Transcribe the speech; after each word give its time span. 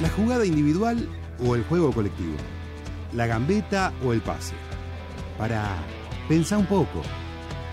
¿La 0.00 0.08
jugada 0.10 0.46
individual 0.46 1.08
o 1.44 1.56
el 1.56 1.64
juego 1.64 1.90
colectivo? 1.90 2.36
¿La 3.14 3.26
gambeta 3.26 3.92
o 4.04 4.12
el 4.12 4.20
pase? 4.20 4.54
Para, 5.36 5.74
pensá 6.28 6.56
un 6.56 6.66
poco. 6.66 7.02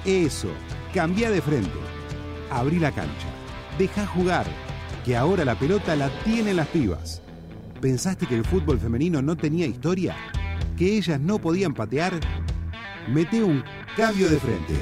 Eso, 0.05 0.47
cambia 0.91 1.29
de 1.29 1.39
frente. 1.39 1.77
Abrí 2.49 2.79
la 2.79 2.91
cancha. 2.91 3.27
Deja 3.77 4.07
jugar, 4.07 4.47
que 5.05 5.15
ahora 5.15 5.45
la 5.45 5.53
pelota 5.53 5.95
la 5.95 6.09
tienen 6.23 6.55
las 6.55 6.67
pibas. 6.69 7.21
¿Pensaste 7.79 8.25
que 8.25 8.35
el 8.35 8.43
fútbol 8.43 8.79
femenino 8.79 9.21
no 9.21 9.35
tenía 9.35 9.67
historia? 9.67 10.15
¿Que 10.75 10.97
ellas 10.97 11.19
no 11.19 11.37
podían 11.37 11.75
patear? 11.75 12.19
Mete 13.07 13.43
un 13.43 13.63
cambio 13.95 14.27
de 14.31 14.39
frente 14.39 14.73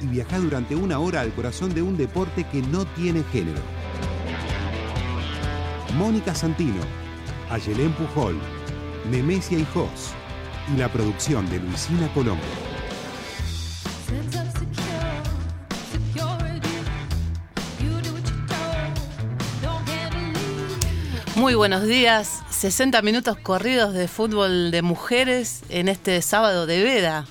y 0.00 0.06
viaja 0.06 0.38
durante 0.38 0.74
una 0.74 1.00
hora 1.00 1.20
al 1.20 1.34
corazón 1.34 1.74
de 1.74 1.82
un 1.82 1.98
deporte 1.98 2.44
que 2.44 2.62
no 2.62 2.86
tiene 2.86 3.22
género. 3.24 3.60
Mónica 5.92 6.34
Santino, 6.34 6.82
Ayelén 7.50 7.92
Pujol, 7.92 8.38
Nemesia 9.10 9.58
y 9.58 9.64
Jos 9.74 10.12
y 10.72 10.78
la 10.78 10.88
producción 10.88 11.48
de 11.50 11.58
Luisina 11.58 12.12
Colombo. 12.14 12.42
Muy 21.36 21.54
buenos 21.54 21.86
días, 21.86 22.42
60 22.50 23.00
minutos 23.02 23.36
corridos 23.38 23.94
de 23.94 24.08
fútbol 24.08 24.70
de 24.70 24.82
mujeres 24.82 25.62
en 25.70 25.88
este 25.88 26.20
sábado 26.22 26.66
de 26.66 26.82
veda 26.82 27.26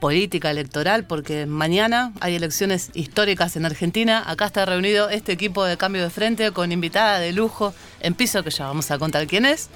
política 0.00 0.50
electoral, 0.50 1.04
porque 1.04 1.46
mañana 1.46 2.12
hay 2.20 2.34
elecciones 2.34 2.90
históricas 2.94 3.56
en 3.56 3.66
Argentina. 3.66 4.22
Acá 4.26 4.46
está 4.46 4.64
reunido 4.64 5.08
este 5.08 5.32
equipo 5.32 5.64
de 5.64 5.76
cambio 5.76 6.02
de 6.02 6.10
frente 6.10 6.52
con 6.52 6.72
invitada 6.72 7.18
de 7.18 7.32
lujo 7.32 7.74
en 8.00 8.14
piso, 8.14 8.42
que 8.42 8.50
ya 8.50 8.66
vamos 8.66 8.90
a 8.90 8.98
contar 8.98 9.26
quién 9.26 9.46
es. 9.46 9.68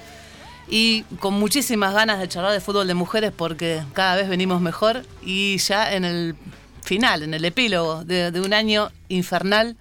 Y 0.69 1.03
con 1.19 1.34
muchísimas 1.34 1.94
ganas 1.94 2.20
de 2.20 2.28
charlar 2.28 2.53
de 2.53 2.61
fútbol 2.61 2.86
de 2.86 2.94
mujeres 2.94 3.33
porque 3.34 3.83
cada 3.92 4.17
vez 4.17 4.28
venimos 4.28 4.61
mejor 4.61 5.05
y 5.22 5.59
ya 5.59 5.92
en 5.92 6.05
el 6.05 6.37
final, 6.83 7.22
en 7.22 7.34
el 7.34 7.44
epílogo 7.44 8.05
de, 8.05 8.31
de 8.31 8.41
un 8.41 8.53
año 8.53 8.91
infernal 9.09 9.77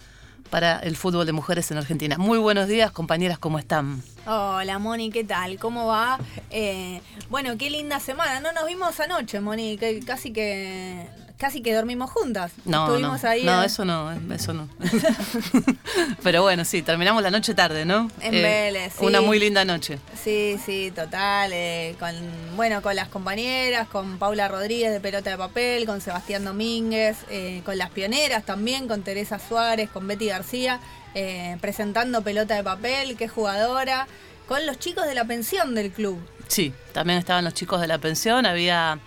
para 0.49 0.79
el 0.79 0.95
fútbol 0.95 1.25
de 1.25 1.31
mujeres 1.31 1.71
en 1.71 1.77
Argentina. 1.77 2.17
Muy 2.17 2.39
buenos 2.39 2.67
días, 2.67 2.91
compañeras, 2.91 3.39
¿cómo 3.39 3.59
están? 3.59 4.01
Hola, 4.25 4.79
Moni, 4.79 5.11
¿qué 5.11 5.23
tal? 5.23 5.57
¿Cómo 5.57 5.87
va? 5.87 6.19
Eh, 6.49 7.01
bueno, 7.29 7.57
qué 7.57 7.69
linda 7.69 7.99
semana. 7.99 8.39
No 8.39 8.51
nos 8.51 8.67
vimos 8.67 8.99
anoche, 8.99 9.39
Moni, 9.39 9.77
que 9.77 9.99
casi 10.01 10.31
que 10.31 11.07
casi 11.39 11.61
que 11.61 11.73
dormimos 11.73 12.11
juntas. 12.11 12.51
No, 12.65 12.85
Estuvimos 12.85 13.23
no, 13.23 13.29
ahí 13.29 13.43
no, 13.43 13.63
eso 13.63 13.85
no, 13.85 14.11
eso 14.33 14.53
no. 14.53 14.67
Pero 16.23 16.43
bueno, 16.43 16.65
sí, 16.65 16.81
terminamos 16.81 17.23
la 17.23 17.31
noche 17.31 17.53
tarde, 17.53 17.85
¿no? 17.85 18.11
En 18.21 18.31
Vélez, 18.33 18.93
sí. 18.99 19.05
Una 19.05 19.21
muy 19.21 19.39
linda 19.39 19.63
noche. 19.63 19.99
Sí, 20.21 20.59
sí, 20.63 20.91
total. 20.93 21.51
eh, 21.53 21.95
con, 21.97 22.13
bueno, 22.57 22.81
con 22.81 22.95
las 22.95 23.07
compañeras, 23.07 23.87
con 23.87 24.19
Paula 24.19 24.49
Rodríguez 24.49 24.91
de 24.91 24.99
Pelota 24.99 25.29
de 25.31 25.37
Papel, 25.37 25.85
con 25.85 26.01
Sebastián 26.01 26.43
Domínguez, 26.43 27.17
eh, 27.29 27.61
con 27.63 27.77
las 27.77 27.89
pioneras 27.89 28.43
también, 28.45 28.87
con 28.89 29.01
Teresa 29.01 29.39
Suárez, 29.39 29.89
con 29.89 30.05
Betty 30.07 30.27
García, 30.27 30.81
eh, 31.15 31.57
presentando 31.61 32.21
Pelota 32.21 32.55
de 32.55 32.63
Papel, 32.63 33.15
qué 33.15 33.29
jugadora, 33.29 34.07
con 34.45 34.65
los 34.65 34.77
chicos 34.77 35.05
de 35.07 35.15
la 35.15 35.23
pensión 35.23 35.73
del 35.73 35.91
club. 35.91 36.19
Sí, 36.49 36.73
también 36.91 37.17
estaban 37.17 37.45
los 37.45 37.53
chicos 37.53 37.79
de 37.79 37.87
la 37.87 37.99
pensión, 37.99 38.45
había 38.45 38.99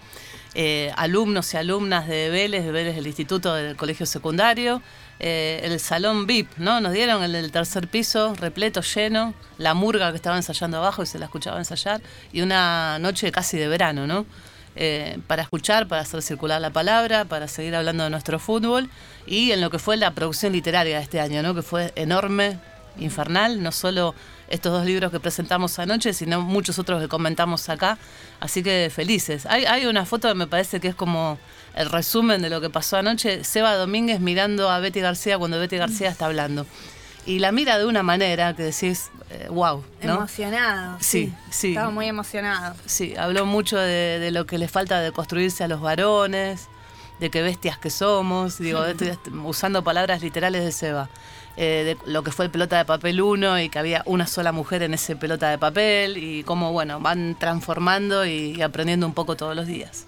eh, 0.55 0.93
alumnos 0.97 1.53
y 1.55 1.57
alumnas 1.57 2.07
de 2.07 2.31
Vélez, 2.31 2.65
de 2.65 2.73
Vélez 2.73 2.95
del 2.95 3.07
Instituto 3.07 3.55
del 3.55 3.77
Colegio 3.77 4.07
Secundario, 4.07 4.83
eh, 5.19 5.61
el 5.65 5.79
salón 5.81 6.27
VIP, 6.27 6.57
¿no? 6.59 6.81
Nos 6.81 6.93
dieron 6.93 7.23
el 7.23 7.53
tercer 7.53 7.89
piso, 7.89 8.35
repleto, 8.35 8.81
lleno, 8.83 9.35
la 9.59 9.75
murga 9.75 10.11
que 10.11 10.17
estaba 10.17 10.37
ensayando 10.37 10.79
abajo 10.79 11.03
y 11.03 11.07
se 11.07 11.19
la 11.19 11.27
escuchaba 11.27 11.59
ensayar, 11.59 12.03
y 12.33 12.43
una 12.43 12.99
noche 12.99 13.31
casi 13.33 13.57
de 13.57 13.69
verano, 13.69 14.07
¿no? 14.07 14.27
Eh, 14.75 15.19
para 15.27 15.43
escuchar, 15.43 15.87
para 15.87 16.01
hacer 16.01 16.23
circular 16.23 16.61
la 16.61 16.71
palabra, 16.71 17.27
para 17.27 17.47
seguir 17.47 17.77
hablando 17.77 18.05
de 18.05 18.11
nuestro 18.11 18.39
fútbol 18.39 18.89
y 19.27 19.51
en 19.53 19.61
lo 19.61 19.69
que 19.69 19.79
fue 19.79 19.99
la 19.99 20.13
producción 20.13 20.55
literaria 20.55 20.97
de 20.97 21.03
este 21.03 21.21
año, 21.21 21.43
¿no? 21.43 21.55
que 21.55 21.61
fue 21.61 21.93
enorme, 21.95 22.59
infernal, 22.99 23.63
no 23.63 23.71
solo 23.71 24.15
estos 24.53 24.71
dos 24.71 24.85
libros 24.85 25.11
que 25.11 25.19
presentamos 25.19 25.79
anoche, 25.79 26.13
sino 26.13 26.43
muchos 26.43 26.79
otros 26.79 27.01
que 27.01 27.09
comentamos 27.09 27.69
acá. 27.69 27.99
Así 28.39 28.63
que 28.63 28.93
felices. 28.95 29.47
Hay, 29.47 29.65
hay 29.65 29.87
una 29.87 30.05
foto 30.05 30.29
que 30.29 30.35
me 30.35 30.47
parece 30.47 30.79
que 30.79 30.89
es 30.89 30.95
como 30.95 31.39
el 31.75 31.91
resumen 31.91 32.43
de 32.43 32.51
lo 32.51 32.61
que 32.61 32.69
pasó 32.69 32.99
anoche. 32.99 33.45
Seba 33.45 33.75
Domínguez 33.75 34.21
mirando 34.21 34.71
a 34.71 34.79
Betty 34.79 35.01
García 35.01 35.39
cuando 35.39 35.59
Betty 35.59 35.79
García 35.79 36.11
está 36.11 36.27
hablando. 36.27 36.67
Y 37.25 37.39
la 37.39 37.51
mira 37.51 37.79
de 37.79 37.87
una 37.87 38.03
manera 38.03 38.55
que 38.55 38.65
decís, 38.65 39.11
eh, 39.31 39.47
wow, 39.49 39.83
¿no? 40.03 40.15
Emocionado. 40.17 40.99
Sí, 41.01 41.33
sí. 41.51 41.69
Estaba 41.69 41.91
muy 41.91 42.07
emocionado. 42.07 42.75
Sí, 42.85 43.15
habló 43.17 43.47
mucho 43.47 43.79
de, 43.79 44.19
de 44.19 44.31
lo 44.33 44.45
que 44.45 44.59
le 44.59 44.69
falta 44.69 45.01
de 45.01 45.13
construirse 45.13 45.65
a 45.65 45.69
los 45.69 45.81
varones, 45.81 46.69
de 47.21 47.31
qué 47.31 47.41
bestias 47.41 47.79
que 47.79 47.89
somos, 47.89 48.59
digo, 48.59 48.85
estoy 48.87 49.17
usando 49.45 49.85
palabras 49.85 50.21
literales 50.23 50.65
de 50.65 50.73
Seba, 50.73 51.09
eh, 51.57 51.97
de 52.05 52.11
lo 52.11 52.23
que 52.23 52.31
fue 52.31 52.47
el 52.47 52.51
pelota 52.51 52.79
de 52.79 52.85
papel 52.85 53.21
1 53.21 53.61
y 53.61 53.69
que 53.69 53.79
había 53.79 54.03
una 54.07 54.27
sola 54.27 54.53
mujer 54.53 54.83
en 54.83 54.95
ese 54.95 55.17
pelota 55.17 55.51
de 55.51 55.59
papel 55.59 56.17
y 56.17 56.43
cómo, 56.45 56.73
bueno, 56.73 57.01
van 57.01 57.37
transformando 57.39 58.25
y, 58.25 58.55
y 58.57 58.63
aprendiendo 58.63 59.07
un 59.07 59.15
poco 59.15 59.37
todos 59.37 59.55
los 59.55 59.67
días. 59.67 60.07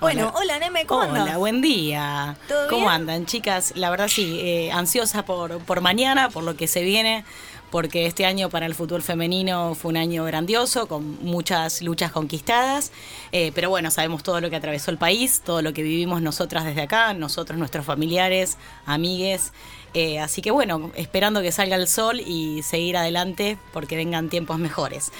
Bueno, 0.00 0.32
hola, 0.36 0.58
Neme, 0.60 0.86
¿cómo 0.86 1.02
Hola, 1.02 1.38
buen 1.38 1.60
día. 1.60 2.36
¿Todo 2.46 2.68
¿Cómo 2.68 2.82
bien? 2.82 2.92
andan, 2.92 3.26
chicas? 3.26 3.72
La 3.74 3.90
verdad 3.90 4.06
sí, 4.08 4.38
eh, 4.40 4.70
ansiosa 4.70 5.24
por, 5.24 5.58
por 5.58 5.80
mañana, 5.80 6.28
por 6.30 6.44
lo 6.44 6.56
que 6.56 6.68
se 6.68 6.84
viene, 6.84 7.24
porque 7.70 8.06
este 8.06 8.24
año 8.24 8.48
para 8.48 8.66
el 8.66 8.76
fútbol 8.76 9.02
femenino 9.02 9.74
fue 9.74 9.90
un 9.90 9.96
año 9.96 10.24
grandioso, 10.24 10.86
con 10.86 11.18
muchas 11.24 11.82
luchas 11.82 12.12
conquistadas, 12.12 12.92
eh, 13.32 13.50
pero 13.56 13.70
bueno, 13.70 13.90
sabemos 13.90 14.22
todo 14.22 14.40
lo 14.40 14.50
que 14.50 14.56
atravesó 14.56 14.92
el 14.92 14.98
país, 14.98 15.42
todo 15.44 15.62
lo 15.62 15.72
que 15.72 15.82
vivimos 15.82 16.22
nosotras 16.22 16.64
desde 16.64 16.82
acá, 16.82 17.12
nosotros, 17.12 17.58
nuestros 17.58 17.84
familiares, 17.84 18.56
amigues. 18.86 19.52
Eh, 19.98 20.20
así 20.20 20.42
que 20.42 20.50
bueno, 20.50 20.90
esperando 20.96 21.42
que 21.42 21.52
salga 21.52 21.76
el 21.76 21.88
sol 21.88 22.20
y 22.20 22.62
seguir 22.62 22.96
adelante 22.96 23.58
porque 23.72 23.96
vengan 23.96 24.28
tiempos 24.28 24.58
mejores. 24.58 25.10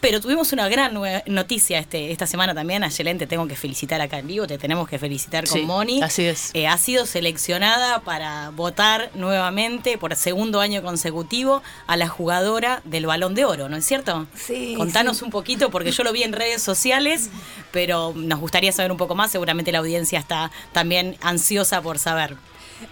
Pero 0.00 0.20
tuvimos 0.20 0.52
una 0.52 0.68
gran 0.68 0.98
noticia 1.26 1.78
este, 1.78 2.10
esta 2.10 2.26
semana 2.26 2.52
también. 2.56 2.82
Ayelen, 2.82 3.18
te 3.18 3.28
tengo 3.28 3.46
que 3.46 3.54
felicitar 3.54 4.00
acá 4.00 4.18
en 4.18 4.26
vivo, 4.26 4.48
te 4.48 4.58
tenemos 4.58 4.88
que 4.88 4.98
felicitar 4.98 5.46
con 5.46 5.60
Sí, 5.60 5.64
Moni. 5.64 6.02
así 6.02 6.24
es. 6.24 6.50
Eh, 6.54 6.66
ha 6.66 6.76
sido 6.76 7.06
seleccionada 7.06 8.00
para 8.00 8.50
votar 8.50 9.12
nuevamente 9.14 9.98
por 9.98 10.16
segundo 10.16 10.60
año 10.60 10.82
consecutivo 10.82 11.62
a 11.86 11.96
la 11.96 12.08
jugadora 12.08 12.82
del 12.84 13.06
Balón 13.06 13.36
de 13.36 13.44
Oro, 13.44 13.68
¿no 13.68 13.76
es 13.76 13.84
cierto? 13.84 14.26
Sí, 14.34 14.74
Contanos 14.76 15.18
sí. 15.18 15.24
un 15.24 15.30
poquito, 15.30 15.70
porque 15.70 15.92
yo 15.92 16.02
lo 16.02 16.12
vi 16.12 16.24
en 16.24 16.32
redes 16.32 16.62
sociales, 16.62 17.30
pero 17.70 18.12
nos 18.16 18.40
gustaría 18.40 18.72
saber 18.72 18.90
un 18.90 18.98
poco 18.98 19.14
más. 19.14 19.30
Seguramente 19.30 19.70
la 19.70 19.78
audiencia 19.78 20.18
está 20.18 20.50
también 20.72 21.16
ansiosa 21.20 21.80
por 21.80 22.00
saber. 22.00 22.36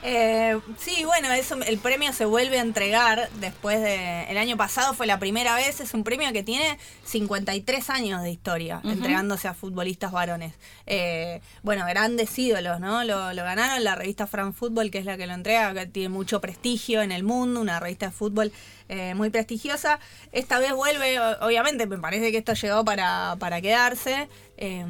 Eh, 0.02 0.58
sí, 0.78 1.04
bueno, 1.04 1.32
eso, 1.32 1.56
el 1.66 1.78
premio 1.78 2.12
se 2.12 2.24
vuelve 2.24 2.58
a 2.58 2.62
entregar 2.62 3.28
después 3.40 3.80
de... 3.80 4.24
El 4.24 4.38
año 4.38 4.56
pasado 4.56 4.94
fue 4.94 5.06
la 5.06 5.18
primera 5.18 5.54
vez, 5.54 5.80
es 5.80 5.94
un 5.94 6.04
premio 6.04 6.32
que 6.32 6.42
tiene 6.42 6.78
53 7.04 7.90
años 7.90 8.22
de 8.22 8.30
historia, 8.30 8.80
entregándose 8.84 9.48
a 9.48 9.54
futbolistas 9.54 10.12
varones. 10.12 10.54
Eh, 10.86 11.40
bueno, 11.62 11.84
grandes 11.86 12.38
ídolos, 12.38 12.80
¿no? 12.80 13.04
Lo, 13.04 13.32
lo 13.32 13.42
ganaron 13.42 13.82
la 13.84 13.94
revista 13.94 14.26
Fran 14.26 14.54
Fútbol, 14.54 14.90
que 14.90 14.98
es 14.98 15.04
la 15.04 15.16
que 15.16 15.26
lo 15.26 15.34
entrega, 15.34 15.74
que 15.74 15.86
tiene 15.86 16.08
mucho 16.08 16.40
prestigio 16.40 17.02
en 17.02 17.12
el 17.12 17.22
mundo, 17.22 17.60
una 17.60 17.80
revista 17.80 18.06
de 18.06 18.12
fútbol 18.12 18.52
eh, 18.88 19.14
muy 19.14 19.30
prestigiosa. 19.30 20.00
Esta 20.32 20.58
vez 20.58 20.72
vuelve, 20.72 21.18
obviamente, 21.40 21.86
me 21.86 21.98
parece 21.98 22.32
que 22.32 22.38
esto 22.38 22.54
llegó 22.54 22.84
para, 22.84 23.36
para 23.38 23.60
quedarse. 23.60 24.28
eh, 24.56 24.84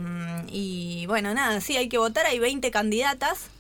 y 0.49 1.07
bueno, 1.07 1.33
nada, 1.35 1.61
sí, 1.61 1.77
hay 1.77 1.89
que 1.89 1.99
votar, 1.99 2.27
hay 2.27 2.39
20 2.39 2.71
candidatas. 2.71 3.51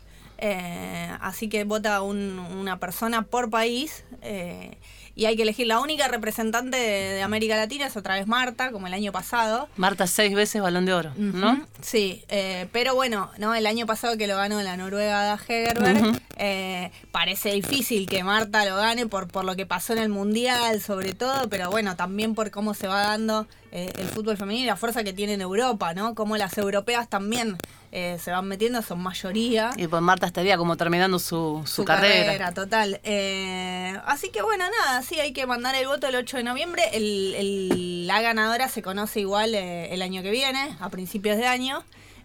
Eh, 0.42 1.10
así 1.20 1.48
que 1.50 1.64
vota 1.64 2.00
un- 2.02 2.38
una 2.38 2.78
persona 2.78 3.22
por 3.22 3.50
país 3.50 4.04
eh, 4.22 4.78
y 5.14 5.26
hay 5.26 5.36
que 5.36 5.42
elegir 5.42 5.66
la 5.66 5.80
única 5.80 6.08
representante 6.08 6.78
de, 6.78 7.10
de 7.16 7.22
América 7.22 7.56
Latina 7.56 7.86
es 7.86 7.96
otra 7.96 8.14
vez 8.14 8.26
Marta, 8.26 8.70
como 8.72 8.86
el 8.86 8.94
año 8.94 9.12
pasado. 9.12 9.68
Marta 9.76 10.06
seis 10.06 10.34
veces 10.34 10.62
balón 10.62 10.86
de 10.86 10.94
oro, 10.94 11.12
¿no? 11.16 11.66
Sí, 11.82 12.24
eh, 12.28 12.68
pero 12.72 12.94
bueno, 12.94 13.30
no 13.36 13.54
el 13.54 13.66
año 13.66 13.84
pasado 13.86 14.16
que 14.16 14.26
lo 14.26 14.36
ganó 14.36 14.62
la 14.62 14.78
Noruega 14.78 15.22
da 15.24 15.38
Hegerberg, 15.46 16.20
parece 17.12 17.52
difícil 17.52 18.06
que 18.08 18.24
Marta 18.24 18.64
lo 18.64 18.76
gane 18.76 19.06
por, 19.06 19.28
por 19.28 19.44
lo 19.44 19.56
que 19.56 19.66
pasó 19.66 19.92
en 19.92 19.98
el 19.98 20.08
Mundial 20.08 20.80
sobre 20.80 21.12
todo, 21.12 21.50
pero 21.50 21.70
bueno, 21.70 21.96
también 21.96 22.34
por 22.34 22.50
cómo 22.50 22.72
se 22.72 22.86
va 22.88 23.00
dando 23.02 23.46
eh, 23.72 23.92
el 23.98 24.08
fútbol 24.08 24.36
femenino 24.36 24.64
y 24.64 24.66
la 24.66 24.76
fuerza 24.76 25.04
que 25.04 25.12
tiene 25.12 25.34
en 25.34 25.40
Europa, 25.40 25.94
¿no? 25.94 26.14
Como 26.14 26.36
las 26.36 26.56
europeas 26.58 27.08
también 27.08 27.56
eh, 27.92 28.18
se 28.22 28.30
van 28.30 28.46
metiendo, 28.46 28.82
son 28.82 29.00
mayoría 29.00 29.70
Y 29.76 29.86
pues 29.88 30.00
Marta 30.02 30.26
estaría 30.26 30.56
como 30.56 30.76
terminando 30.76 31.18
su, 31.18 31.62
su, 31.66 31.76
su 31.76 31.84
carrera. 31.84 32.52
total. 32.52 33.00
Eh, 33.04 33.98
así 34.06 34.30
que 34.30 34.42
bueno, 34.42 34.64
nada, 34.80 35.02
sí, 35.02 35.18
hay 35.20 35.32
que 35.32 35.46
mandar 35.46 35.74
el 35.74 35.86
voto 35.86 36.06
el 36.06 36.14
8 36.16 36.36
de 36.38 36.42
noviembre. 36.44 36.82
El, 36.92 37.34
el- 37.36 38.06
la 38.06 38.20
ganadora 38.22 38.68
se 38.68 38.82
conoce 38.82 39.20
igual 39.20 39.54
el 39.54 40.02
año 40.02 40.22
que 40.22 40.30
viene, 40.30 40.76
a 40.80 40.88
principios 40.90 41.36
de 41.36 41.46
año. 41.46 41.82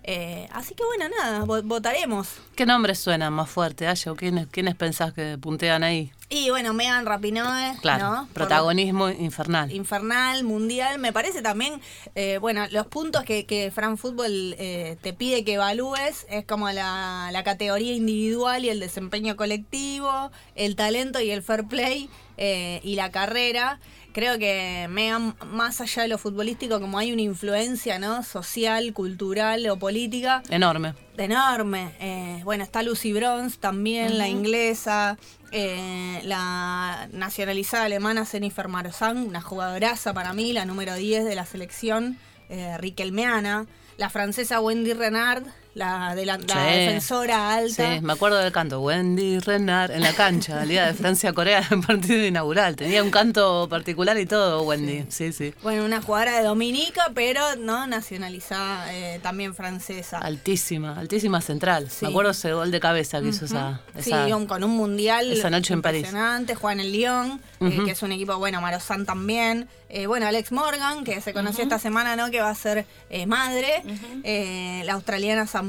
Eh, 0.08 0.48
así 0.52 0.76
que 0.76 0.84
bueno, 0.86 1.06
nada, 1.18 1.46
vo- 1.46 1.64
votaremos. 1.64 2.28
¿Qué 2.56 2.66
nombres 2.68 3.00
suenan 3.00 3.34
más 3.34 3.50
fuerte, 3.50 3.88
Ayo? 3.88 4.16
¿Quiénes, 4.16 4.46
¿Quiénes 4.48 4.76
pensás 4.76 5.14
que 5.14 5.38
puntean 5.40 5.84
ahí? 5.84 6.12
Y 6.28 6.50
bueno, 6.50 6.74
Megan 6.74 7.06
Rapinoe, 7.06 7.78
Claro, 7.82 8.10
¿no? 8.10 8.26
Por- 8.26 8.34
protagonismo 8.34 9.10
infernal. 9.10 9.72
infernal, 9.72 10.44
mundial. 10.44 10.98
Me 10.98 11.14
parece 11.14 11.42
también, 11.44 11.80
eh, 12.16 12.40
bueno, 12.42 12.66
los 12.72 12.88
puntos 12.88 13.24
que, 13.24 13.46
que 13.46 13.70
Fran 13.72 13.98
Fútbol 13.98 14.56
eh, 14.58 14.98
te 15.02 15.14
pide 15.14 15.44
que 15.44 15.54
evalúes 15.54 16.26
es 16.30 16.44
como 16.46 16.70
la, 16.72 17.30
la 17.32 17.44
categoría 17.44 17.94
individual 17.94 18.66
y 18.66 18.70
el 18.70 18.80
desempeño 18.80 19.36
colectivo, 19.36 20.32
el 20.56 20.76
talento 20.76 21.20
y 21.22 21.30
el 21.30 21.44
fair 21.44 21.66
play 21.68 22.10
eh, 22.38 22.80
y 22.84 22.96
la 22.96 23.12
carrera. 23.12 23.80
Creo 24.12 24.40
que 24.40 24.88
Megan, 24.90 25.36
más 25.46 25.82
allá 25.82 26.04
de 26.04 26.08
lo 26.08 26.18
futbolístico, 26.18 26.80
como 26.80 26.98
hay 26.98 27.12
una 27.12 27.22
influencia 27.22 28.00
¿no? 28.00 28.24
social, 28.24 28.94
cultural 28.94 29.68
o 29.70 29.78
política, 29.78 30.42
Enorme. 30.50 30.94
enorme. 31.18 31.92
Eh, 32.00 32.40
bueno, 32.46 32.64
está 32.64 32.82
Lucy 32.82 33.12
Bronze 33.12 33.58
también, 33.60 34.18
la 34.18 34.30
inglesa, 34.30 35.18
eh, 35.58 36.20
la 36.26 37.08
nacionalizada 37.14 37.86
alemana 37.86 38.26
Jennifer 38.26 38.68
Marozán, 38.68 39.20
una 39.20 39.40
jugadoraza 39.40 40.14
para 40.14 40.34
mí, 40.34 40.52
la 40.52 40.66
número 40.66 40.96
10 40.96 41.24
de 41.24 41.34
la 41.34 41.46
selección 41.46 42.18
eh, 42.50 42.78
riquelmeana, 42.78 43.66
la 43.96 44.10
francesa 44.10 44.60
Wendy 44.60 44.92
Renard, 44.92 45.46
la, 45.76 46.16
de 46.16 46.26
la, 46.26 46.38
la 46.38 46.44
Sí. 46.48 46.78
defensora 46.80 47.54
alta. 47.54 47.94
Sí, 47.96 48.02
me 48.02 48.14
acuerdo 48.14 48.38
del 48.38 48.52
canto. 48.52 48.82
Wendy 48.82 49.38
Renard 49.40 49.92
en 49.92 50.02
la 50.02 50.14
cancha, 50.14 50.66
Liga 50.66 50.88
de 50.88 50.94
Francia-Corea, 50.96 51.68
en 51.70 51.80
el 51.82 51.86
partido 51.86 52.26
inaugural. 52.26 52.76
Tenía 52.76 53.04
un 53.04 53.12
canto 53.12 53.68
particular 53.70 54.18
y 54.18 54.26
todo, 54.26 54.64
Wendy. 54.64 55.06
Sí, 55.10 55.32
sí. 55.34 55.54
Bueno, 55.62 55.86
una 55.86 56.02
jugadora 56.02 56.38
de 56.40 56.44
Dominica, 56.46 57.12
pero 57.14 57.42
no 57.58 57.86
nacionalizada, 57.88 58.94
eh, 58.96 59.20
también 59.22 59.54
francesa. 59.54 60.18
Altísima, 60.20 60.98
altísima 60.98 61.42
central. 61.42 61.90
Sí. 61.90 62.06
Me 62.06 62.10
acuerdo 62.10 62.32
ese 62.32 62.54
gol 62.54 62.72
de 62.72 62.80
cabeza 62.80 63.22
que 63.22 63.28
hizo 63.28 63.46
esa, 63.46 63.82
Sí, 64.00 64.10
esa- 64.12 64.36
un- 64.36 64.48
con 64.48 64.64
un 64.64 64.72
mundial 64.72 65.32
esa 65.32 65.50
noche 65.50 65.74
en 65.74 65.82
París. 65.82 66.00
impresionante, 66.06 66.56
juega 66.56 66.74
en 66.74 66.80
el 66.80 66.92
Lyon, 66.94 67.42
eh, 67.60 67.82
que 67.86 67.92
es 67.92 68.02
un 68.02 68.12
equipo, 68.14 68.38
bueno, 68.38 68.62
Marozán 68.62 69.06
también. 69.06 69.68
Eh, 69.90 70.08
bueno, 70.08 70.26
Alex 70.28 70.52
Morgan, 70.52 71.04
que 71.04 71.22
se 71.22 71.32
conoció 71.34 71.64
esta 71.64 71.80
semana, 71.80 72.16
¿no? 72.16 72.32
Que 72.32 72.42
va 72.42 72.50
a 72.50 72.56
ser 72.56 72.86
eh, 73.10 73.26
madre. 73.28 73.84
Eh, 74.24 74.82
la 74.86 74.94
australiana 74.94 75.46
Sam 75.48 75.65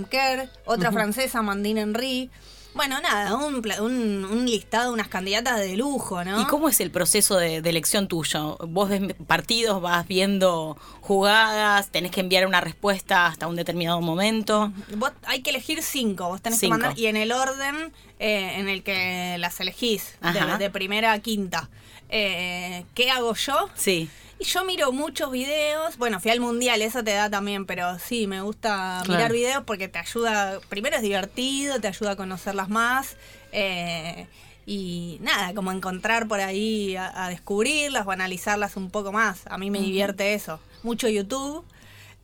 Otra 0.65 0.93
francesa, 0.93 1.43
Mandine 1.43 1.81
Henry. 1.83 2.31
Bueno, 2.75 3.01
nada, 3.01 3.35
un, 3.37 3.55
un, 3.81 4.25
un 4.27 4.45
listado, 4.45 4.93
unas 4.93 5.09
candidatas 5.09 5.59
de 5.61 5.79
lujo, 5.79 6.23
¿no? 6.25 6.43
¿Y 6.43 6.45
cómo 6.45 6.69
es 6.69 6.79
el 6.81 6.91
proceso 6.91 7.39
de, 7.39 7.63
de 7.63 7.71
elección 7.71 8.07
tuyo? 8.07 8.59
¿Vos 8.69 8.91
ves 8.91 9.15
partidos, 9.27 9.81
vas 9.81 10.07
viendo 10.07 10.77
jugadas, 11.01 11.89
tenés 11.89 12.11
que 12.11 12.21
enviar 12.21 12.47
una 12.47 12.61
respuesta 12.61 13.29
hasta 13.29 13.47
un 13.47 13.57
determinado 13.57 14.03
momento? 14.03 14.75
Vos 14.95 15.11
hay 15.25 15.41
que 15.41 15.49
elegir 15.49 15.83
cinco, 15.83 16.29
vos 16.29 16.43
tenés 16.43 16.59
Cinco. 16.61 16.77
que 16.77 16.81
mandar, 16.83 16.99
y 16.99 17.07
en 17.07 17.17
el 17.17 17.33
orden 17.33 17.95
eh, 18.19 18.57
en 18.59 18.69
el 18.69 18.83
que 18.83 19.37
las 19.39 19.59
elegís, 19.61 20.13
de 20.59 20.69
primera 20.69 21.13
a 21.13 21.19
quinta. 21.21 21.71
Eh, 22.11 22.85
¿Qué 22.95 23.11
hago 23.11 23.35
yo? 23.35 23.71
Sí. 23.75 24.11
Y 24.39 24.45
yo 24.45 24.65
miro 24.65 24.93
muchos 24.93 25.31
videos. 25.31 25.97
Bueno, 25.97 26.21
fui 26.21 26.31
al 26.31 26.41
mundial, 26.41 26.83
eso 26.83 27.03
te 27.03 27.13
da 27.13 27.31
también, 27.31 27.65
pero 27.65 27.99
sí, 27.99 28.27
me 28.27 28.43
gusta 28.43 29.01
Claro. 29.05 29.13
mirar 29.19 29.33
videos 29.33 29.65
porque 29.65 29.89
te 29.89 29.99
ayuda. 29.99 30.61
Primero 30.69 30.97
es 30.97 31.03
divertido, 31.03 31.81
te 31.81 31.89
ayuda 31.89 32.13
a 32.13 32.17
conocerlas 32.17 32.69
más. 32.69 33.17
eh, 33.53 34.27
y 34.69 35.19
nada, 35.23 35.55
como 35.55 35.71
encontrar 35.71 36.27
por 36.27 36.41
ahí 36.41 36.97
a, 36.97 37.25
a 37.25 37.29
descubrirlas 37.29 38.05
o 38.05 38.11
analizarlas 38.11 38.77
un 38.77 38.91
poco 38.91 39.13
más. 39.13 39.47
A 39.47 39.57
mí 39.59 39.71
me 39.71 39.79
divierte 39.79 40.35
eso. 40.35 40.59
Mucho 40.83 41.09
YouTube. 41.09 41.65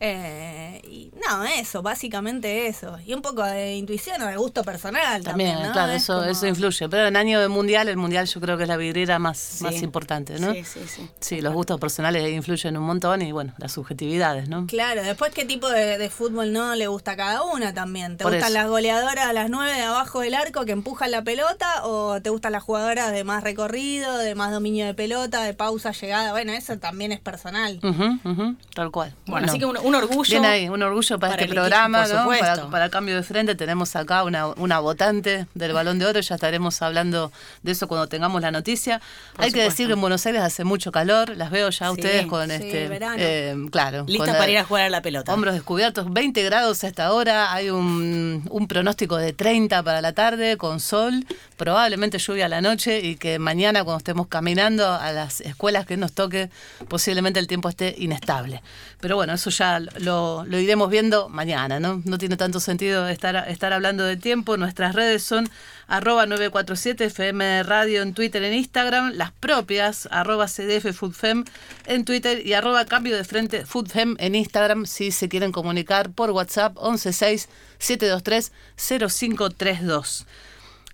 Eh, 0.05 0.81
y 0.83 1.11
no, 1.29 1.45
eso, 1.45 1.81
básicamente 1.81 2.67
eso. 2.67 2.97
Y 3.05 3.13
un 3.13 3.21
poco 3.21 3.41
de 3.43 3.75
intuición 3.75 4.21
o 4.21 4.25
de 4.27 4.35
gusto 4.35 4.63
personal 4.63 5.23
también. 5.23 5.51
También, 5.51 5.67
¿no? 5.69 5.73
claro, 5.73 5.93
Es 5.93 6.03
eso, 6.03 6.13
como- 6.17 6.25
eso 6.29 6.45
influye. 6.47 6.89
Pero 6.89 7.07
en 7.07 7.15
año 7.15 7.39
de 7.39 7.47
mundial, 7.47 7.87
el 7.87 7.95
mundial 7.95 8.25
yo 8.27 8.41
creo 8.41 8.57
que 8.57 8.63
es 8.63 8.69
la 8.69 8.75
vidriera 8.75 9.17
más, 9.19 9.37
Sí. 9.37 9.63
más 9.63 9.81
importante, 9.81 10.39
¿no? 10.39 10.51
Sí, 10.53 10.63
sí, 10.65 10.79
sí. 10.87 11.09
Sí, 11.21 11.41
los 11.41 11.53
gustos 11.53 11.79
personales 11.79 12.29
influyen 12.33 12.75
un 12.75 12.83
montón 12.83 13.21
y 13.21 13.31
bueno, 13.31 13.53
las 13.57 13.71
subjetividades, 13.71 14.49
¿no? 14.49 14.67
Claro, 14.67 15.03
después 15.03 15.31
qué 15.33 15.45
tipo 15.45 15.69
de, 15.69 15.97
de 15.97 16.09
fútbol 16.09 16.51
no 16.51 16.75
le 16.75 16.87
gusta 16.87 17.11
a 17.11 17.15
cada 17.15 17.43
una 17.43 17.73
también. 17.73 18.17
¿Te 18.17 18.23
Por 18.23 18.33
gustan 18.33 18.49
eso. 18.51 18.59
las 18.59 18.67
goleadoras 18.69 19.25
a 19.25 19.31
las 19.33 19.49
nueve 19.49 19.73
de 19.73 19.83
abajo 19.83 20.19
del 20.19 20.33
arco 20.35 20.65
que 20.65 20.73
empujan 20.73 21.11
la 21.11 21.23
pelota 21.23 21.85
o 21.85 22.21
te 22.21 22.29
gustan 22.29 22.51
las 22.51 22.63
jugadoras 22.63 23.11
de 23.13 23.23
más 23.23 23.41
recorrido, 23.43 24.17
de 24.17 24.35
más 24.35 24.51
dominio 24.51 24.85
de 24.85 24.93
pelota, 24.93 25.43
de 25.43 25.53
pausa, 25.53 25.91
llegada? 25.93 26.31
Bueno, 26.31 26.51
eso 26.51 26.77
también 26.77 27.13
es 27.13 27.21
personal. 27.21 27.79
Tal 28.75 28.91
cual. 28.91 29.13
Bueno, 29.27 29.47
así 29.47 29.59
que 29.59 29.65
un, 29.65 29.77
un 29.93 30.03
orgullo. 30.03 30.29
Bien 30.29 30.45
ahí, 30.45 30.69
un 30.69 30.81
orgullo 30.83 31.19
para, 31.19 31.31
para 31.33 31.41
este 31.41 31.45
equipo, 31.45 31.61
programa. 31.61 32.05
Para, 32.39 32.67
para 32.69 32.89
Cambio 32.89 33.15
de 33.15 33.23
Frente 33.23 33.55
tenemos 33.55 33.95
acá 33.95 34.23
una, 34.23 34.47
una 34.47 34.79
votante 34.79 35.47
del 35.53 35.73
Balón 35.73 35.99
de 35.99 36.05
Oro, 36.05 36.19
ya 36.19 36.35
estaremos 36.35 36.81
hablando 36.81 37.31
de 37.61 37.71
eso 37.71 37.87
cuando 37.87 38.07
tengamos 38.07 38.41
la 38.41 38.51
noticia. 38.51 39.01
Por 39.35 39.45
Hay 39.45 39.51
que 39.51 39.61
decir 39.63 39.87
que 39.87 39.93
en 39.93 40.01
Buenos 40.01 40.25
Aires 40.25 40.41
hace 40.41 40.63
mucho 40.63 40.91
calor, 40.91 41.35
las 41.37 41.51
veo 41.51 41.69
ya 41.69 41.87
Sí, 41.87 41.91
ustedes 41.93 42.25
con 42.27 42.47
sí, 42.47 42.53
este, 42.55 42.87
verano. 42.87 43.15
eh, 43.19 43.55
claro, 43.71 44.05
Listas 44.07 44.29
para 44.29 44.45
la- 44.45 44.51
ir 44.51 44.57
a 44.57 44.63
jugar 44.63 44.83
a 44.85 44.89
la 44.89 45.01
pelota. 45.01 45.33
Hombros 45.33 45.53
descubiertos, 45.53 46.11
20 46.11 46.43
grados 46.43 46.83
a 46.83 46.87
esta 46.87 47.13
hora, 47.13 47.53
hay 47.53 47.69
un, 47.69 48.47
un 48.49 48.67
pronóstico 48.67 49.17
de 49.17 49.33
30 49.33 49.83
para 49.83 50.01
la 50.01 50.13
tarde 50.13 50.57
con 50.57 50.79
sol, 50.79 51.25
probablemente 51.57 52.17
lluvia 52.17 52.45
a 52.45 52.49
la 52.49 52.61
noche 52.61 52.99
y 52.99 53.15
que 53.15 53.39
mañana 53.39 53.83
cuando 53.83 53.97
estemos 53.99 54.27
caminando 54.27 54.91
a 54.91 55.11
las 55.11 55.41
escuelas 55.41 55.85
que 55.85 55.97
nos 55.97 56.11
toque, 56.13 56.49
posiblemente 56.87 57.39
el 57.39 57.47
tiempo 57.47 57.69
esté 57.69 57.95
inestable. 57.97 58.61
Pero 58.99 59.15
bueno, 59.15 59.33
eso 59.33 59.49
ya 59.49 59.79
lo, 59.99 60.45
lo 60.45 60.59
iremos 60.59 60.89
viendo 60.89 61.29
mañana, 61.29 61.79
¿no? 61.79 62.01
No 62.05 62.17
tiene 62.17 62.37
tanto 62.37 62.59
sentido 62.59 63.07
estar, 63.07 63.47
estar 63.49 63.73
hablando 63.73 64.03
de 64.03 64.17
tiempo. 64.17 64.57
Nuestras 64.57 64.95
redes 64.95 65.23
son 65.23 65.49
arroba 65.87 66.25
947 66.25 67.05
FM 67.05 67.63
Radio 67.63 68.01
en 68.01 68.13
Twitter, 68.13 68.43
en 68.43 68.53
Instagram, 68.53 69.13
las 69.13 69.31
propias, 69.31 70.07
arroba 70.11 70.47
CDF 70.47 70.93
Foodfem 70.93 71.45
en 71.85 72.05
Twitter 72.05 72.45
y 72.45 72.53
arroba 72.53 72.85
Cambio 72.85 73.15
de 73.15 73.23
Frente 73.23 73.65
Foodfem 73.65 74.15
en 74.19 74.35
Instagram 74.35 74.85
si 74.85 75.11
se 75.11 75.29
quieren 75.29 75.51
comunicar 75.51 76.11
por 76.11 76.31
WhatsApp 76.31 76.77
116 76.77 77.49
723 77.77 78.51
0532. 78.77 80.25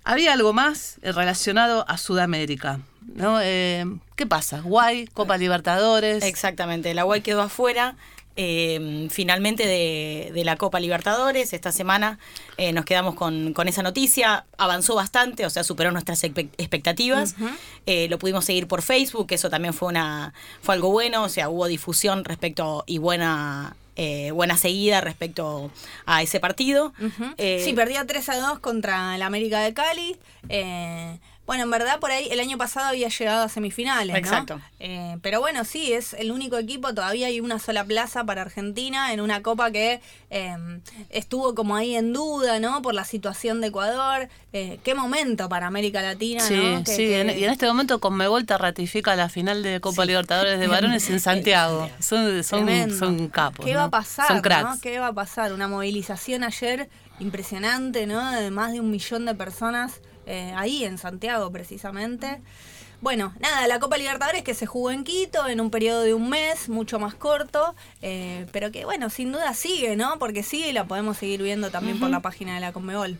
Había 0.04 0.34
algo 0.34 0.54
más 0.54 0.98
eh, 1.02 1.12
relacionado 1.12 1.86
a 1.88 1.98
Sudamérica. 1.98 2.80
¿no? 3.16 3.40
Eh, 3.42 3.86
¿Qué 4.16 4.26
pasa? 4.26 4.62
Guay, 4.62 5.08
Copa 5.08 5.38
Libertadores. 5.38 6.24
Exactamente, 6.24 6.94
la 6.94 7.06
UAI 7.06 7.22
quedó 7.22 7.42
afuera. 7.42 7.96
Eh, 8.36 9.08
finalmente 9.10 9.66
de, 9.68 10.32
de 10.34 10.44
la 10.44 10.56
Copa 10.56 10.80
Libertadores. 10.80 11.54
Esta 11.54 11.72
semana 11.72 12.20
eh, 12.58 12.72
nos 12.74 12.86
quedamos 12.86 13.16
con, 13.16 13.54
con 13.54 13.68
esa 13.68 13.84
noticia. 13.84 14.46
Avanzó 14.58 14.96
bastante, 14.96 15.46
o 15.46 15.50
sea, 15.50 15.64
superó 15.64 15.92
nuestras 15.92 16.24
expectativas. 16.24 17.36
Eh, 17.86 18.08
lo 18.10 18.20
pudimos 18.20 18.46
seguir 18.46 18.68
por 18.68 18.82
Facebook, 18.82 19.28
eso 19.32 19.50
también 19.50 19.74
fue 19.74 19.90
una 19.90 20.34
fue 20.62 20.76
algo 20.76 20.90
bueno, 20.92 21.24
o 21.24 21.30
sea, 21.30 21.50
hubo 21.50 21.68
difusión 21.68 22.24
respecto 22.24 22.84
y 22.88 22.98
buena 22.98 23.76
eh, 24.02 24.32
buena 24.32 24.56
seguida 24.56 25.02
respecto 25.02 25.72
a 26.06 26.22
ese 26.22 26.40
partido. 26.40 26.94
Eh, 27.38 27.62
sí, 27.66 27.74
perdía 27.74 28.08
3 28.08 28.30
a 28.30 28.38
2 28.38 28.60
contra 28.60 29.14
el 29.16 29.22
América 29.22 29.60
de 29.60 29.74
Cali. 29.74 30.16
Eh, 30.48 31.20
bueno, 31.50 31.64
en 31.64 31.72
verdad 31.72 31.98
por 32.00 32.12
ahí 32.12 32.28
el 32.30 32.40
año 32.40 32.60
pasado 32.60 32.86
había 32.90 33.08
llegado 33.08 33.42
a 33.44 33.50
semifinales, 33.50 34.14
¿no? 34.14 34.20
Exacto. 34.20 34.62
Eh, 34.80 35.18
pero 35.24 35.40
bueno, 35.40 35.66
sí, 35.66 35.92
es 35.94 36.14
el 36.14 36.32
único 36.32 36.60
equipo, 36.60 36.94
todavía 36.94 37.26
hay 37.26 37.40
una 37.40 37.58
sola 37.58 37.84
plaza 37.84 38.24
para 38.24 38.44
Argentina 38.44 39.14
en 39.14 39.20
una 39.20 39.42
copa 39.42 39.72
que 39.72 40.00
eh, 40.30 40.56
estuvo 41.10 41.56
como 41.56 41.76
ahí 41.76 41.96
en 41.96 42.14
duda, 42.14 42.60
¿no? 42.60 42.84
Por 42.84 42.94
la 42.94 43.04
situación 43.04 43.62
de 43.62 43.68
Ecuador. 43.70 44.30
Eh, 44.54 44.80
qué 44.84 44.94
momento 44.94 45.50
para 45.50 45.66
América 45.66 46.04
Latina, 46.04 46.42
Sí, 46.42 46.54
¿no? 46.56 46.84
Que- 46.84 46.92
sí, 46.92 46.98
que- 46.98 47.22
en- 47.22 47.40
y 47.40 47.44
en 47.44 47.50
este 47.50 47.66
momento 47.66 48.00
Conmebol 48.00 48.46
te 48.46 48.56
ratifica 48.56 49.16
la 49.16 49.28
final 49.28 49.64
de 49.64 49.80
Copa 49.82 50.06
Libertadores 50.06 50.60
de 50.60 50.68
varones 50.68 51.10
en 51.10 51.20
Santiago. 51.20 51.90
Son, 52.00 52.44
son, 52.44 53.28
capos. 53.30 53.66
¿Qué 53.66 53.74
¿no? 53.74 53.80
va 53.80 53.86
a 53.86 53.90
pasar? 53.90 54.28
Son 54.28 54.36
¿no? 54.36 54.42
cracks. 54.44 54.82
¿Qué 54.82 55.00
va 55.00 55.08
a 55.08 55.14
pasar? 55.14 55.52
Una 55.52 55.68
movilización 55.68 56.44
ayer 56.44 56.90
impresionante, 57.20 58.06
¿no? 58.06 58.32
De 58.34 58.52
más 58.52 58.72
de 58.72 58.80
un 58.82 58.92
millón 58.92 59.26
de 59.26 59.34
personas 59.34 60.00
eh, 60.30 60.54
ahí 60.56 60.84
en 60.86 60.98
Santiago, 60.98 61.52
precisamente. 61.52 62.42
Bueno, 63.02 63.34
nada, 63.40 63.66
la 63.68 63.80
Copa 63.80 63.98
Libertadores 63.98 64.44
que 64.44 64.54
se 64.54 64.66
jugó 64.66 64.92
en 64.92 65.04
Quito 65.06 65.48
en 65.48 65.62
un 65.62 65.72
periodo 65.72 66.02
de 66.02 66.14
un 66.14 66.30
mes, 66.30 66.68
mucho 66.68 67.00
más 67.00 67.16
corto, 67.16 67.74
eh, 68.02 68.46
pero 68.52 68.72
que 68.72 68.84
bueno, 68.86 69.10
sin 69.10 69.32
duda 69.32 69.54
sigue, 69.54 69.96
¿no? 69.96 70.20
Porque 70.20 70.44
sigue 70.44 70.70
y 70.70 70.74
la 70.74 70.84
podemos 70.86 71.18
seguir 71.18 71.42
viendo 71.42 71.72
también 71.72 72.00
por 72.00 72.10
la 72.10 72.20
página 72.20 72.56
de 72.56 72.60
la 72.60 72.74
Conmebol. 72.74 73.18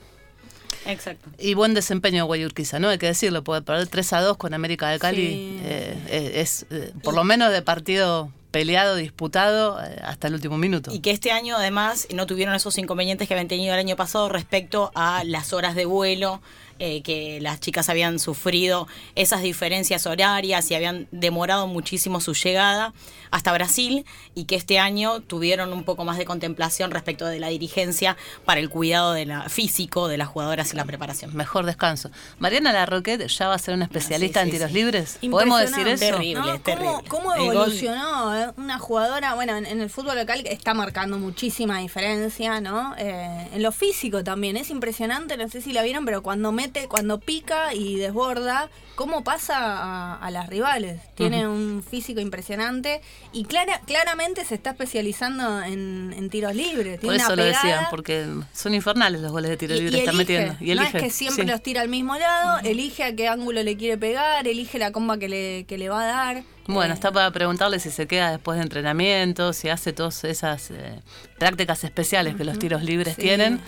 Exacto. 0.86 1.30
Y 1.38 1.54
buen 1.54 1.74
desempeño 1.74 2.18
de 2.18 2.22
Guayurquiza, 2.24 2.80
¿no? 2.80 2.90
Hay 2.90 2.98
que 2.98 3.08
decirlo, 3.08 3.44
porque 3.44 3.64
perder 3.64 3.88
3 3.88 4.14
a 4.14 4.22
2 4.22 4.38
con 4.38 4.54
América 4.54 4.90
de 4.90 5.00
Cali 5.00 5.28
Sí. 5.28 5.60
eh, 5.64 5.98
eh, 6.08 6.32
es, 6.36 6.66
eh, 6.70 6.94
por 7.04 7.14
lo 7.14 7.24
menos 7.24 7.52
de 7.52 7.62
partido 7.62 8.32
peleado, 8.52 8.96
disputado 8.96 9.82
eh, 9.84 10.00
hasta 10.04 10.28
el 10.28 10.34
último 10.36 10.58
minuto. 10.58 10.92
Y 10.94 11.00
que 11.00 11.12
este 11.12 11.32
año 11.32 11.56
además 11.58 12.08
no 12.14 12.26
tuvieron 12.26 12.56
esos 12.56 12.78
inconvenientes 12.78 13.28
que 13.28 13.34
habían 13.34 13.48
tenido 13.48 13.74
el 13.74 13.80
año 13.80 13.96
pasado 13.96 14.30
respecto 14.30 14.92
a 14.96 15.24
las 15.26 15.54
horas 15.54 15.76
de 15.76 15.86
vuelo 15.86 16.42
eh, 16.80 17.02
que 17.02 17.40
las 17.42 17.60
chicas 17.60 17.90
habían 17.90 18.20
sufrido 18.20 18.88
esas 19.16 19.42
diferencias 19.42 20.06
horarias 20.06 20.70
y 20.72 20.76
habían 20.76 21.08
demorado 21.12 21.68
muchísimo 21.68 22.22
su 22.22 22.34
llegada 22.34 22.94
hasta 23.32 23.54
Brasil 23.54 24.06
y 24.36 24.46
que 24.46 24.56
este 24.56 24.80
año 24.80 25.22
tuvieron 25.22 25.74
un 25.74 25.84
poco 25.84 26.06
más 26.06 26.18
de 26.18 26.26
contemplación 26.26 26.92
respecto 26.92 27.26
de 27.26 27.40
la 27.40 27.50
dirigencia 27.50 28.18
para 28.46 28.60
el 28.60 28.70
cuidado 28.70 29.14
de 29.14 29.26
la, 29.26 29.50
físico 29.50 30.08
de 30.08 30.18
las 30.18 30.28
jugadoras 30.28 30.74
y 30.74 30.78
la 30.78 30.86
preparación. 30.86 31.36
Mejor 31.36 31.66
descanso. 31.66 32.10
Mariana 32.40 32.74
Larroquette 32.74 33.28
ya 33.28 33.48
va 33.48 33.56
a 33.56 33.60
ser 33.60 33.74
una 33.74 33.86
especialista 33.86 34.42
en 34.42 34.52
tiros 34.52 34.72
libres. 34.72 35.20
¿Podemos 35.30 35.62
decir 35.62 35.88
eso? 35.88 36.06
Terrible, 36.06 36.42
¿no? 36.42 36.60
terrible. 36.60 36.92
¿Cómo, 37.08 37.34
cómo 37.34 37.36
evolucionó 37.36 38.36
eh? 38.36 38.52
una 38.58 38.80
jugadora? 38.80 39.36
Bueno, 39.36 39.56
en, 39.56 39.66
en, 39.66 39.82
el 39.82 39.90
fútbol 39.90 40.18
local 40.18 40.44
está 40.46 40.74
marcando 40.74 41.18
muchísima 41.18 41.80
diferencia, 41.80 42.62
¿no? 42.62 42.96
Eh, 42.98 43.48
en 43.54 43.64
lo 43.64 43.72
físico 43.72 44.24
también. 44.24 44.58
Es 44.58 44.70
impresionante, 44.70 45.38
no 45.38 45.48
sé 45.50 45.62
si 45.62 45.74
la 45.74 45.84
vieron, 45.84 46.06
pero 46.06 46.24
cuando 46.24 46.52
mete, 46.52 46.69
cuando 46.88 47.20
pica 47.20 47.74
y 47.74 47.96
desborda, 47.98 48.70
¿cómo 48.96 49.24
pasa 49.24 49.56
a, 49.58 50.16
a 50.16 50.32
las 50.32 50.48
rivales? 50.48 51.02
Tiene 51.16 51.48
uh 51.48 51.52
-huh. 51.52 51.54
un 51.78 51.84
físico 51.84 52.20
impresionante 52.22 53.02
y 53.34 53.46
clara, 53.46 53.82
claramente 53.86 54.46
se 54.46 54.56
está 54.56 54.72
especializando 54.72 55.62
en, 55.64 56.14
en 56.18 56.30
tiros 56.30 56.54
libres. 56.56 57.00
Tiene 57.00 57.16
Por 57.16 57.16
eso 57.16 57.34
una 57.34 57.36
lo 57.36 57.44
decían, 57.46 57.86
porque 57.90 58.26
son 58.54 58.74
infernales 58.74 59.22
los 59.22 59.32
goles 59.32 59.50
de 59.52 59.58
tiro 59.58 59.76
libre 59.76 60.00
están 60.00 60.16
elige. 60.16 60.34
metiendo. 60.34 60.64
Y 60.64 60.76
no 60.76 60.82
elige. 60.82 60.98
es 60.98 61.04
que 61.04 61.10
siempre 61.10 61.44
sí. 61.46 61.50
los 61.52 61.62
tira 61.64 61.82
al 61.82 61.90
mismo 61.90 62.18
lado, 62.18 62.60
elige 62.64 63.04
a 63.04 63.16
qué 63.16 63.28
ángulo 63.28 63.64
le 63.64 63.76
quiere 63.78 63.98
pegar, 63.98 64.48
elige 64.48 64.78
la 64.80 64.92
comba 64.92 65.18
que 65.18 65.30
le, 65.30 65.66
que 65.66 65.78
le 65.78 65.90
va 65.90 66.02
a 66.04 66.06
dar. 66.06 66.44
Bueno, 66.68 66.94
Eh, 66.94 66.96
está 66.96 67.12
para 67.12 67.32
preguntarle 67.32 67.80
si 67.80 67.90
se 67.90 68.06
queda 68.06 68.30
después 68.32 68.58
de 68.58 68.64
entrenamiento, 68.64 69.54
si 69.54 69.70
hace 69.70 69.92
todas 69.92 70.24
esas 70.24 70.70
eh, 70.70 71.02
prácticas 71.40 71.84
especiales 71.84 72.36
que 72.36 72.44
los 72.44 72.60
tiros 72.60 72.84
libres 72.84 73.16
Sí. 73.16 73.22
tienen. 73.24 73.60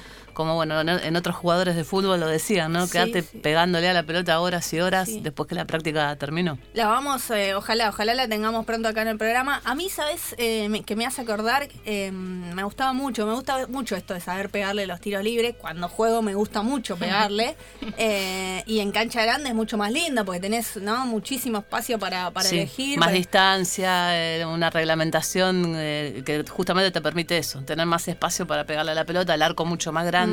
Como 0.41 0.55
bueno, 0.55 0.81
en, 0.81 1.15
otros 1.15 1.35
jugadores 1.35 1.75
de 1.75 1.83
fútbol 1.83 2.19
lo 2.19 2.25
decían, 2.27 2.71
¿no? 2.71 2.87
Sí, 2.87 2.93
Quedarte 2.93 3.21
sí. 3.21 3.37
pegándole 3.37 3.87
a 3.87 3.93
la 3.93 4.01
pelota 4.03 4.39
horas 4.39 4.73
y 4.73 4.79
horas 4.79 5.07
Sí. 5.07 5.19
después 5.21 5.47
que 5.47 5.53
la 5.53 5.65
práctica 5.65 6.15
terminó. 6.15 6.57
La 6.73 6.87
vamos, 6.87 7.29
eh, 7.29 7.53
ojalá, 7.53 7.89
ojalá 7.89 8.15
la 8.15 8.27
tengamos 8.27 8.65
pronto 8.65 8.87
acá 8.87 9.03
en 9.03 9.09
el 9.09 9.17
programa. 9.19 9.61
A 9.65 9.75
mí, 9.75 9.87
¿sabes? 9.89 10.33
Eh, 10.39 10.67
me- 10.69 10.81
que 10.83 10.95
me 10.95 11.05
hace 11.05 11.21
acordar, 11.21 11.67
eh, 11.85 12.11
me 12.11 12.63
gustaba 12.63 12.91
mucho, 12.93 13.27
me 13.27 13.33
gusta 13.35 13.67
mucho 13.67 13.95
esto 13.95 14.15
de 14.15 14.19
saber 14.21 14.49
pegarle 14.49 14.87
los 14.87 14.99
tiros 14.99 15.23
libres. 15.23 15.55
Cuando 15.59 15.87
juego 15.87 16.23
me 16.23 16.33
gusta 16.33 16.63
mucho 16.63 16.95
pegarle. 17.29 17.55
Eh, 17.99 18.63
y 18.65 18.79
en 18.79 18.91
cancha 18.91 19.21
grande 19.21 19.49
es 19.49 19.55
mucho 19.55 19.77
más 19.77 19.91
linda 19.91 20.23
porque 20.23 20.39
tenés 20.39 20.77
¿no? 20.77 21.05
muchísimo 21.05 21.59
espacio 21.59 21.99
para, 21.99 22.31
para 22.31 22.49
elegir. 22.49 22.97
más 22.97 23.07
para- 23.09 23.17
distancia, 23.17 24.17
eh, 24.39 24.45
una 24.45 24.69
reglamentación 24.71 25.73
que 25.73 26.43
justamente 26.49 26.89
te 26.91 27.01
permite 27.01 27.37
eso, 27.37 27.61
tener 27.61 27.85
más 27.85 28.07
espacio 28.07 28.47
para 28.47 28.65
pegarle 28.65 28.91
a 28.91 28.95
la 28.95 29.05
pelota, 29.05 29.35
el 29.35 29.41
arco 29.41 29.65
mucho 29.65 29.91
más 29.91 30.05
grande. 30.05 30.30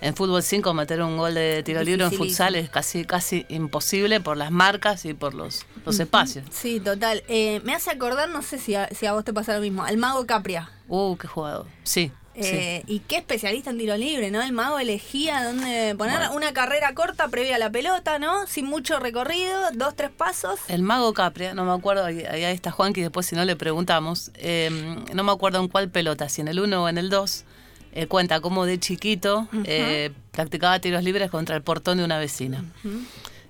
En 0.00 0.14
fútbol 0.14 0.42
5 0.42 0.74
meter 0.74 1.02
un 1.02 1.16
gol 1.16 1.34
de 1.34 1.62
tiro 1.62 1.82
libre 1.82 2.04
en 2.04 2.12
futsal 2.12 2.54
es 2.54 2.70
casi 2.70 3.04
casi 3.04 3.46
imposible 3.48 4.20
por 4.20 4.36
las 4.36 4.50
marcas 4.50 5.04
y 5.04 5.14
por 5.14 5.34
los, 5.34 5.66
los 5.84 5.98
espacios. 6.00 6.46
Sí, 6.50 6.80
total. 6.80 7.22
Eh, 7.28 7.60
me 7.64 7.74
hace 7.74 7.90
acordar, 7.90 8.28
no 8.28 8.42
sé 8.42 8.58
si 8.58 8.74
a, 8.74 8.88
si 8.88 9.06
a 9.06 9.12
vos 9.12 9.24
te 9.24 9.32
pasa 9.32 9.54
lo 9.54 9.60
mismo, 9.60 9.84
al 9.84 9.96
mago 9.96 10.26
Capria. 10.26 10.70
Uh, 10.88 11.16
qué 11.16 11.26
jugador. 11.28 11.66
Sí. 11.82 12.10
sí. 12.34 12.40
Eh, 12.44 12.82
Y 12.86 13.00
qué 13.00 13.16
especialista 13.18 13.70
en 13.70 13.78
tiro 13.78 13.96
libre, 13.96 14.30
¿no? 14.30 14.40
El 14.40 14.52
mago 14.52 14.78
elegía 14.78 15.44
dónde 15.44 15.94
poner 15.98 16.16
Bueno. 16.18 16.32
una 16.34 16.52
carrera 16.54 16.94
corta 16.94 17.28
previa 17.28 17.56
a 17.56 17.58
la 17.58 17.70
pelota, 17.70 18.18
¿no? 18.18 18.46
Sin 18.46 18.64
mucho 18.66 18.98
recorrido, 18.98 19.54
dos, 19.74 19.94
tres 19.96 20.10
pasos. 20.10 20.58
El 20.68 20.82
mago 20.82 21.12
Capria, 21.12 21.52
no 21.54 21.64
me 21.64 21.72
acuerdo, 21.72 22.04
ahí 22.06 22.24
ahí 22.24 22.44
está 22.44 22.70
Juanqui, 22.70 23.02
después 23.02 23.26
si 23.26 23.36
no 23.36 23.44
le 23.44 23.54
preguntamos, 23.56 24.30
eh, 24.36 24.70
no 25.12 25.24
me 25.24 25.32
acuerdo 25.32 25.58
en 25.60 25.68
cuál 25.68 25.90
pelota, 25.90 26.28
si 26.30 26.40
en 26.40 26.48
el 26.48 26.58
1 26.60 26.84
o 26.84 26.88
en 26.88 26.96
el 26.96 27.10
2, 27.10 27.44
eh, 27.92 28.06
cuenta 28.06 28.40
cómo 28.40 28.64
de 28.64 28.78
chiquito 28.78 29.48
eh, 29.64 30.10
practicaba 30.32 30.78
tiros 30.78 31.02
libres 31.02 31.30
contra 31.30 31.56
el 31.56 31.62
portón 31.62 31.98
de 31.98 32.04
una 32.04 32.18
vecina. 32.18 32.64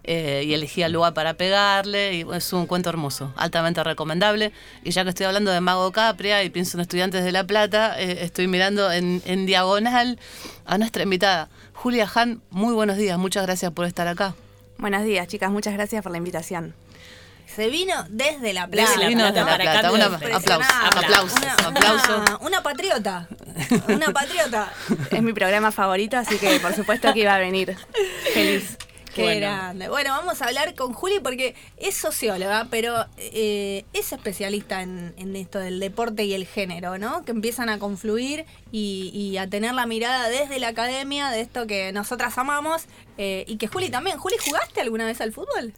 Eh, 0.05 0.45
y 0.47 0.55
elegía 0.55 0.87
el 0.87 0.93
lugar 0.93 1.13
para 1.13 1.35
pegarle, 1.35 2.15
y 2.15 2.27
es 2.35 2.53
un 2.55 2.67
cuento 2.67 2.89
hermoso, 2.89 3.33
altamente 3.37 3.85
recomendable. 3.85 4.53
Y 4.83 4.91
ya 4.91 5.05
que 5.05 5.11
estoy 5.11 5.27
hablando 5.27 5.51
de 5.51 5.61
Mago 5.61 5.93
Capria 5.93 6.43
y 6.45 6.51
pienso 6.51 6.79
en 6.79 6.81
Estudiantes 6.81 7.25
de 7.25 7.33
La 7.33 7.45
Plata, 7.45 7.99
estoy 8.01 8.47
mirando 8.47 8.91
en, 8.91 9.21
en 9.27 9.45
diagonal 9.45 10.19
a 10.65 10.79
nuestra 10.79 11.03
invitada, 11.03 11.51
Julia 11.75 12.11
Han. 12.15 12.41
Muy 12.51 12.73
buenos 12.73 12.97
días, 12.97 13.19
muchas 13.19 13.45
gracias 13.45 13.71
por 13.73 13.85
estar 13.85 14.09
acá. 14.09 14.35
Buenos 14.79 15.03
días, 15.05 15.27
chicas. 15.29 15.51
Muchas 15.51 15.75
gracias 15.75 16.03
por 16.03 16.13
la 16.13 16.19
invitación. 16.19 16.75
Se 17.55 17.69
vino 17.69 17.95
desde 18.09 18.53
la 18.53 18.69
plata. 18.69 18.89
Desde 18.91 19.03
la 19.03 19.09
Vino 19.09 19.21
Plata, 19.25 19.45
desde 19.45 19.65
La 19.65 19.73
Plata. 19.73 19.93
Una- 19.93 20.09
de 20.11 20.19
Frente. 20.19 20.37
aplausos, 20.37 20.67
Impresionante. 20.85 20.99
aplausos, 21.07 21.39
Una, 21.41 21.53
aplausos. 21.69 22.09
una- 22.19 22.37
una 22.47 22.63
patriota. 22.63 23.29
Una 23.89 24.13
patriota. 24.13 24.73
Es 25.11 25.23
mi 25.23 25.33
programa 25.33 25.73
favorito, 25.73 26.17
así 26.17 26.37
que 26.39 26.61
por 26.61 26.75
supuesto 26.75 27.13
que 27.13 27.21
iba 27.21 27.35
a 27.35 27.39
venir. 27.39 27.77
Feliz. 28.35 28.77
Qué 29.15 29.23
Bueno. 29.25 29.41
grande. 29.41 29.89
Bueno, 29.89 30.11
vamos 30.11 30.41
a 30.43 30.45
hablar 30.45 30.75
con 30.77 30.93
Juli 30.93 31.19
porque 31.19 31.57
es 31.79 31.97
socióloga, 31.97 32.69
pero 32.71 33.07
eh, 33.17 33.85
es 33.93 34.13
especialista 34.13 34.83
en, 34.83 35.13
en 35.17 35.35
esto 35.35 35.59
del 35.59 35.81
deporte 35.81 36.25
y 36.25 36.35
el 36.35 36.47
género, 36.47 36.99
¿no? 36.99 37.25
Que 37.25 37.33
empiezan 37.33 37.69
a 37.69 37.81
confluir 37.81 38.45
y, 38.71 39.11
y 39.13 39.39
a 39.39 39.49
tener 39.49 39.75
la 39.75 39.87
mirada 39.87 40.29
desde 40.29 40.61
la 40.61 40.69
academia 40.69 41.31
de 41.31 41.41
esto 41.41 41.67
que 41.67 41.91
nosotras 41.93 42.39
amamos 42.39 42.83
eh, 43.17 43.45
y 43.49 43.57
que 43.57 43.67
Juli 43.67 43.89
también. 43.91 44.19
Juli, 44.19 44.37
¿jugaste 44.45 44.83
alguna 44.83 45.07
vez 45.07 45.21
al 45.21 45.33
fútbol? 45.33 45.73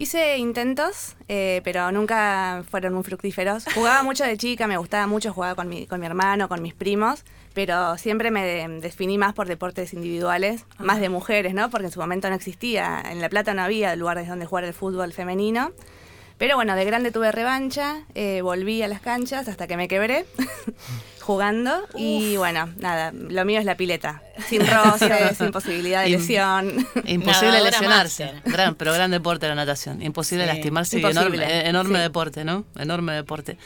Hice 0.00 0.36
intentos, 0.38 1.16
eh, 1.26 1.60
pero 1.64 1.90
nunca 1.90 2.62
fueron 2.70 2.94
muy 2.94 3.02
fructíferos. 3.02 3.64
Jugaba 3.74 4.04
mucho 4.04 4.22
de 4.22 4.36
chica, 4.36 4.68
me 4.68 4.76
gustaba 4.76 5.08
mucho 5.08 5.32
jugar 5.32 5.56
con 5.56 5.68
mi, 5.68 5.86
con 5.86 5.98
mi 5.98 6.06
hermano, 6.06 6.48
con 6.48 6.62
mis 6.62 6.72
primos, 6.72 7.24
pero 7.52 7.98
siempre 7.98 8.30
me 8.30 8.44
de- 8.44 8.80
definí 8.80 9.18
más 9.18 9.34
por 9.34 9.48
deportes 9.48 9.92
individuales, 9.94 10.64
más 10.78 11.00
de 11.00 11.08
mujeres, 11.08 11.52
¿no? 11.52 11.68
Porque 11.68 11.86
en 11.86 11.92
su 11.92 11.98
momento 11.98 12.28
no 12.28 12.36
existía, 12.36 13.02
en 13.10 13.20
La 13.20 13.28
Plata 13.28 13.54
no 13.54 13.62
había 13.62 13.96
lugares 13.96 14.28
donde 14.28 14.46
jugar 14.46 14.62
el 14.62 14.72
fútbol 14.72 15.12
femenino. 15.12 15.72
Pero 16.36 16.54
bueno, 16.54 16.76
de 16.76 16.84
grande 16.84 17.10
tuve 17.10 17.32
revancha, 17.32 18.04
eh, 18.14 18.40
volví 18.42 18.80
a 18.82 18.86
las 18.86 19.00
canchas 19.00 19.48
hasta 19.48 19.66
que 19.66 19.76
me 19.76 19.88
quebré 19.88 20.24
jugando 21.28 21.86
y 21.94 22.38
bueno, 22.38 22.70
nada, 22.78 23.12
lo 23.12 23.44
mío 23.44 23.60
es 23.60 23.66
la 23.66 23.76
pileta, 23.76 24.22
sin 24.48 24.66
roces, 24.66 25.36
sin 25.36 25.50
posibilidad 25.50 26.02
de 26.02 26.08
lesión. 26.08 26.86
Imposible 27.04 27.48
Nadadora 27.48 27.70
lesionarse. 27.70 28.32
Gran, 28.46 28.74
pero 28.76 28.94
gran 28.94 29.10
deporte 29.10 29.46
la 29.46 29.54
natación. 29.54 30.00
Imposible 30.00 30.44
Sí, 30.44 30.48
lastimarse 30.48 30.96
y 30.96 31.00
imposible, 31.02 31.44
enorme, 31.44 31.68
enorme 31.68 31.96
sí. 31.96 32.02
deporte, 32.02 32.44
¿no? 32.46 32.64
Enorme 32.78 33.12
deporte. 33.12 33.58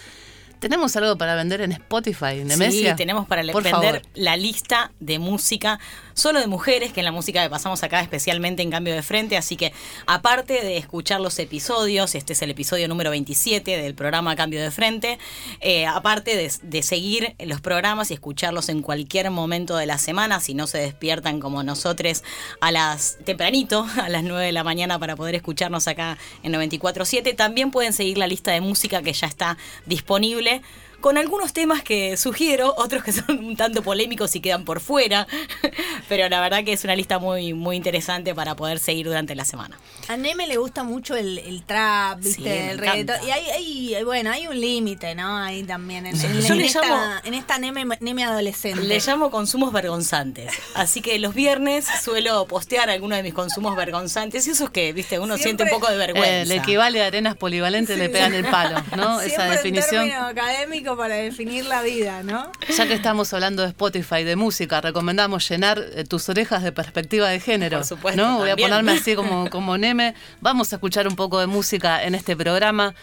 Tenemos 0.62 0.94
algo 0.94 1.18
para 1.18 1.34
vender 1.34 1.60
en 1.60 1.72
Spotify, 1.72 2.44
Nemesia. 2.44 2.90
Sí, 2.90 2.96
tenemos 2.96 3.26
para 3.26 3.42
Por 3.50 3.64
vender 3.64 3.94
favor. 3.94 4.02
la 4.14 4.36
lista 4.36 4.92
de 5.00 5.18
música 5.18 5.80
solo 6.14 6.38
de 6.38 6.46
mujeres, 6.46 6.92
que 6.92 7.00
es 7.00 7.04
la 7.04 7.10
música 7.10 7.42
que 7.42 7.50
pasamos 7.50 7.82
acá 7.82 8.00
especialmente 8.00 8.62
en 8.62 8.70
Cambio 8.70 8.94
de 8.94 9.02
Frente. 9.02 9.36
Así 9.36 9.56
que, 9.56 9.72
aparte 10.06 10.62
de 10.62 10.76
escuchar 10.76 11.20
los 11.20 11.36
episodios, 11.40 12.14
este 12.14 12.34
es 12.34 12.42
el 12.42 12.50
episodio 12.50 12.86
número 12.86 13.10
27 13.10 13.76
del 13.76 13.96
programa 13.96 14.36
Cambio 14.36 14.62
de 14.62 14.70
Frente, 14.70 15.18
eh, 15.60 15.84
aparte 15.86 16.36
de, 16.36 16.52
de 16.62 16.82
seguir 16.84 17.34
los 17.40 17.60
programas 17.60 18.12
y 18.12 18.14
escucharlos 18.14 18.68
en 18.68 18.82
cualquier 18.82 19.32
momento 19.32 19.76
de 19.76 19.86
la 19.86 19.98
semana, 19.98 20.38
si 20.38 20.54
no 20.54 20.68
se 20.68 20.78
despiertan 20.78 21.40
como 21.40 21.64
nosotros 21.64 22.22
a 22.60 22.70
las 22.70 23.18
tempranito, 23.24 23.84
a 24.00 24.08
las 24.08 24.22
9 24.22 24.46
de 24.46 24.52
la 24.52 24.62
mañana 24.62 25.00
para 25.00 25.16
poder 25.16 25.34
escucharnos 25.34 25.88
acá 25.88 26.18
en 26.44 26.52
94.7, 26.52 27.34
también 27.34 27.72
pueden 27.72 27.92
seguir 27.92 28.16
la 28.16 28.28
lista 28.28 28.52
de 28.52 28.60
música 28.60 29.02
que 29.02 29.12
ya 29.12 29.26
está 29.26 29.56
disponible 29.86 30.51
okay 30.52 30.62
con 31.02 31.18
algunos 31.18 31.52
temas 31.52 31.82
que 31.82 32.16
sugiero, 32.16 32.74
otros 32.78 33.04
que 33.04 33.12
son 33.12 33.44
un 33.44 33.56
tanto 33.56 33.82
polémicos 33.82 34.34
y 34.36 34.40
quedan 34.40 34.64
por 34.64 34.80
fuera, 34.80 35.26
pero 36.08 36.28
la 36.28 36.40
verdad 36.40 36.64
que 36.64 36.72
es 36.72 36.84
una 36.84 36.96
lista 36.96 37.18
muy, 37.18 37.52
muy 37.52 37.76
interesante 37.76 38.34
para 38.34 38.54
poder 38.54 38.78
seguir 38.78 39.06
durante 39.06 39.34
la 39.34 39.44
semana. 39.44 39.78
A 40.08 40.16
Neme 40.16 40.46
le 40.46 40.56
gusta 40.56 40.82
mucho 40.84 41.14
el, 41.16 41.38
el 41.38 41.62
trap, 41.64 42.20
¿viste? 42.20 42.42
Sí, 42.42 42.48
el 42.48 42.78
reggaetón. 42.78 43.16
Y 43.26 43.30
hay, 43.30 43.50
hay- 43.96 44.04
bueno, 44.04 44.30
hay 44.30 44.46
un 44.46 44.58
límite, 44.58 45.14
¿no? 45.14 45.36
Ahí 45.36 45.62
también. 45.64 46.06
En, 46.06 46.16
Yo 46.18 46.26
en- 46.28 46.40
le 46.40 46.46
en 46.46 46.60
esta, 46.62 46.80
llamo- 46.82 47.20
en 47.24 47.34
esta 47.34 47.58
Neme, 47.58 47.84
Neme 48.00 48.24
adolescente. 48.24 48.82
Le 48.82 48.98
llamo 49.00 49.30
consumos 49.30 49.72
vergonzantes, 49.72 50.52
así 50.74 51.00
que 51.02 51.18
los 51.18 51.34
viernes 51.34 51.86
suelo 52.02 52.46
postear 52.46 52.88
algunos 52.90 53.16
de 53.18 53.22
mis 53.22 53.34
consumos 53.34 53.76
vergonzantes, 53.76 54.46
y 54.46 54.50
esos 54.50 54.70
que, 54.70 54.92
viste, 54.92 55.18
uno 55.18 55.36
siente 55.36 55.64
un 55.64 55.68
poco 55.70 55.90
de 55.90 55.96
vergüenza. 55.96 56.42
Eh, 56.42 56.46
le 56.46 56.56
equivale 56.56 57.02
a 57.02 57.06
arenas 57.06 57.36
polivalentes, 57.36 57.98
le 57.98 58.08
pegan 58.08 58.32
el 58.34 58.44
palo, 58.44 58.82
¿no? 58.96 59.20
Esa 59.20 59.44
definición. 59.44 60.04
un 60.04 60.08
término 60.10 60.26
académico 60.28 60.91
para 60.96 61.16
definir 61.16 61.64
la 61.66 61.82
vida, 61.82 62.22
¿no? 62.22 62.50
Ya 62.76 62.86
que 62.86 62.94
estamos 62.94 63.32
hablando 63.32 63.62
de 63.62 63.68
Spotify, 63.68 64.24
de 64.24 64.36
música, 64.36 64.80
recomendamos 64.80 65.48
llenar 65.48 65.82
eh, 65.94 66.04
tus 66.04 66.28
orejas 66.28 66.62
de 66.62 66.72
perspectiva 66.72 67.28
de 67.28 67.40
género. 67.40 67.78
Por 67.78 67.86
supuesto, 67.86 68.22
¿no? 68.22 68.38
Voy 68.38 68.50
a 68.50 68.56
ponerme 68.56 68.92
así 68.92 69.14
como, 69.14 69.48
como 69.50 69.78
Neme. 69.78 70.14
Vamos 70.40 70.72
a 70.72 70.76
escuchar 70.76 71.08
un 71.08 71.16
poco 71.16 71.40
de 71.40 71.46
música 71.46 72.04
en 72.04 72.14
este 72.14 72.36
programa. 72.36 72.94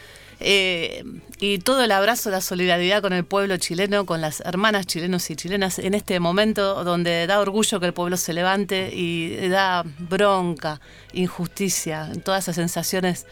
Eh, 0.42 1.04
y 1.40 1.60
todo 1.60 1.84
el 1.84 1.92
abrazo, 1.92 2.30
la 2.30 2.40
solidaridad 2.40 3.02
con 3.02 3.12
el 3.12 3.26
pueblo 3.26 3.58
chileno, 3.58 4.06
con 4.06 4.22
las 4.22 4.40
hermanas 4.42 4.86
chilenos 4.86 5.30
y 5.30 5.36
chilenas 5.36 5.80
en 5.80 5.94
este 5.94 6.20
momento 6.20 6.84
donde 6.86 7.28
da 7.28 7.42
orgullo 7.42 7.80
que 7.80 7.88
el 7.88 7.94
pueblo 7.94 8.16
se 8.16 8.32
levante 8.32 8.90
y 8.94 9.50
da 9.50 9.84
bronca, 9.98 10.80
injusticia, 11.12 12.10
todas 12.24 12.46
esas 12.46 12.56
sensaciones 12.56 13.26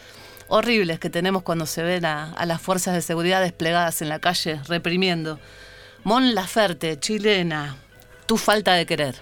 horribles 0.47 0.99
que 0.99 1.09
tenemos 1.09 1.43
cuando 1.43 1.65
se 1.65 1.83
ven 1.83 2.05
a, 2.05 2.33
las 2.45 2.61
fuerzas 2.61 2.93
de 2.93 3.01
seguridad 3.01 3.41
desplegadas 3.41 4.01
en 4.01 4.09
la 4.09 4.19
calle 4.19 4.59
reprimiendo. 4.67 5.39
Mon 6.03 6.35
Laferte, 6.35 6.99
chilena, 6.99 7.75
tu 8.25 8.37
falta 8.37 8.73
de 8.73 8.85
querer. 8.85 9.15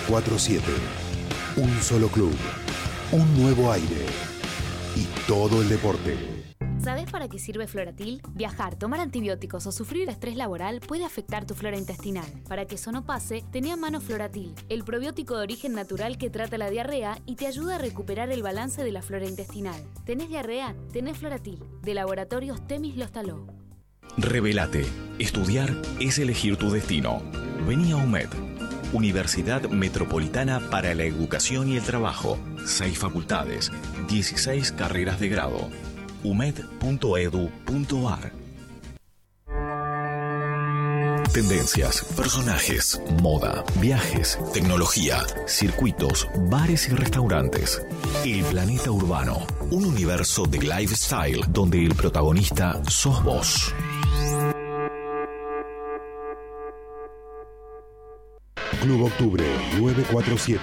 947. 0.00 0.64
Un 1.56 1.70
solo 1.80 2.08
club, 2.08 2.34
un 3.12 3.40
nuevo 3.40 3.70
aire 3.70 4.06
y 4.96 5.06
todo 5.28 5.62
el 5.62 5.68
deporte. 5.68 6.16
¿Sabes 6.82 7.08
para 7.10 7.28
qué 7.28 7.38
sirve 7.38 7.68
Floratil? 7.68 8.20
Viajar, 8.34 8.74
tomar 8.74 8.98
antibióticos 8.98 9.66
o 9.66 9.72
sufrir 9.72 10.08
estrés 10.08 10.34
laboral 10.36 10.80
puede 10.80 11.04
afectar 11.04 11.46
tu 11.46 11.54
flora 11.54 11.78
intestinal. 11.78 12.26
Para 12.48 12.66
que 12.66 12.74
eso 12.74 12.90
no 12.90 13.06
pase, 13.06 13.44
tenía 13.52 13.74
en 13.74 13.80
mano 13.80 14.00
Floratil, 14.00 14.54
el 14.68 14.82
probiótico 14.82 15.36
de 15.36 15.44
origen 15.44 15.74
natural 15.74 16.18
que 16.18 16.28
trata 16.28 16.58
la 16.58 16.70
diarrea 16.70 17.20
y 17.24 17.36
te 17.36 17.46
ayuda 17.46 17.76
a 17.76 17.78
recuperar 17.78 18.30
el 18.30 18.42
balance 18.42 18.82
de 18.82 18.90
la 18.90 19.00
flora 19.00 19.26
intestinal. 19.26 19.80
¿Tenés 20.04 20.28
diarrea? 20.28 20.74
Tenés 20.92 21.18
Floratil, 21.18 21.62
de 21.82 21.94
Laboratorios 21.94 22.66
Temis 22.66 22.96
Lostaló. 22.96 23.46
Revelate. 24.18 24.84
Estudiar 25.20 25.72
es 26.00 26.18
elegir 26.18 26.56
tu 26.56 26.70
destino. 26.70 27.22
Vení 27.66 27.92
a 27.92 27.96
UMED. 27.96 28.53
Universidad 28.94 29.68
Metropolitana 29.68 30.70
para 30.70 30.94
la 30.94 31.02
Educación 31.02 31.68
y 31.68 31.76
el 31.76 31.82
Trabajo. 31.82 32.38
Seis 32.64 32.96
facultades, 32.96 33.70
16 34.08 34.72
carreras 34.72 35.18
de 35.18 35.28
grado. 35.28 35.68
umed.edu.ar 36.22 36.84
Tendencias, 41.32 42.04
personajes, 42.16 43.00
moda, 43.20 43.64
viajes, 43.80 44.38
tecnología, 44.52 45.24
circuitos, 45.48 46.28
bares 46.48 46.88
y 46.88 46.92
restaurantes. 46.92 47.82
El 48.24 48.44
planeta 48.44 48.92
urbano, 48.92 49.44
un 49.72 49.84
universo 49.84 50.44
de 50.46 50.58
lifestyle 50.58 51.40
donde 51.48 51.84
el 51.84 51.96
protagonista 51.96 52.80
sos 52.88 53.24
vos. 53.24 53.74
Club 58.84 59.04
Octubre 59.04 59.42
947. 59.78 60.60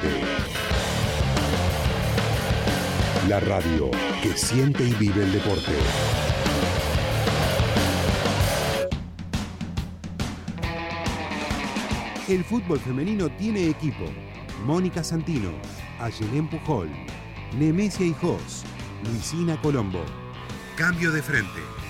La 3.28 3.40
radio 3.40 3.90
que 4.22 4.38
siente 4.38 4.84
y 4.84 4.94
vive 4.94 5.24
el 5.24 5.32
deporte. 5.32 5.72
El 12.30 12.44
fútbol 12.44 12.80
femenino 12.80 13.28
tiene 13.38 13.68
equipo. 13.68 14.06
Mónica 14.68 15.04
Santino, 15.04 15.50
Ayelén 16.00 16.48
Pujol, 16.48 16.92
Nemesia 17.58 18.06
Hijos, 18.06 18.66
Luisina 19.04 19.60
Colombo. 19.60 20.06
Cambio 20.76 21.12
de 21.12 21.24
frente. 21.24 21.81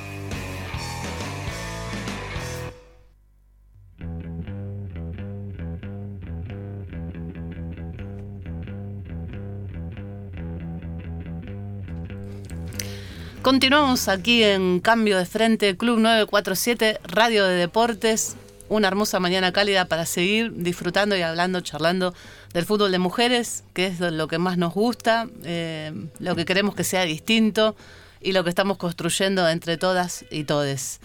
Continuamos 13.52 14.08
aquí 14.08 14.46
en 14.46 14.80
Cambio 14.80 15.18
de 15.18 15.26
Frente, 15.26 15.76
Club 15.76 16.00
947, 16.00 17.02
Radio 17.04 17.44
de 17.44 17.56
Deportes. 17.56 18.38
Una 18.70 18.88
hermosa 18.88 19.20
mañana 19.20 19.52
cálida 19.52 19.84
para 19.84 20.06
seguir 20.06 20.54
disfrutando 20.56 21.18
y 21.18 21.22
hablando, 21.22 21.60
charlando 21.60 22.14
del 22.54 22.66
fútbol 22.66 22.94
de 22.94 23.00
mujeres, 23.00 23.66
que 23.74 23.88
es 23.88 24.00
lo 24.00 24.30
que 24.30 24.38
más 24.38 24.58
nos 24.58 24.74
gusta, 24.74 25.28
eh, 25.44 25.92
lo 26.20 26.38
que 26.38 26.46
queremos 26.46 26.76
que 26.76 26.86
sea 26.86 27.04
distinto 27.04 27.76
y 28.22 28.32
lo 28.32 28.46
que 28.46 28.50
estamos 28.50 28.78
construyendo 28.78 29.50
entre 29.50 29.76
todas 29.76 30.24
y 30.32 30.46
todes. 30.46 31.02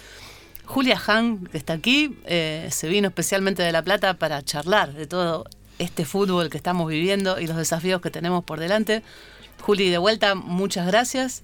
Julia 0.67 1.03
Han, 1.05 1.49
que 1.49 1.59
está 1.59 1.73
aquí, 1.73 2.17
eh, 2.27 2.69
se 2.71 2.87
vino 2.87 3.09
especialmente 3.09 3.65
de 3.65 3.73
La 3.73 3.83
Plata 3.83 4.21
para 4.21 4.41
charlar 4.45 4.93
de 4.93 5.09
todo 5.09 5.47
este 5.81 6.05
fútbol 6.05 6.49
que 6.49 6.59
estamos 6.59 6.89
viviendo 6.89 7.41
y 7.41 7.49
los 7.49 7.57
desafíos 7.57 8.01
que 8.01 8.13
tenemos 8.13 8.45
por 8.45 8.61
delante. 8.61 9.03
Juli, 9.63 9.91
de 9.91 9.99
vuelta, 9.99 10.37
muchas 10.37 10.87
gracias. 10.87 11.43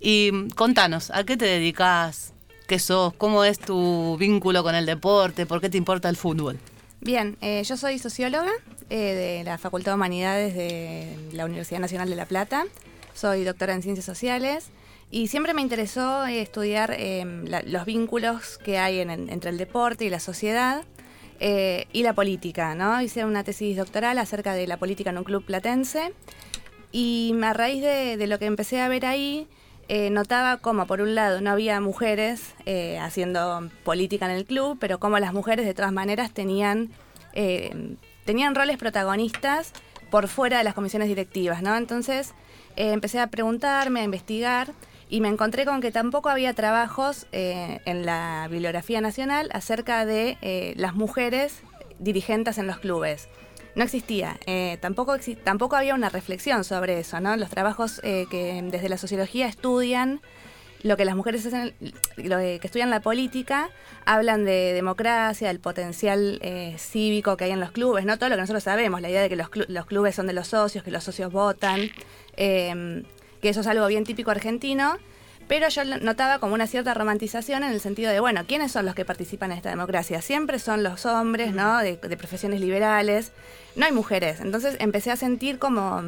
Y 0.00 0.48
contanos, 0.50 1.10
¿a 1.10 1.24
qué 1.24 1.36
te 1.36 1.46
dedicas? 1.46 2.32
¿Qué 2.68 2.78
sos? 2.78 3.14
¿Cómo 3.14 3.44
es 3.44 3.58
tu 3.58 4.16
vínculo 4.18 4.62
con 4.62 4.74
el 4.74 4.86
deporte? 4.86 5.46
¿Por 5.46 5.60
qué 5.60 5.68
te 5.70 5.78
importa 5.78 6.08
el 6.08 6.16
fútbol? 6.16 6.58
Bien, 7.00 7.36
eh, 7.40 7.62
yo 7.64 7.76
soy 7.76 7.98
socióloga 7.98 8.50
eh, 8.90 8.96
de 9.38 9.44
la 9.44 9.58
Facultad 9.58 9.92
de 9.92 9.96
Humanidades 9.96 10.54
de 10.54 11.16
la 11.32 11.44
Universidad 11.44 11.80
Nacional 11.80 12.10
de 12.10 12.16
La 12.16 12.26
Plata. 12.26 12.64
Soy 13.14 13.44
doctora 13.44 13.72
en 13.74 13.82
Ciencias 13.82 14.04
Sociales 14.04 14.66
y 15.10 15.28
siempre 15.28 15.54
me 15.54 15.62
interesó 15.62 16.26
eh, 16.26 16.40
estudiar 16.42 16.92
em, 16.98 17.44
los 17.66 17.84
vínculos 17.84 18.58
que 18.58 18.78
hay 18.78 18.98
en- 19.00 19.10
en- 19.10 19.30
entre 19.30 19.50
el 19.50 19.58
deporte 19.58 20.04
y 20.04 20.10
la 20.10 20.20
sociedad 20.20 20.82
y 21.38 22.02
la 22.02 22.14
política. 22.14 22.74
¿no? 22.74 23.00
Hice 23.02 23.24
una 23.26 23.44
tesis 23.44 23.76
doctoral 23.76 24.18
acerca 24.18 24.54
de 24.54 24.66
la 24.66 24.78
política 24.78 25.10
en 25.10 25.18
un 25.18 25.24
club 25.24 25.44
platense 25.44 26.14
y 26.92 27.34
a 27.42 27.52
raíz 27.52 27.82
de 27.82 28.26
lo 28.26 28.38
que 28.38 28.46
empecé 28.46 28.80
a 28.80 28.88
ver 28.88 29.04
ahí, 29.04 29.46
eh, 29.88 30.10
notaba 30.10 30.56
como 30.56 30.86
por 30.86 31.00
un 31.00 31.14
lado 31.14 31.40
no 31.40 31.50
había 31.50 31.80
mujeres 31.80 32.54
eh, 32.64 32.98
haciendo 32.98 33.70
política 33.84 34.26
en 34.26 34.32
el 34.32 34.44
club, 34.44 34.78
pero 34.80 34.98
como 34.98 35.18
las 35.20 35.32
mujeres 35.32 35.64
de 35.64 35.74
todas 35.74 35.92
maneras 35.92 36.32
tenían, 36.32 36.90
eh, 37.34 37.96
tenían 38.24 38.56
roles 38.56 38.78
protagonistas 38.78 39.72
por 40.10 40.26
fuera 40.26 40.58
de 40.58 40.64
las 40.64 40.74
comisiones 40.74 41.08
directivas, 41.08 41.62
¿no? 41.62 41.76
Entonces 41.76 42.34
empecé 42.74 43.20
a 43.20 43.28
preguntarme, 43.28 44.00
a 44.00 44.04
investigar 44.04 44.72
y 45.08 45.20
me 45.20 45.28
encontré 45.28 45.64
con 45.64 45.80
que 45.80 45.92
tampoco 45.92 46.28
había 46.28 46.52
trabajos 46.52 47.26
en 47.32 48.06
la 48.06 48.48
bibliografía 48.50 49.00
nacional 49.00 49.48
acerca 49.52 50.04
de 50.04 50.74
las 50.76 50.94
mujeres 50.94 51.62
dirigentes 51.98 52.58
en 52.58 52.66
los 52.66 52.78
clubes. 52.78 53.28
No 53.76 53.84
existía, 53.84 54.38
eh, 54.46 54.78
tampoco, 54.80 55.14
exi- 55.14 55.36
tampoco 55.42 55.76
había 55.76 55.94
una 55.94 56.08
reflexión 56.08 56.64
sobre 56.64 56.98
eso, 56.98 57.20
¿no? 57.20 57.36
Los 57.36 57.50
trabajos 57.50 58.00
eh, 58.02 58.26
que 58.30 58.60
desde 58.64 58.88
la 58.88 58.96
sociología 58.98 59.46
estudian 59.46 60.20
lo 60.82 60.96
que 60.96 61.04
las 61.04 61.14
mujeres 61.16 61.44
hacen, 61.46 61.74
lo 62.16 62.38
que 62.38 62.58
que 62.60 62.66
estudian 62.66 62.90
la 62.90 63.00
política, 63.00 63.70
hablan 64.04 64.44
de 64.44 64.72
democracia, 64.72 65.48
del 65.48 65.60
potencial 65.60 66.38
eh, 66.42 66.74
cívico 66.78 67.36
que 67.36 67.44
hay 67.44 67.50
en 67.50 67.60
los 67.60 67.70
clubes, 67.70 68.04
¿no? 68.04 68.16
Todo 68.18 68.30
lo 68.30 68.36
que 68.36 68.40
nosotros 68.42 68.62
sabemos, 68.64 69.00
la 69.02 69.10
idea 69.10 69.20
de 69.22 69.28
que 69.28 69.36
los, 69.36 69.48
los 69.68 69.86
clubes 69.86 70.14
son 70.14 70.26
de 70.26 70.32
los 70.32 70.48
socios, 70.48 70.82
que 70.82 70.90
los 70.90 71.04
socios 71.04 71.30
votan, 71.32 71.90
eh, 72.36 73.02
que 73.42 73.48
eso 73.50 73.60
es 73.60 73.66
algo 73.66 73.86
bien 73.88 74.04
típico 74.04 74.30
argentino, 74.30 74.96
pero 75.48 75.68
yo 75.68 75.84
notaba 75.84 76.38
como 76.38 76.54
una 76.54 76.66
cierta 76.66 76.94
romantización 76.94 77.62
en 77.62 77.72
el 77.72 77.80
sentido 77.80 78.10
de, 78.10 78.20
bueno, 78.20 78.44
¿quiénes 78.46 78.72
son 78.72 78.86
los 78.86 78.94
que 78.94 79.04
participan 79.04 79.52
en 79.52 79.58
esta 79.58 79.70
democracia? 79.70 80.20
Siempre 80.20 80.58
son 80.58 80.82
los 80.82 81.06
hombres, 81.06 81.54
¿no? 81.54 81.78
De, 81.78 81.96
de 81.96 82.16
profesiones 82.16 82.60
liberales, 82.60 83.32
no 83.76 83.86
hay 83.86 83.92
mujeres. 83.92 84.40
Entonces 84.40 84.76
empecé 84.80 85.10
a 85.10 85.16
sentir 85.16 85.58
como 85.58 86.02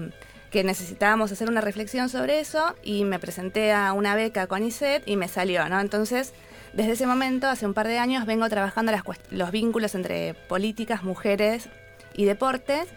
que 0.50 0.64
necesitábamos 0.64 1.30
hacer 1.30 1.48
una 1.48 1.60
reflexión 1.60 2.08
sobre 2.08 2.40
eso 2.40 2.74
y 2.82 3.04
me 3.04 3.18
presenté 3.18 3.72
a 3.72 3.92
una 3.92 4.14
beca 4.14 4.46
con 4.46 4.64
ISET 4.64 5.02
y 5.06 5.16
me 5.16 5.28
salió, 5.28 5.68
¿no? 5.68 5.78
Entonces, 5.80 6.32
desde 6.72 6.92
ese 6.92 7.06
momento, 7.06 7.48
hace 7.48 7.66
un 7.66 7.74
par 7.74 7.86
de 7.86 7.98
años, 7.98 8.26
vengo 8.26 8.48
trabajando 8.48 8.92
las 8.92 9.02
los 9.30 9.50
vínculos 9.50 9.94
entre 9.94 10.34
políticas, 10.34 11.02
mujeres 11.02 11.68
y 12.14 12.24
deportes. 12.24 12.88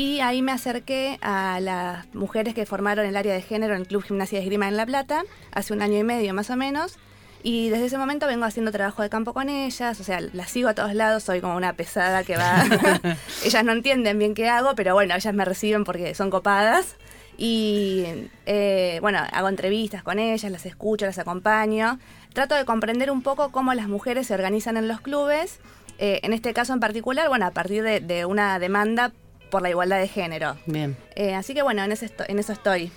Y 0.00 0.20
ahí 0.20 0.40
me 0.40 0.50
acerqué 0.50 1.18
a 1.20 1.60
las 1.60 2.06
mujeres 2.14 2.54
que 2.54 2.64
formaron 2.64 3.04
el 3.04 3.18
área 3.18 3.34
de 3.34 3.42
género 3.42 3.74
en 3.74 3.82
el 3.82 3.86
Club 3.86 4.02
Gimnasia 4.02 4.38
de 4.38 4.44
Esgrima 4.44 4.66
en 4.66 4.78
La 4.78 4.86
Plata, 4.86 5.24
hace 5.52 5.74
un 5.74 5.82
año 5.82 5.98
y 5.98 6.04
medio 6.04 6.32
más 6.32 6.48
o 6.48 6.56
menos. 6.56 6.96
Y 7.42 7.68
desde 7.68 7.84
ese 7.84 7.98
momento 7.98 8.26
vengo 8.26 8.46
haciendo 8.46 8.72
trabajo 8.72 9.02
de 9.02 9.10
campo 9.10 9.34
con 9.34 9.50
ellas, 9.50 10.00
o 10.00 10.02
sea, 10.02 10.22
las 10.22 10.48
sigo 10.48 10.70
a 10.70 10.74
todos 10.74 10.94
lados, 10.94 11.24
soy 11.24 11.42
como 11.42 11.54
una 11.54 11.74
pesada 11.74 12.24
que 12.24 12.38
va... 12.38 12.64
ellas 13.44 13.62
no 13.62 13.72
entienden 13.72 14.18
bien 14.18 14.32
qué 14.32 14.48
hago, 14.48 14.74
pero 14.74 14.94
bueno, 14.94 15.14
ellas 15.14 15.34
me 15.34 15.44
reciben 15.44 15.84
porque 15.84 16.14
son 16.14 16.30
copadas. 16.30 16.96
Y 17.36 18.06
eh, 18.46 19.00
bueno, 19.02 19.18
hago 19.30 19.50
entrevistas 19.50 20.02
con 20.02 20.18
ellas, 20.18 20.50
las 20.50 20.64
escucho, 20.64 21.04
las 21.04 21.18
acompaño. 21.18 21.98
Trato 22.32 22.54
de 22.54 22.64
comprender 22.64 23.10
un 23.10 23.20
poco 23.20 23.52
cómo 23.52 23.74
las 23.74 23.86
mujeres 23.86 24.28
se 24.28 24.32
organizan 24.32 24.78
en 24.78 24.88
los 24.88 25.02
clubes. 25.02 25.60
eh, 25.98 26.20
en 26.22 26.32
este 26.32 26.54
caso 26.54 26.72
en 26.72 26.80
particular, 26.80 27.28
bueno, 27.28 27.44
a 27.44 27.50
partir 27.50 27.82
de, 27.82 28.00
de 28.00 28.24
una 28.24 28.58
demanda 28.58 29.12
por 29.50 29.62
la 29.62 29.70
igualdad 29.70 29.98
de 29.98 30.08
género. 30.08 30.56
Bien. 30.66 30.96
Eh, 31.16 31.34
así 31.34 31.52
que 31.54 31.62
bueno, 31.62 31.82
en, 31.84 31.92
ese 31.92 32.06
esto- 32.06 32.24
en 32.26 32.38
eso 32.38 32.52
estoy. 32.52 32.90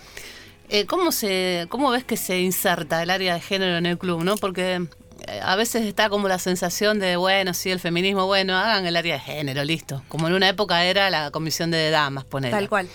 Eh, 0.70 0.86
¿cómo, 0.86 1.12
se, 1.12 1.66
¿Cómo 1.70 1.90
ves 1.92 2.04
que 2.04 2.16
se 2.18 2.40
inserta 2.40 3.04
el 3.04 3.10
área 3.10 3.34
de 3.34 3.42
género 3.42 3.78
en 3.78 3.86
el 3.86 3.98
club? 3.98 4.24
¿no? 4.24 4.38
Porque 4.38 4.88
eh, 5.28 5.40
a 5.44 5.56
veces 5.56 5.84
está 5.86 6.10
como 6.10 6.28
la 6.28 6.40
sensación 6.40 7.00
de, 7.00 7.16
bueno, 7.18 7.54
sí, 7.54 7.70
el 7.70 7.80
feminismo, 7.80 8.26
bueno, 8.28 8.56
hagan 8.58 8.86
el 8.86 8.96
área 8.96 9.16
de 9.16 9.20
género, 9.20 9.64
listo. 9.66 10.02
Como 10.08 10.28
en 10.28 10.34
una 10.34 10.48
época 10.50 10.84
era 10.86 11.10
la 11.10 11.32
comisión 11.32 11.70
de 11.70 11.90
damas, 11.90 12.24
poner. 12.24 12.52
Tal 12.52 12.70
cual. 12.70 12.88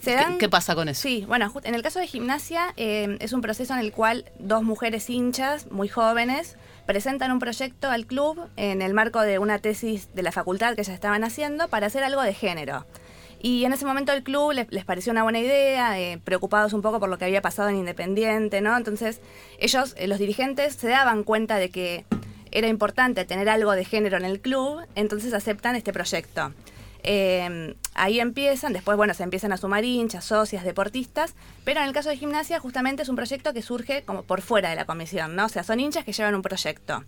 Se 0.00 0.10
¿Qué, 0.10 0.16
dan- 0.16 0.38
qué 0.38 0.48
pasa 0.48 0.74
con 0.74 0.88
eso? 0.88 1.00
Sí, 1.02 1.24
bueno, 1.28 1.52
en 1.64 1.74
el 1.74 1.82
caso 1.82 1.98
de 1.98 2.06
gimnasia 2.06 2.72
eh, 2.76 3.16
es 3.20 3.32
un 3.32 3.40
proceso 3.42 3.74
en 3.74 3.80
el 3.80 3.92
cual 3.92 4.24
dos 4.38 4.62
mujeres 4.62 5.08
hinchas 5.10 5.70
muy 5.70 5.88
jóvenes 5.88 6.56
presentan 6.86 7.30
un 7.32 7.38
proyecto 7.38 7.90
al 7.90 8.06
club 8.06 8.48
en 8.56 8.82
el 8.82 8.94
marco 8.94 9.20
de 9.20 9.38
una 9.38 9.58
tesis 9.58 10.08
de 10.14 10.22
la 10.22 10.32
facultad 10.32 10.74
que 10.74 10.82
ya 10.82 10.94
estaban 10.94 11.22
haciendo 11.22 11.68
para 11.68 11.86
hacer 11.86 12.02
algo 12.02 12.22
de 12.22 12.34
género. 12.34 12.86
Y 13.42 13.64
en 13.64 13.72
ese 13.72 13.84
momento 13.86 14.12
el 14.12 14.22
club 14.22 14.52
les, 14.52 14.70
les 14.70 14.84
pareció 14.84 15.12
una 15.12 15.22
buena 15.22 15.38
idea, 15.38 15.98
eh, 16.00 16.18
preocupados 16.22 16.72
un 16.72 16.82
poco 16.82 16.98
por 17.00 17.08
lo 17.08 17.16
que 17.18 17.24
había 17.26 17.40
pasado 17.42 17.68
en 17.68 17.76
Independiente, 17.76 18.60
¿no? 18.60 18.76
Entonces 18.76 19.20
ellos, 19.58 19.94
eh, 19.96 20.08
los 20.08 20.18
dirigentes, 20.18 20.74
se 20.74 20.88
daban 20.88 21.24
cuenta 21.24 21.56
de 21.56 21.70
que 21.70 22.04
era 22.50 22.66
importante 22.68 23.24
tener 23.24 23.48
algo 23.48 23.72
de 23.72 23.84
género 23.84 24.16
en 24.16 24.24
el 24.24 24.40
club, 24.40 24.80
entonces 24.94 25.32
aceptan 25.32 25.76
este 25.76 25.92
proyecto. 25.92 26.52
Eh, 27.02 27.74
ahí 27.94 28.20
empiezan, 28.20 28.72
después, 28.72 28.96
bueno, 28.96 29.14
se 29.14 29.22
empiezan 29.22 29.52
a 29.52 29.56
sumar 29.56 29.84
hinchas, 29.84 30.24
socias, 30.24 30.64
deportistas, 30.64 31.34
pero 31.64 31.80
en 31.80 31.86
el 31.86 31.92
caso 31.92 32.08
de 32.08 32.16
gimnasia 32.16 32.60
justamente 32.60 33.02
es 33.02 33.08
un 33.08 33.16
proyecto 33.16 33.52
que 33.52 33.62
surge 33.62 34.02
como 34.02 34.22
por 34.22 34.42
fuera 34.42 34.70
de 34.70 34.76
la 34.76 34.84
comisión, 34.84 35.36
¿no? 35.36 35.46
O 35.46 35.48
sea, 35.48 35.62
son 35.62 35.80
hinchas 35.80 36.04
que 36.04 36.12
llevan 36.12 36.34
un 36.34 36.42
proyecto. 36.42 37.04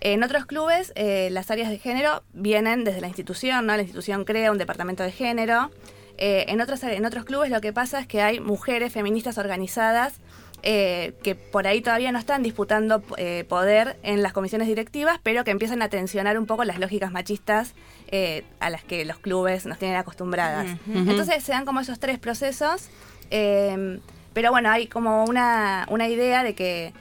En 0.00 0.22
otros 0.22 0.46
clubes, 0.46 0.92
eh, 0.94 1.28
las 1.30 1.50
áreas 1.50 1.68
de 1.68 1.78
género 1.78 2.22
vienen 2.32 2.84
desde 2.84 3.00
la 3.02 3.08
institución, 3.08 3.66
¿no? 3.66 3.76
La 3.76 3.82
institución 3.82 4.24
crea 4.24 4.50
un 4.50 4.58
departamento 4.58 5.02
de 5.02 5.12
género. 5.12 5.70
Eh, 6.16 6.46
en, 6.48 6.60
otros, 6.60 6.82
en 6.82 7.04
otros 7.04 7.24
clubes 7.24 7.50
lo 7.50 7.60
que 7.60 7.72
pasa 7.72 8.00
es 8.00 8.06
que 8.06 8.22
hay 8.22 8.40
mujeres 8.40 8.92
feministas 8.92 9.38
organizadas 9.38 10.20
eh, 10.62 11.14
que 11.22 11.34
por 11.34 11.66
ahí 11.66 11.80
todavía 11.80 12.12
no 12.12 12.18
están 12.18 12.42
disputando 12.42 13.02
eh, 13.16 13.44
poder 13.48 13.98
en 14.02 14.22
las 14.22 14.32
comisiones 14.32 14.68
directivas, 14.68 15.18
pero 15.22 15.44
que 15.44 15.50
empiezan 15.50 15.82
a 15.82 15.88
tensionar 15.88 16.38
un 16.38 16.46
poco 16.46 16.64
las 16.64 16.78
lógicas 16.78 17.12
machistas 17.12 17.74
eh, 18.08 18.44
a 18.60 18.70
las 18.70 18.84
que 18.84 19.04
los 19.04 19.18
clubes 19.18 19.66
nos 19.66 19.78
tienen 19.78 19.96
acostumbradas. 19.96 20.76
Entonces 20.86 21.42
se 21.42 21.52
dan 21.52 21.64
como 21.64 21.80
esos 21.80 21.98
tres 21.98 22.18
procesos, 22.18 22.88
eh, 23.30 24.00
pero 24.32 24.50
bueno, 24.50 24.70
hay 24.70 24.86
como 24.86 25.24
una, 25.24 25.86
una 25.90 26.08
idea 26.08 26.42
de 26.42 26.54
que 26.54 26.92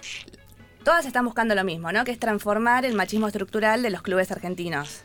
todas 0.84 1.06
están 1.06 1.26
buscando 1.26 1.56
lo 1.56 1.64
mismo, 1.64 1.92
¿no? 1.92 2.04
Que 2.04 2.12
es 2.12 2.20
transformar 2.20 2.86
el 2.86 2.96
machismo 2.96 3.28
estructural 3.28 3.84
de 3.84 3.90
los 3.90 4.02
clubes 4.02 4.32
argentinos. 4.32 5.02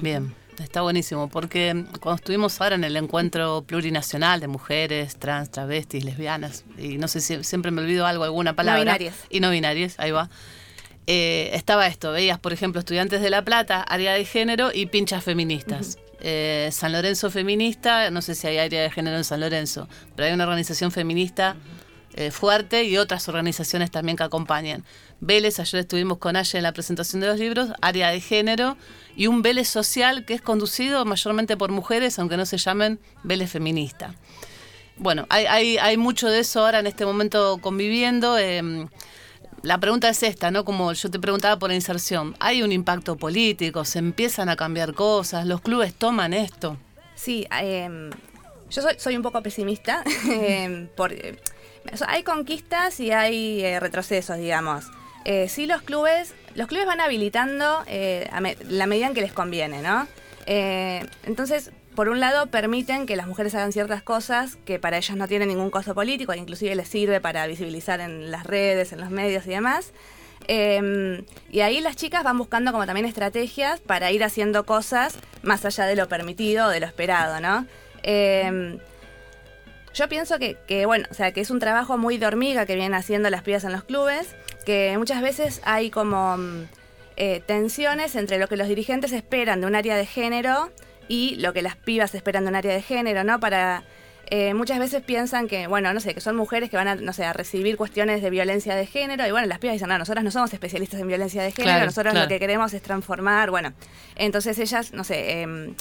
Bien, 0.00 0.34
está 0.58 0.82
buenísimo, 0.82 1.28
porque 1.28 1.84
cuando 2.00 2.16
estuvimos 2.16 2.60
ahora 2.60 2.76
en 2.76 2.84
el 2.84 2.96
encuentro 2.96 3.62
plurinacional 3.66 4.40
de 4.40 4.48
mujeres, 4.48 5.16
trans, 5.16 5.50
travestis, 5.50 6.04
lesbianas, 6.04 6.64
y 6.78 6.98
no 6.98 7.08
sé 7.08 7.20
si 7.20 7.42
siempre 7.44 7.70
me 7.70 7.82
olvido 7.82 8.06
algo, 8.06 8.24
alguna 8.24 8.54
palabra. 8.54 8.80
binarias. 8.80 9.14
Y 9.30 9.40
no 9.40 9.50
binarias, 9.50 9.94
ahí 9.98 10.10
va. 10.10 10.28
Eh, 11.06 11.50
estaba 11.52 11.86
esto, 11.86 12.12
veías, 12.12 12.38
por 12.38 12.52
ejemplo, 12.52 12.80
estudiantes 12.80 13.22
de 13.22 13.30
La 13.30 13.44
Plata, 13.44 13.82
área 13.82 14.14
de 14.14 14.24
género 14.24 14.70
y 14.74 14.86
pinchas 14.86 15.22
feministas. 15.22 15.98
Eh, 16.20 16.70
San 16.72 16.92
Lorenzo 16.92 17.30
feminista, 17.30 18.10
no 18.10 18.22
sé 18.22 18.34
si 18.34 18.46
hay 18.46 18.58
área 18.58 18.82
de 18.82 18.90
género 18.90 19.16
en 19.16 19.24
San 19.24 19.40
Lorenzo, 19.40 19.88
pero 20.14 20.26
hay 20.26 20.32
una 20.32 20.44
organización 20.44 20.90
feminista 20.90 21.56
eh, 22.16 22.30
fuerte 22.30 22.84
y 22.84 22.96
otras 22.96 23.28
organizaciones 23.28 23.90
también 23.90 24.16
que 24.16 24.24
acompañan. 24.24 24.84
Vélez, 25.20 25.60
ayer 25.60 25.80
estuvimos 25.80 26.18
con 26.18 26.36
Aye 26.36 26.56
en 26.56 26.62
la 26.62 26.72
presentación 26.72 27.20
de 27.20 27.26
los 27.26 27.38
libros, 27.38 27.68
área 27.82 28.10
de 28.10 28.20
género 28.20 28.76
y 29.14 29.26
un 29.26 29.42
Vélez 29.42 29.68
social 29.68 30.24
que 30.24 30.32
es 30.32 30.40
conducido 30.40 31.04
mayormente 31.04 31.56
por 31.56 31.70
mujeres, 31.70 32.18
aunque 32.18 32.36
no 32.36 32.46
se 32.46 32.56
llamen 32.56 32.98
Vélez 33.22 33.50
feminista. 33.50 34.14
Bueno, 34.96 35.26
hay, 35.28 35.76
hay, 35.76 35.96
mucho 35.98 36.28
de 36.28 36.38
eso 36.40 36.64
ahora 36.64 36.78
en 36.78 36.86
este 36.86 37.04
momento 37.04 37.58
conviviendo. 37.60 38.38
Em, 38.38 38.88
la 39.60 39.78
pregunta 39.78 40.08
es 40.08 40.22
esta, 40.22 40.50
¿no? 40.50 40.64
Como 40.64 40.92
yo 40.94 41.10
te 41.10 41.20
preguntaba 41.20 41.58
por 41.58 41.68
la 41.68 41.74
inserción. 41.74 42.34
¿Hay 42.40 42.62
un 42.62 42.72
impacto 42.72 43.16
político? 43.16 43.84
¿Se 43.84 43.98
empiezan 43.98 44.48
a 44.48 44.56
cambiar 44.56 44.94
cosas? 44.94 45.44
¿Los 45.44 45.60
clubes 45.60 45.92
toman 45.92 46.32
esto? 46.32 46.78
Sí, 47.14 47.46
em, 47.50 48.10
yo 48.70 48.82
soy, 48.96 49.16
un 49.16 49.22
poco 49.22 49.42
pesimista. 49.42 50.02
Em, 50.30 50.88
por, 50.88 51.12
hay 52.06 52.22
conquistas 52.22 53.00
y 53.00 53.12
hay 53.12 53.64
eh, 53.64 53.80
retrocesos, 53.80 54.38
digamos. 54.38 54.86
Eh, 55.24 55.48
sí, 55.48 55.66
los 55.66 55.82
clubes, 55.82 56.34
los 56.54 56.68
clubes 56.68 56.86
van 56.86 57.00
habilitando 57.00 57.82
eh, 57.86 58.28
la 58.68 58.86
medida 58.86 59.06
en 59.08 59.14
que 59.14 59.22
les 59.22 59.32
conviene, 59.32 59.82
¿no? 59.82 60.06
entonces, 60.48 61.72
por 61.96 62.08
un 62.08 62.20
lado, 62.20 62.46
permiten 62.46 63.04
que 63.06 63.16
las 63.16 63.26
mujeres 63.26 63.52
hagan 63.56 63.72
ciertas 63.72 64.00
cosas 64.00 64.54
que 64.64 64.78
para 64.78 64.96
ellas 64.96 65.16
no 65.16 65.26
tienen 65.26 65.48
ningún 65.48 65.70
costo 65.70 65.92
político, 65.92 66.32
e 66.32 66.36
inclusive 66.36 66.72
les 66.76 66.86
sirve 66.86 67.20
para 67.20 67.44
visibilizar 67.48 67.98
en 67.98 68.30
las 68.30 68.44
redes, 68.44 68.92
en 68.92 69.00
los 69.00 69.10
medios 69.10 69.44
y 69.46 69.50
demás. 69.50 69.92
Em, 70.46 71.24
y 71.50 71.60
ahí 71.60 71.80
las 71.80 71.96
chicas 71.96 72.22
van 72.22 72.38
buscando 72.38 72.70
como 72.70 72.86
también 72.86 73.06
estrategias 73.06 73.80
para 73.80 74.12
ir 74.12 74.22
haciendo 74.22 74.64
cosas 74.66 75.18
más 75.42 75.64
allá 75.64 75.86
de 75.86 75.96
lo 75.96 76.08
permitido 76.08 76.66
o 76.66 76.68
de 76.68 76.78
lo 76.78 76.86
esperado, 76.86 77.40
¿no? 77.40 77.66
Em, 78.02 78.78
yo 79.96 80.08
pienso 80.10 80.38
que, 80.38 80.84
bueno, 80.84 81.06
o 81.10 81.14
sea, 81.14 81.32
que 81.32 81.40
es 81.40 81.50
un 81.50 81.58
trabajo 81.58 81.96
muy 81.96 82.18
de 82.18 82.26
hormiga 82.26 82.66
que 82.66 82.74
vienen 82.74 82.92
haciendo 82.92 83.30
las 83.30 83.42
pibas 83.42 83.64
en 83.64 83.72
los 83.72 83.82
clubes, 83.82 84.36
que 84.66 84.94
muchas 84.98 85.22
veces 85.22 85.62
hay 85.64 85.90
como 85.90 86.36
mm, 86.36 86.64
eh, 87.16 87.42
tensiones 87.46 88.14
entre 88.14 88.38
lo 88.38 88.46
que 88.46 88.58
los 88.58 88.68
dirigentes 88.68 89.12
esperan 89.12 89.62
de 89.62 89.66
un 89.66 89.74
área 89.74 89.96
de 89.96 90.04
género 90.04 90.70
y 91.08 91.36
lo 91.36 91.54
que 91.54 91.62
las 91.62 91.76
pibas 91.76 92.14
esperan 92.14 92.44
de 92.44 92.50
un 92.50 92.56
área 92.56 92.74
de 92.74 92.82
género, 92.82 93.24
¿no? 93.24 93.40
Para 93.40 93.84
eh, 94.26 94.52
muchas 94.52 94.78
veces 94.78 95.02
piensan 95.02 95.48
que, 95.48 95.66
bueno, 95.66 95.94
no 95.94 96.00
sé, 96.00 96.12
que 96.12 96.20
son 96.20 96.36
mujeres 96.36 96.68
que 96.68 96.76
van 96.76 96.88
a, 96.88 96.96
no 96.96 97.14
sé, 97.14 97.24
a 97.24 97.32
recibir 97.32 97.78
cuestiones 97.78 98.20
de 98.20 98.28
violencia 98.28 98.74
de 98.74 98.84
género 98.84 99.26
y 99.26 99.30
bueno, 99.30 99.46
las 99.46 99.60
pibas 99.60 99.74
dicen, 99.74 99.88
no, 99.88 99.96
nosotras 99.96 100.22
no 100.22 100.30
somos 100.30 100.52
especialistas 100.52 101.00
en 101.00 101.08
violencia 101.08 101.42
de 101.42 101.52
género, 101.52 101.86
nosotros 101.86 102.12
lo 102.12 102.28
que 102.28 102.38
queremos 102.38 102.74
es 102.74 102.82
transformar, 102.82 103.50
bueno, 103.50 103.72
entonces 104.14 104.58
ellas, 104.58 104.92
no 104.92 105.04
sé, 105.04 105.42
eh, 105.42 105.74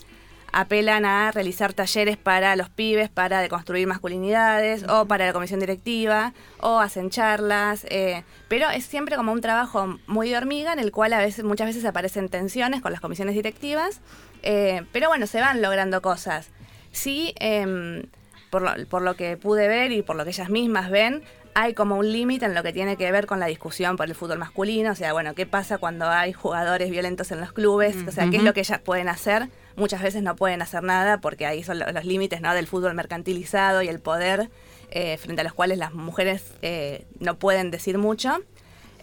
apelan 0.55 1.03
a 1.03 1.31
realizar 1.31 1.73
talleres 1.73 2.15
para 2.15 2.55
los 2.55 2.69
pibes 2.69 3.09
para 3.09 3.41
deconstruir 3.41 3.87
masculinidades 3.87 4.85
o 4.87 5.05
para 5.05 5.25
la 5.25 5.33
comisión 5.33 5.59
directiva 5.59 6.33
o 6.61 6.79
hacen 6.79 7.09
charlas, 7.09 7.85
eh, 7.89 8.23
pero 8.47 8.69
es 8.69 8.85
siempre 8.85 9.17
como 9.17 9.33
un 9.33 9.41
trabajo 9.41 9.99
muy 10.07 10.29
de 10.29 10.37
hormiga 10.37 10.71
en 10.71 10.79
el 10.79 10.93
cual 10.93 11.11
a 11.11 11.19
veces, 11.19 11.43
muchas 11.43 11.67
veces 11.67 11.83
aparecen 11.83 12.29
tensiones 12.29 12.81
con 12.81 12.93
las 12.93 13.01
comisiones 13.01 13.35
directivas, 13.35 13.99
eh, 14.43 14.85
pero 14.93 15.09
bueno, 15.09 15.27
se 15.27 15.41
van 15.41 15.61
logrando 15.61 16.01
cosas. 16.01 16.47
Sí, 16.93 17.35
em, 17.41 18.03
por, 18.49 18.61
lo, 18.61 18.87
por 18.87 19.01
lo 19.01 19.17
que 19.17 19.35
pude 19.35 19.67
ver 19.67 19.91
y 19.91 20.03
por 20.03 20.15
lo 20.15 20.23
que 20.23 20.29
ellas 20.29 20.49
mismas 20.49 20.89
ven, 20.89 21.21
hay 21.57 21.73
como 21.73 21.95
un 21.95 22.11
límite 22.11 22.45
en 22.45 22.53
lo 22.53 22.63
que 22.63 22.73
tiene 22.73 22.97
que 22.97 23.09
ver 23.13 23.25
con 23.27 23.39
la 23.39 23.45
discusión 23.45 23.95
por 23.95 24.07
el 24.07 24.13
fútbol 24.13 24.37
masculino, 24.37 24.91
o 24.91 24.95
sea, 24.95 25.13
bueno, 25.13 25.33
¿qué 25.35 25.45
pasa 25.45 25.77
cuando 25.77 26.09
hay 26.09 26.33
jugadores 26.33 26.91
violentos 26.91 27.31
en 27.31 27.39
los 27.39 27.53
clubes? 27.53 27.95
O 28.05 28.11
sea, 28.11 28.29
¿qué 28.29 28.37
es 28.37 28.43
lo 28.43 28.53
que 28.53 28.59
ellas 28.59 28.79
pueden 28.79 29.07
hacer? 29.07 29.47
Muchas 29.77 30.01
veces 30.01 30.21
no 30.21 30.35
pueden 30.35 30.61
hacer 30.61 30.83
nada 30.83 31.21
porque 31.21 31.45
ahí 31.45 31.63
son 31.63 31.79
los 31.79 32.03
límites 32.03 32.41
¿no? 32.41 32.53
del 32.53 32.67
fútbol 32.67 32.93
mercantilizado 32.93 33.81
y 33.81 33.87
el 33.87 34.01
poder 34.01 34.49
eh, 34.91 35.15
frente 35.17 35.41
a 35.41 35.43
los 35.45 35.53
cuales 35.53 35.77
las 35.77 35.93
mujeres 35.93 36.43
eh, 36.61 37.05
no 37.19 37.39
pueden 37.39 37.71
decir 37.71 37.97
mucho. 37.97 38.37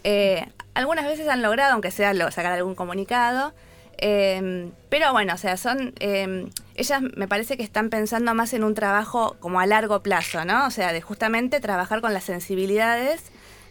Eh, 0.03 0.45
algunas 0.75 1.05
veces 1.05 1.27
han 1.29 1.41
logrado, 1.41 1.73
aunque 1.73 1.89
sea 1.89 2.13
sacar 2.29 2.53
algún 2.53 2.75
comunicado, 2.75 3.55
Em, 4.05 4.73
pero 4.89 5.13
bueno, 5.13 5.33
o 5.33 5.37
sea, 5.37 5.55
son. 5.55 5.93
Em, 6.01 6.49
ellas 6.75 7.01
me 7.15 7.25
parece 7.29 7.55
que 7.55 7.63
están 7.63 7.89
pensando 7.89 8.33
más 8.33 8.53
en 8.53 8.65
un 8.65 8.73
trabajo 8.73 9.37
como 9.39 9.61
a 9.61 9.65
largo 9.65 10.03
plazo, 10.03 10.43
¿no? 10.43 10.67
O 10.67 10.71
sea, 10.71 10.91
de 10.91 10.99
justamente 10.99 11.61
trabajar 11.61 12.01
con 12.01 12.13
las 12.13 12.25
sensibilidades 12.25 13.21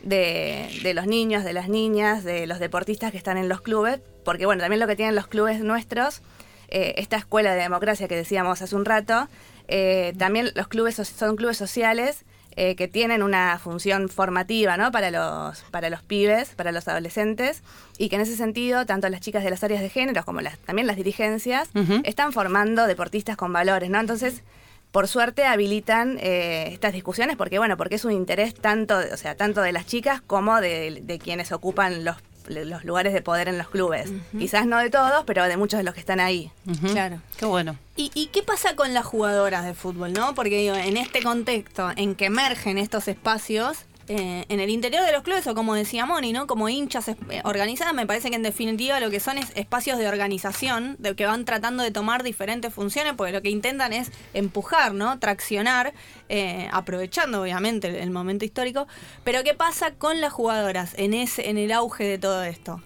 de, 0.03 0.93
los 0.95 1.07
niños, 1.07 1.45
de 1.45 1.53
las 1.53 1.69
niñas, 1.69 2.25
de 2.25 2.47
los 2.47 2.61
deportistas 2.61 3.11
que 3.11 3.19
están 3.19 3.37
en 3.37 3.51
los 3.51 3.61
clubes, 3.61 4.01
porque 4.25 4.47
bueno, 4.47 4.63
también 4.63 4.81
lo 4.81 4.87
que 4.87 4.97
tienen 4.97 5.15
los 5.15 5.27
clubes 5.27 5.61
nuestros, 5.61 6.23
eh, 6.69 6.95
esta 6.97 7.19
escuela 7.19 7.55
de 7.55 7.61
democracia 7.61 8.09
que 8.09 8.17
decíamos 8.17 8.63
hace 8.63 8.75
un 8.75 8.87
rato, 8.87 9.29
eh, 9.69 10.15
también 10.17 10.51
los 10.55 10.67
clubes 10.67 10.95
son 10.95 11.37
clubes 11.37 11.59
sociales 11.59 12.25
eh, 12.57 12.77
que 12.77 12.89
tienen 12.89 13.23
una 13.23 13.59
función 13.59 14.09
formativa 14.09 14.77
¿no? 14.77 14.93
para, 14.93 15.11
los, 15.11 15.63
para 15.71 15.91
los 15.91 16.03
pibes, 16.03 16.51
para 16.51 16.73
los 16.73 16.89
adolescentes, 16.89 17.63
y 17.99 18.09
que 18.09 18.17
en 18.17 18.23
ese 18.23 18.37
sentido, 18.37 18.87
tanto 18.87 19.09
las 19.09 19.21
chicas 19.21 19.45
de 19.45 19.51
las 19.51 19.63
áreas 19.65 19.83
de 19.83 19.89
género 19.89 20.25
como 20.25 20.41
las, 20.41 20.59
también 20.59 20.87
las 20.87 20.97
dirigencias 20.97 21.71
están 22.05 22.33
formando 22.33 22.87
deportistas 22.87 23.37
con 23.37 23.53
valores, 23.53 23.91
¿no? 23.91 24.01
Entonces, 24.01 24.43
por 24.91 25.09
suerte 25.09 25.45
habilitan 25.45 26.19
eh, 26.21 26.69
estas 26.71 26.93
discusiones 26.93 27.37
porque 27.37 27.59
bueno 27.59 27.79
porque 27.79 27.95
es 27.95 28.05
un 28.05 28.13
interés 28.13 28.55
tanto 28.55 28.99
o 28.99 29.17
sea 29.17 29.35
tanto 29.35 29.63
de 29.63 29.73
las 29.73 29.87
chicas 29.87 30.21
como 30.21 30.61
de, 30.61 31.01
de 31.03 31.19
quienes 31.19 31.51
ocupan 31.51 32.05
los 32.05 32.17
los 32.47 32.85
lugares 32.85 33.13
de 33.13 33.23
poder 33.23 33.49
en 33.49 33.59
los 33.59 33.69
clubes. 33.69 34.11
Quizás 34.39 34.67
no 34.67 34.79
de 34.79 34.91
todos, 34.91 35.25
pero 35.27 35.45
de 35.45 35.57
muchos 35.57 35.79
de 35.79 35.85
los 35.85 35.95
que 35.95 36.01
están 36.01 36.21
ahí. 36.21 36.51
Claro. 36.93 37.21
Qué 37.37 37.47
bueno. 37.47 37.77
¿Y, 37.97 38.27
qué 38.33 38.43
pasa 38.43 38.75
con 38.75 38.95
las 38.95 39.05
jugadoras 39.05 39.65
de 39.65 39.75
fútbol, 39.75 40.13
no? 40.13 40.35
Porque 40.35 40.59
digo, 40.59 40.75
en 40.75 40.97
este 40.97 41.23
contexto 41.23 41.91
en 41.97 42.15
que 42.15 42.27
emergen 42.27 42.79
estos 42.79 43.07
espacios, 43.09 43.85
eh, 44.15 44.45
en 44.51 44.61
el 44.61 44.69
interior 44.69 45.07
de 45.07 45.11
los 45.11 45.23
clubes 45.23 45.47
o 45.47 45.55
como 45.55 45.75
decía 45.75 46.05
Moni, 46.05 46.35
¿no? 46.35 46.47
Como 46.47 46.69
hinchas 46.69 47.09
eh, 47.09 47.17
organizadas, 47.45 47.95
me 47.95 48.07
parece 48.07 48.29
que 48.29 48.37
en 48.37 48.43
definitiva 48.43 49.01
lo 49.01 49.09
que 49.09 49.21
son 49.21 49.39
es 49.39 49.51
espacios 49.55 49.99
de 49.99 50.07
organización, 50.07 50.97
de 50.99 51.17
que 51.17 51.25
van 51.25 51.47
tratando 51.47 51.83
de 51.83 51.91
tomar 51.93 52.23
diferentes 52.23 52.75
funciones, 52.75 53.15
porque 53.17 53.33
lo 53.33 53.41
que 53.41 53.49
intentan 53.49 53.95
es 53.95 54.13
empujar, 54.35 54.93
¿no? 54.93 55.19
Traccionar, 55.19 55.95
eh, 56.29 56.69
aprovechando 56.73 57.41
obviamente 57.41 58.03
el, 58.03 58.11
momento 58.11 58.45
histórico. 58.45 58.87
Pero 59.25 59.43
¿qué 59.45 59.55
pasa 59.55 59.93
con 59.93 60.21
las 60.21 60.31
jugadoras 60.31 60.93
en 60.99 61.15
ese, 61.15 61.49
en 61.49 61.57
el 61.57 61.73
auge 61.73 62.05
de 62.05 62.19
todo 62.19 62.45
esto? 62.45 62.83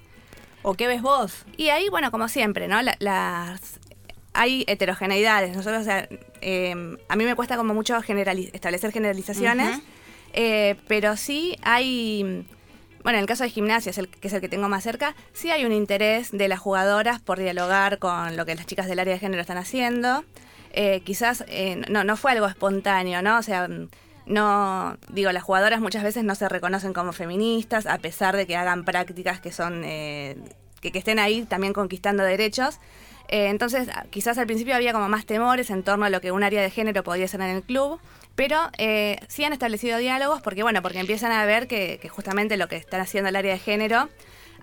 ¿O 0.63 0.75
qué 0.75 0.87
ves 0.87 1.03
vos? 1.03 1.45
Y 1.57 1.71
ahí, 1.71 1.89
bueno, 1.89 2.13
como 2.13 2.29
siempre, 2.29 2.69
¿no? 2.69 2.81
las 3.01 3.81
hay 4.33 4.65
heterogeneidades. 4.69 5.57
Nosotros, 5.57 5.89
a 5.89 7.17
mí 7.17 7.25
me 7.25 7.35
cuesta 7.35 7.57
como 7.57 7.75
mucho 7.75 7.97
establecer 7.97 8.93
generalizaciones. 8.93 9.81
Eh, 10.33 10.77
pero 10.87 11.17
sí 11.17 11.57
hay, 11.63 12.45
bueno, 13.03 13.19
en 13.19 13.23
el 13.23 13.27
caso 13.27 13.45
de 13.45 13.51
gimnasia, 13.51 13.91
es 13.91 13.99
el, 13.99 14.09
que 14.09 14.29
es 14.29 14.35
el 14.35 14.41
que 14.41 14.49
tengo 14.49 14.69
más 14.69 14.85
cerca, 14.85 15.15
sí 15.33 15.51
hay 15.51 15.65
un 15.65 15.73
interés 15.73 16.31
de 16.31 16.49
las 16.49 16.61
jugadoras 16.61 17.21
por 17.21 17.39
dialogar 17.39 17.99
con 17.99 18.37
lo 18.37 18.45
que 18.45 18.55
las 18.55 18.67
chicas 18.67 18.87
del 18.87 18.99
área 18.99 19.15
de 19.15 19.21
género 19.21 19.41
están 19.41 19.59
haciendo. 19.59 20.25
Eh, 20.73 21.01
quizás 21.05 21.45
eh, 21.49 21.83
no, 21.89 22.05
no 22.05 22.17
fue 22.17 22.33
algo 22.33 22.47
espontáneo, 22.47 23.23
¿no? 23.23 23.39
O 23.39 23.43
sea, 23.43 23.69
no, 24.27 24.99
digo, 25.09 25.33
las 25.33 25.43
jugadoras 25.43 25.81
muchas 25.81 26.03
veces 26.03 26.23
no 26.25 26.35
se 26.35 26.49
reconocen 26.49 26.93
como 26.93 27.13
feministas, 27.13 27.87
a 27.87 27.97
pesar 27.99 28.37
de 28.37 28.47
que 28.47 28.57
hagan 28.57 28.85
prácticas 28.85 29.41
que 29.41 29.53
son, 29.53 29.83
que, 29.83 30.37
que 30.81 30.99
estén 30.99 31.19
ahí 31.19 31.45
también 31.45 31.73
conquistando 31.73 32.25
derechos. 32.25 32.79
entonces, 33.29 33.89
quizás 34.11 34.37
al 34.37 34.47
principio 34.47 34.75
había 34.75 34.93
como 34.93 35.09
más 35.09 35.25
temores 35.25 35.71
en 35.71 35.83
torno 35.83 36.05
a 36.05 36.11
lo 36.11 36.21
que 36.21 36.33
un 36.33 36.43
área 36.43 36.61
de 36.61 36.71
género 36.71 37.03
podía 37.05 37.25
hacer 37.25 37.41
en 37.41 37.57
el 37.57 37.63
club. 37.63 37.99
Pero 38.37 38.71
eh, 38.77 39.19
sí 39.29 39.45
han 39.45 39.55
establecido 39.55 39.99
diálogos 39.99 40.43
porque, 40.43 40.63
bueno, 40.63 40.83
porque 40.83 41.01
empiezan 41.01 41.33
a 41.33 41.45
ver 41.47 41.67
que, 41.67 41.99
justamente 42.11 42.59
lo 42.59 42.69
que 42.69 42.77
están 42.77 43.01
haciendo 43.01 43.31
el 43.31 43.37
área 43.37 43.55
de 43.55 43.59
género 43.59 44.11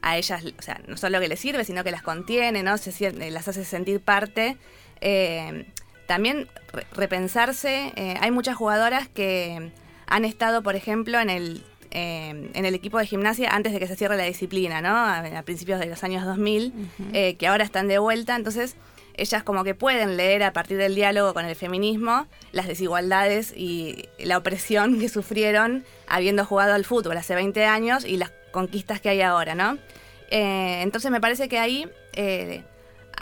a 0.03 0.17
ellas, 0.17 0.43
o 0.45 0.61
sea, 0.61 0.79
no 0.87 0.95
solo 0.95 1.19
que 1.19 1.27
les 1.27 1.39
sirve, 1.39 1.65
sino 1.65 1.83
que 1.83 1.89
las 1.89 2.03
contiene, 2.03 2.61
¿no? 2.61 2.77
Se, 2.77 3.11
las 3.31 3.47
hace 3.47 3.65
sentir 3.65 3.99
parte. 3.99 4.57
Eh, 5.01 5.65
también 6.05 6.47
repensarse, 6.91 7.93
eh, 7.95 8.15
hay 8.19 8.29
muchas 8.29 8.55
jugadoras 8.55 9.07
que 9.07 9.71
han 10.05 10.25
estado, 10.25 10.61
por 10.61 10.75
ejemplo, 10.75 11.19
en 11.19 11.29
el, 11.31 11.63
en 11.89 12.65
el 12.65 12.75
equipo 12.75 12.99
de 12.99 13.07
gimnasia 13.07 13.49
antes 13.49 13.73
de 13.73 13.79
que 13.79 13.87
se 13.87 13.95
cierre 13.95 14.17
la 14.17 14.25
disciplina, 14.25 14.81
¿no? 14.81 14.95
A, 14.95 15.41
principios 15.43 15.79
de 15.79 15.87
los 15.87 16.03
años 16.03 16.25
2000, 16.25 16.73
que 17.39 17.47
ahora 17.47 17.63
están 17.63 17.87
de 17.87 17.97
vuelta. 17.97 18.35
Entonces, 18.35 18.75
ellas 19.15 19.43
como 19.43 19.63
que 19.63 19.75
pueden 19.75 20.17
leer 20.17 20.43
a 20.43 20.53
partir 20.53 20.77
del 20.77 20.95
diálogo 20.95 21.33
con 21.33 21.45
el 21.45 21.55
feminismo 21.55 22.27
las 22.51 22.67
desigualdades 22.67 23.53
y 23.55 24.09
la 24.19 24.37
opresión 24.37 24.99
que 24.99 25.09
sufrieron 25.09 25.85
habiendo 26.07 26.45
jugado 26.45 26.73
al 26.73 26.85
fútbol 26.85 27.17
hace 27.17 27.35
20 27.35 27.65
años 27.65 28.05
y 28.05 28.17
las 28.17 28.31
conquistas 28.51 29.01
que 29.01 29.09
hay 29.09 29.21
ahora, 29.21 29.55
¿no? 29.55 29.77
Eh, 30.29 30.81
entonces 30.81 31.11
me 31.11 31.19
parece 31.21 31.49
que 31.49 31.59
ahí 31.59 31.89
eh, 32.13 32.63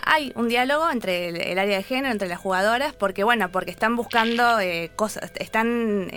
hay 0.06 0.32
un 0.36 0.48
diálogo 0.48 0.90
entre 0.90 1.30
el, 1.52 1.60
área 1.60 1.78
de 1.78 1.84
género, 1.84 2.12
entre 2.12 2.28
las 2.28 2.40
jugadoras, 2.40 2.94
porque 2.94 3.24
bueno, 3.24 3.52
porque 3.52 3.72
están 3.72 3.96
buscando 3.96 4.60
eh, 4.60 4.92
cosas, 4.96 5.32
están 5.36 6.12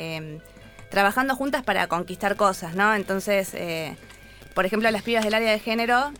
trabajando 0.90 1.34
juntas 1.34 1.62
para 1.64 1.86
conquistar 1.88 2.36
cosas, 2.36 2.74
¿no? 2.74 2.94
Entonces, 2.94 3.56
por 4.54 4.66
ejemplo, 4.66 4.90
las 4.90 5.02
pibas 5.02 5.24
del 5.24 5.34
área 5.34 5.50
de 5.50 5.58
género, 5.58 6.12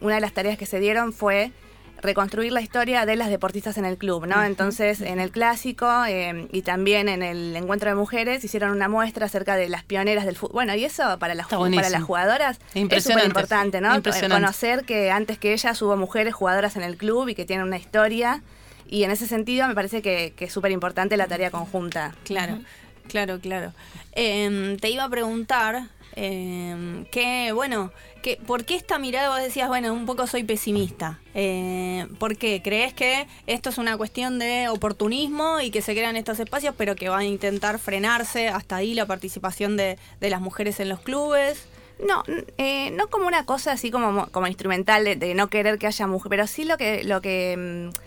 una 0.00 0.16
de 0.16 0.20
las 0.20 0.32
tareas 0.32 0.58
que 0.58 0.66
se 0.66 0.80
dieron 0.80 1.12
fue 1.12 1.52
reconstruir 2.00 2.52
la 2.52 2.60
historia 2.60 3.06
de 3.06 3.16
las 3.16 3.28
deportistas 3.28 3.76
en 3.78 3.84
el 3.84 3.98
club, 3.98 4.26
¿no? 4.26 4.42
Entonces, 4.44 5.00
en 5.00 5.20
el 5.20 5.30
clásico 5.30 6.04
eh, 6.06 6.48
y 6.52 6.62
también 6.62 7.08
en 7.08 7.22
el 7.22 7.56
encuentro 7.56 7.88
de 7.90 7.96
mujeres 7.96 8.44
hicieron 8.44 8.70
una 8.70 8.88
muestra 8.88 9.26
acerca 9.26 9.56
de 9.56 9.68
las 9.68 9.84
pioneras 9.84 10.24
del 10.24 10.36
fútbol. 10.36 10.54
Bueno, 10.54 10.74
y 10.74 10.84
eso 10.84 11.18
para 11.18 11.34
las, 11.34 11.48
para 11.48 11.90
las 11.90 12.02
jugadoras 12.02 12.58
es 12.74 13.04
súper 13.04 13.24
importante, 13.24 13.80
¿no? 13.80 13.94
Impresionante. 13.94 14.34
Conocer 14.34 14.84
que 14.84 15.10
antes 15.10 15.38
que 15.38 15.52
ellas 15.52 15.80
hubo 15.82 15.96
mujeres 15.96 16.34
jugadoras 16.34 16.76
en 16.76 16.82
el 16.82 16.96
club 16.96 17.28
y 17.28 17.34
que 17.34 17.44
tienen 17.44 17.66
una 17.66 17.78
historia. 17.78 18.42
Y 18.90 19.04
en 19.04 19.10
ese 19.10 19.26
sentido 19.26 19.68
me 19.68 19.74
parece 19.74 20.00
que, 20.00 20.32
que 20.34 20.46
es 20.46 20.52
súper 20.52 20.70
importante 20.72 21.16
la 21.16 21.26
tarea 21.26 21.50
conjunta. 21.50 22.14
Claro, 22.24 22.58
claro, 23.06 23.38
claro. 23.38 23.72
Em, 24.12 24.78
te 24.78 24.88
iba 24.88 25.04
a 25.04 25.08
preguntar 25.10 25.88
em, 26.22 27.04
que, 27.06 27.52
bueno, 27.52 27.92
que, 28.22 28.36
¿por 28.36 28.64
qué 28.64 28.74
esta 28.74 28.98
mirada 28.98 29.28
vos 29.30 29.40
decías, 29.40 29.68
bueno, 29.68 29.92
un 29.92 30.04
poco 30.06 30.26
soy 30.26 30.42
pesimista? 30.42 31.20
Eh, 31.34 32.06
¿Por 32.18 32.36
qué? 32.36 32.60
¿Crees 32.62 32.92
que 32.92 33.26
esto 33.46 33.70
es 33.70 33.78
una 33.78 33.96
cuestión 33.96 34.38
de 34.40 34.68
oportunismo 34.68 35.60
y 35.60 35.70
que 35.70 35.80
se 35.82 35.94
crean 35.94 36.16
estos 36.16 36.40
espacios, 36.40 36.74
pero 36.76 36.96
que 36.96 37.08
van 37.08 37.20
a 37.20 37.24
intentar 37.24 37.78
frenarse 37.78 38.48
hasta 38.48 38.76
ahí 38.76 38.94
la 38.94 39.06
participación 39.06 39.76
de, 39.76 39.96
de 40.20 40.30
las 40.30 40.40
mujeres 40.40 40.80
en 40.80 40.88
los 40.88 41.00
clubes? 41.00 41.64
No, 42.04 42.22
eh, 42.58 42.90
no 42.92 43.08
como 43.08 43.26
una 43.26 43.44
cosa 43.44 43.72
así 43.72 43.90
como, 43.90 44.12
mo- 44.12 44.28
como 44.30 44.46
instrumental 44.48 45.04
de, 45.04 45.16
de 45.16 45.34
no 45.34 45.48
querer 45.48 45.78
que 45.78 45.86
haya 45.86 46.06
mujer, 46.06 46.30
pero 46.30 46.46
sí 46.46 46.64
lo 46.64 46.76
que, 46.76 47.02
lo 47.04 47.20
que 47.20 47.56
mm, 47.56 47.98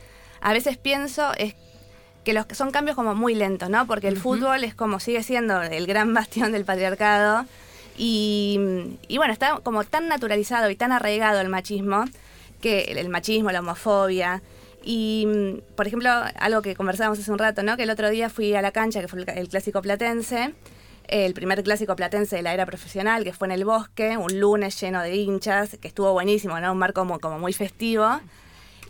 a 0.41 0.54
veces 0.54 0.78
pienso 0.78 1.34
es 1.38 1.56
que 2.24 2.34
los 2.34 2.45
son 2.52 2.71
cambios 2.71 2.95
como 2.95 3.15
muy 3.15 3.34
lentos, 3.36 3.69
¿no? 3.69 3.88
Porque 3.88 4.08
el 4.08 4.15
fútbol 4.17 4.63
es 4.63 4.76
como 4.76 5.00
sigue 5.00 5.24
siendo 5.24 5.62
el 5.62 5.88
gran 5.88 6.13
bastión 6.19 6.52
del 6.52 6.65
patriarcado 6.65 7.45
y, 8.04 8.88
bueno, 9.16 9.32
está 9.32 9.60
como 9.60 9.84
tan 9.84 10.08
naturalizado 10.08 10.72
y 10.72 10.76
tan 10.76 10.92
arraigado 10.92 11.40
el 11.40 11.50
machismo, 11.50 12.06
que 12.60 12.86
el, 12.86 12.98
el 12.98 13.10
machismo, 13.10 13.52
la 13.52 13.60
homofobia. 13.60 14.42
Y, 14.84 15.28
mm, 15.28 15.76
por 15.76 15.86
ejemplo, 15.86 16.10
algo 16.40 16.64
que 16.64 16.76
conversábamos 16.76 17.20
hace 17.20 17.32
un 17.32 17.38
rato, 17.38 17.62
¿no? 17.62 17.78
Que 17.78 17.84
el 17.84 17.92
otro 17.92 18.10
día 18.10 18.32
fui 18.32 18.56
a 18.56 18.64
la 18.64 18.72
cancha, 18.72 19.02
que 19.02 19.08
fue 19.08 19.20
el, 19.22 19.30
el 19.30 19.50
clásico 19.50 19.84
platense, 19.84 20.56
el 21.10 21.36
primer 21.36 21.62
clásico 21.62 21.96
platense 21.96 22.38
de 22.38 22.42
la 22.42 22.56
era 22.56 22.66
profesional, 22.66 23.24
que 23.24 23.34
fue 23.34 23.48
en 23.48 23.52
el 23.52 23.66
bosque, 23.66 24.18
un 24.18 24.40
lunes 24.40 24.82
lleno 24.82 25.04
de 25.04 25.16
hinchas, 25.16 25.78
que 25.80 25.88
estuvo 25.88 26.12
buenísimo, 26.12 26.60
¿no? 26.60 26.72
Un 26.72 26.80
marco 26.80 27.02
como, 27.02 27.20
como 27.20 27.38
muy 27.38 27.54
festivo. 27.54 28.20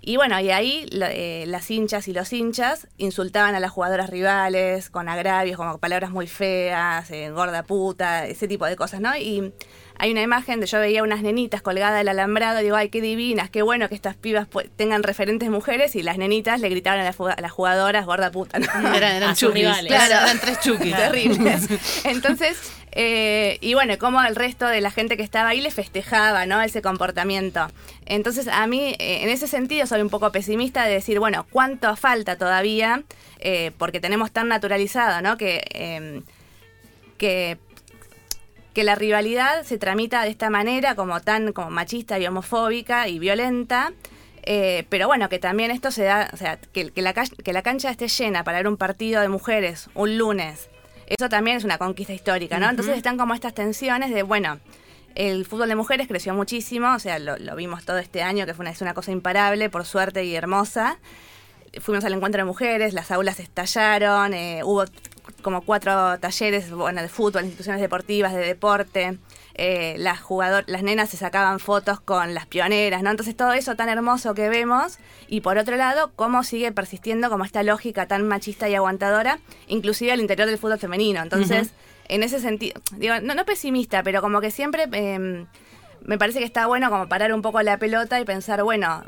Y 0.03 0.15
bueno, 0.17 0.39
y 0.39 0.49
ahí 0.49 0.87
lo- 0.91 1.05
eh, 1.07 1.43
las 1.47 1.69
hinchas 1.69 2.07
y 2.07 2.13
los 2.13 2.33
hinchas 2.33 2.87
insultaban 2.97 3.53
a 3.53 3.59
las 3.59 3.69
jugadoras 3.71 4.09
rivales 4.09 4.89
con 4.89 5.07
agravios, 5.07 5.57
como 5.57 5.77
palabras 5.77 6.09
muy 6.09 6.25
feas, 6.27 7.09
eh, 7.11 7.29
gorda 7.29 7.61
puta, 7.63 8.25
ese 8.25 8.47
tipo 8.47 8.65
de 8.65 8.75
cosas, 8.75 8.99
¿no? 8.99 9.15
Y 9.15 9.53
hay 9.99 10.11
una 10.11 10.23
imagen 10.23 10.59
de 10.59 10.65
yo 10.65 10.79
veía 10.79 11.03
unas 11.03 11.21
nenitas 11.21 11.61
colgadas 11.61 11.99
del 11.99 12.07
alambrado, 12.07 12.59
digo, 12.61 12.75
ay, 12.75 12.89
qué 12.89 12.99
divinas, 12.99 13.51
qué 13.51 13.61
bueno 13.61 13.87
que 13.89 13.93
estas 13.95 14.15
pibas 14.15 14.47
tengan 14.75 15.03
referentes 15.03 15.51
mujeres, 15.51 15.95
y 15.95 16.01
las 16.01 16.17
nenitas 16.17 16.59
le 16.61 16.69
gritaban 16.69 16.99
a, 17.01 17.03
las 17.03 17.15
fu- 17.15 17.27
a 17.27 17.35
las 17.39 17.51
jugadoras 17.51 18.03
gorda 18.07 18.31
puta, 18.31 18.57
¿no? 18.57 18.65
Eran, 18.95 19.13
eran 19.17 19.35
rivales. 19.53 19.85
Claro. 19.85 20.25
eran 20.25 20.39
tres 20.39 20.59
chukis. 20.61 20.95
terribles. 20.95 21.67
Entonces, 22.05 22.57
eh, 22.93 23.57
y 23.61 23.73
bueno, 23.73 23.97
como 23.97 24.21
el 24.21 24.35
resto 24.35 24.67
de 24.67 24.81
la 24.81 24.91
gente 24.91 25.15
que 25.15 25.23
estaba 25.23 25.49
ahí 25.49 25.61
le 25.61 25.71
festejaba, 25.71 26.45
¿no? 26.45 26.61
Ese 26.61 26.81
comportamiento. 26.81 27.67
Entonces, 28.05 28.47
a 28.49 28.67
mí, 28.67 28.95
eh, 28.99 29.23
en 29.23 29.29
ese 29.29 29.47
sentido, 29.47 29.87
soy 29.87 30.01
un 30.01 30.09
poco 30.09 30.31
pesimista 30.31 30.83
de 30.83 30.93
decir, 30.93 31.19
bueno, 31.19 31.45
¿cuánto 31.49 31.95
falta 31.95 32.37
todavía? 32.37 33.03
Eh, 33.39 33.71
porque 33.77 34.01
tenemos 34.01 34.31
tan 34.31 34.49
naturalizado, 34.49 35.21
¿no? 35.21 35.37
Que, 35.37 35.63
eh, 35.73 36.21
que 37.17 37.57
que 38.73 38.85
la 38.85 38.95
rivalidad 38.95 39.63
se 39.63 39.77
tramita 39.77 40.23
de 40.23 40.29
esta 40.29 40.49
manera, 40.49 40.95
como 40.95 41.19
tan 41.19 41.51
como 41.51 41.69
machista 41.71 42.17
y 42.17 42.25
homofóbica 42.25 43.09
y 43.09 43.19
violenta. 43.19 43.91
pero 44.89 45.07
bueno, 45.07 45.27
que 45.27 45.39
también 45.39 45.71
esto 45.71 45.91
se 45.91 46.03
da, 46.03 46.29
o 46.33 46.37
sea, 46.37 46.57
que, 46.57 46.89
la, 46.95 47.13
que 47.13 47.53
la 47.53 47.63
cancha 47.63 47.89
esté 47.89 48.07
llena 48.07 48.45
para 48.45 48.59
ver 48.59 48.69
un 48.69 48.77
partido 48.77 49.21
de 49.21 49.27
mujeres 49.27 49.89
un 49.93 50.17
lunes, 50.17 50.69
eso 51.17 51.29
también 51.29 51.57
es 51.57 51.63
una 51.63 51.77
conquista 51.77 52.13
histórica, 52.13 52.59
¿no? 52.59 52.69
Entonces 52.69 52.95
están 52.95 53.17
como 53.17 53.33
estas 53.33 53.53
tensiones 53.53 54.11
de, 54.11 54.23
bueno, 54.23 54.59
el 55.15 55.45
fútbol 55.45 55.67
de 55.67 55.75
mujeres 55.75 56.07
creció 56.07 56.33
muchísimo, 56.33 56.93
o 56.93 56.99
sea, 56.99 57.19
lo, 57.19 57.37
lo 57.37 57.55
vimos 57.55 57.83
todo 57.83 57.97
este 57.97 58.23
año, 58.23 58.45
que 58.45 58.53
fue 58.53 58.63
una, 58.63 58.71
es 58.71 58.81
una 58.81 58.93
cosa 58.93 59.11
imparable, 59.11 59.69
por 59.69 59.85
suerte 59.85 60.23
y 60.23 60.35
hermosa. 60.35 60.99
Fuimos 61.79 62.05
al 62.05 62.13
encuentro 62.13 62.39
de 62.39 62.45
mujeres, 62.45 62.93
las 62.93 63.11
aulas 63.11 63.39
estallaron, 63.39 64.33
eh, 64.33 64.61
hubo 64.63 64.85
como 65.41 65.61
cuatro 65.61 66.17
talleres 66.19 66.71
bueno, 66.71 67.01
de 67.01 67.09
fútbol, 67.09 67.43
instituciones 67.43 67.81
deportivas, 67.81 68.33
de 68.33 68.45
deporte. 68.45 69.17
Eh, 69.63 69.93
las 69.99 70.19
jugador 70.19 70.63
las 70.65 70.81
nenas 70.81 71.11
se 71.11 71.17
sacaban 71.17 71.59
fotos 71.59 71.99
con 71.99 72.33
las 72.33 72.47
pioneras, 72.47 73.03
¿no? 73.03 73.11
Entonces 73.11 73.37
todo 73.37 73.53
eso 73.53 73.75
tan 73.75 73.89
hermoso 73.89 74.33
que 74.33 74.49
vemos 74.49 74.97
y 75.27 75.41
por 75.41 75.59
otro 75.59 75.75
lado, 75.75 76.11
cómo 76.15 76.43
sigue 76.43 76.71
persistiendo 76.71 77.29
como 77.29 77.45
esta 77.45 77.61
lógica 77.61 78.07
tan 78.07 78.27
machista 78.27 78.67
y 78.69 78.73
aguantadora, 78.73 79.37
inclusive 79.67 80.13
al 80.13 80.19
interior 80.19 80.47
del 80.47 80.57
fútbol 80.57 80.79
femenino. 80.79 81.21
Entonces, 81.21 81.75
en 82.07 82.23
ese 82.23 82.39
sentido, 82.39 82.81
digo, 82.97 83.19
no, 83.21 83.35
no 83.35 83.45
pesimista, 83.45 84.01
pero 84.01 84.19
como 84.23 84.41
que 84.41 84.49
siempre 84.49 84.87
eh, 84.93 85.45
me 86.05 86.17
parece 86.17 86.39
que 86.39 86.45
está 86.45 86.65
bueno 86.65 86.89
como 86.89 87.07
parar 87.07 87.31
un 87.31 87.43
poco 87.43 87.61
la 87.61 87.77
pelota 87.77 88.19
y 88.19 88.25
pensar, 88.25 88.63
bueno, 88.63 89.03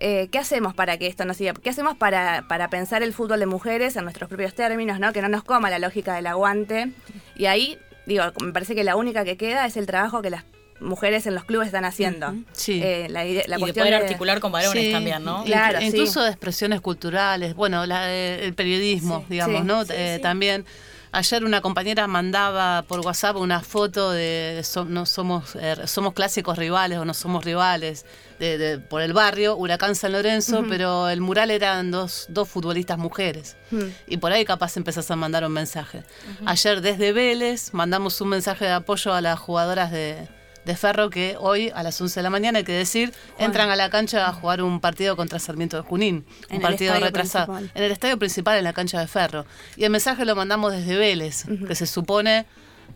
eh, 0.00 0.28
¿qué 0.32 0.38
hacemos 0.38 0.72
para 0.72 0.96
que 0.96 1.06
esto 1.06 1.26
no 1.26 1.34
siga? 1.34 1.52
¿Qué 1.52 1.68
hacemos 1.68 1.98
para, 1.98 2.46
para 2.48 2.70
pensar 2.70 3.02
el 3.02 3.12
fútbol 3.12 3.40
de 3.40 3.46
mujeres 3.46 3.94
en 3.96 4.04
nuestros 4.04 4.30
propios 4.30 4.54
términos, 4.54 5.00
¿no? 5.00 5.12
que 5.12 5.20
no 5.20 5.28
nos 5.28 5.44
coma 5.44 5.68
la 5.68 5.78
lógica 5.78 6.14
del 6.14 6.28
aguante? 6.28 6.92
Y 7.34 7.44
ahí, 7.44 7.78
digo, 8.06 8.24
me 8.42 8.52
parece 8.52 8.74
que 8.74 8.84
la 8.84 8.96
única 8.96 9.24
que 9.24 9.36
queda 9.36 9.66
es 9.66 9.76
el 9.76 9.86
trabajo 9.86 10.22
que 10.22 10.30
las 10.30 10.44
mujeres 10.80 11.26
en 11.26 11.34
los 11.34 11.44
clubes 11.44 11.66
están 11.66 11.84
haciendo. 11.84 12.34
Sí. 12.52 12.80
Eh, 12.82 13.06
la, 13.08 13.24
y 13.24 13.32
de 13.34 13.44
cuestión 13.44 13.86
poder 13.86 13.98
de- 14.00 14.06
articular 14.06 14.40
con 14.40 14.52
varones 14.52 14.84
Sí, 14.84 14.92
también, 14.92 15.24
¿no? 15.24 15.42
Claro, 15.44 15.78
sí. 15.80 15.86
Incluso 15.86 16.22
de 16.22 16.28
expresiones 16.30 16.80
culturales, 16.80 17.54
bueno, 17.54 17.86
la- 17.86 18.12
eh, 18.12 18.44
el 18.44 18.54
periodismo, 18.54 19.24
digamos, 19.28 19.60
Sí, 19.60 19.66
¿no? 19.66 19.84
sí, 19.84 19.92
Eh, 19.94 20.14
sí. 20.16 20.22
También. 20.22 20.64
Ayer 21.12 21.44
una 21.44 21.62
compañera 21.62 22.06
mandaba 22.08 22.82
por 22.82 23.00
WhatsApp 23.00 23.36
una 23.36 23.60
foto 23.62 24.10
de 24.10 24.60
so- 24.64 24.84
no 24.84 25.06
somos 25.06 25.56
eh, 25.58 25.76
somos 25.86 26.12
clásicos 26.12 26.58
rivales 26.58 26.98
o 26.98 27.06
no 27.06 27.14
somos 27.14 27.42
rivales 27.42 28.04
de, 28.38 28.58
de- 28.58 28.78
por 28.78 29.02
el 29.02 29.12
barrio 29.12 29.56
Huracán 29.56 29.94
San 29.94 30.12
Lorenzo, 30.12 30.64
pero 30.68 31.08
el 31.08 31.20
mural 31.20 31.50
eran 31.50 31.90
dos, 31.90 32.26
dos 32.28 32.48
futbolistas 32.48 32.98
mujeres 32.98 33.56
Mm. 33.70 33.82
y 34.06 34.16
por 34.18 34.32
ahí 34.32 34.44
capaz 34.44 34.76
empezás 34.76 35.10
a 35.10 35.16
mandar 35.16 35.44
un 35.44 35.52
mensaje. 35.52 36.02
Ayer 36.44 36.80
desde 36.80 37.12
Vélez 37.12 37.72
mandamos 37.72 38.20
un 38.20 38.28
mensaje 38.28 38.64
de 38.66 38.72
apoyo 38.72 39.12
a 39.12 39.20
las 39.20 39.38
jugadoras 39.38 39.90
de, 39.90 40.28
de 40.64 40.76
Ferro 40.76 41.10
que 41.10 41.36
hoy 41.38 41.70
a 41.74 41.82
las 41.82 42.00
11 42.00 42.20
de 42.20 42.22
la 42.22 42.30
mañana, 42.30 42.58
hay 42.58 42.64
que 42.64 42.72
decir, 42.72 43.12
entran 43.38 43.70
a 43.70 43.76
la 43.76 43.88
cancha 43.90 44.26
a 44.28 44.32
jugar 44.32 44.62
un 44.62 44.80
partido 44.80 45.16
contra 45.16 45.38
Sarmiento 45.38 45.76
de 45.76 45.82
Junín. 45.82 46.24
En 46.48 46.48
un 46.48 46.56
el 46.56 46.60
partido 46.62 46.94
retrasado. 47.00 47.46
principal. 47.54 47.70
En 47.74 47.82
el 47.84 47.92
estadio 47.92 48.18
principal, 48.18 48.58
en 48.58 48.64
la 48.64 48.72
cancha 48.72 49.00
de 49.00 49.06
Ferro. 49.06 49.46
Y 49.76 49.84
el 49.84 49.90
mensaje 49.90 50.24
lo 50.24 50.34
mandamos 50.36 50.72
desde 50.72 50.96
Vélez, 50.96 51.44
que 51.66 51.74
se 51.74 51.86
supone 51.86 52.46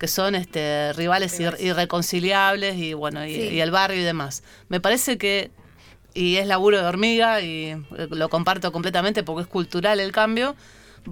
que 0.01 0.09
son 0.09 0.35
este, 0.35 0.93
rivales 0.95 1.39
ir- 1.39 1.61
irreconciliables 1.61 2.77
y 2.77 2.95
bueno, 2.95 3.25
y, 3.25 3.35
Sí. 3.35 3.41
y 3.55 3.61
el 3.61 3.71
barrio 3.71 4.01
y 4.01 4.03
demás. 4.05 4.43
Me 4.69 4.81
parece 4.81 5.19
que, 5.19 5.51
y 6.15 6.37
es 6.37 6.47
laburo 6.47 6.79
de 6.81 6.87
hormiga, 6.87 7.41
y 7.43 7.67
eh, 7.97 8.09
lo 8.11 8.29
comparto 8.31 8.73
completamente 8.73 9.23
porque 9.23 9.43
es 9.43 9.47
cultural 9.49 10.01
el 10.01 10.11
cambio, 10.11 10.57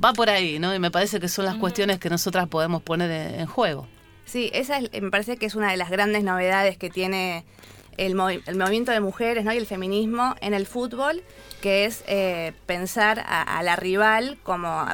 va 0.03 0.13
por 0.15 0.31
ahí, 0.31 0.59
¿no? 0.59 0.75
Y 0.75 0.79
me 0.79 0.91
parece 0.91 1.21
que 1.21 1.29
son 1.29 1.45
las 1.45 1.57
cuestiones 1.57 1.99
que 2.01 2.09
nosotras 2.11 2.49
podemos 2.49 2.83
poner 2.83 3.11
en, 3.11 3.41
en 3.41 3.47
juego. 3.47 3.87
Sí, 4.25 4.51
esa 4.55 4.79
es- 4.79 4.91
me 5.03 5.11
parece 5.11 5.37
que 5.37 5.47
es 5.47 5.55
una 5.55 5.71
de 5.71 5.77
las 5.77 5.91
grandes 5.91 6.25
novedades 6.25 6.77
que 6.79 6.89
tiene 6.91 7.45
el, 7.99 8.15
movi- 8.15 8.43
el 8.47 8.57
movimiento 8.57 8.91
de 8.93 9.01
mujeres 9.01 9.45
¿no? 9.45 9.53
y 9.53 9.59
el 9.59 9.67
feminismo 9.67 10.35
en 10.41 10.55
el 10.55 10.67
fútbol, 10.67 11.23
que 11.61 11.85
es 11.85 12.05
eh, 12.07 12.53
pensar 12.67 13.21
a, 13.21 13.59
a 13.59 13.63
la 13.63 13.77
rival 13.77 14.39
como, 14.45 14.87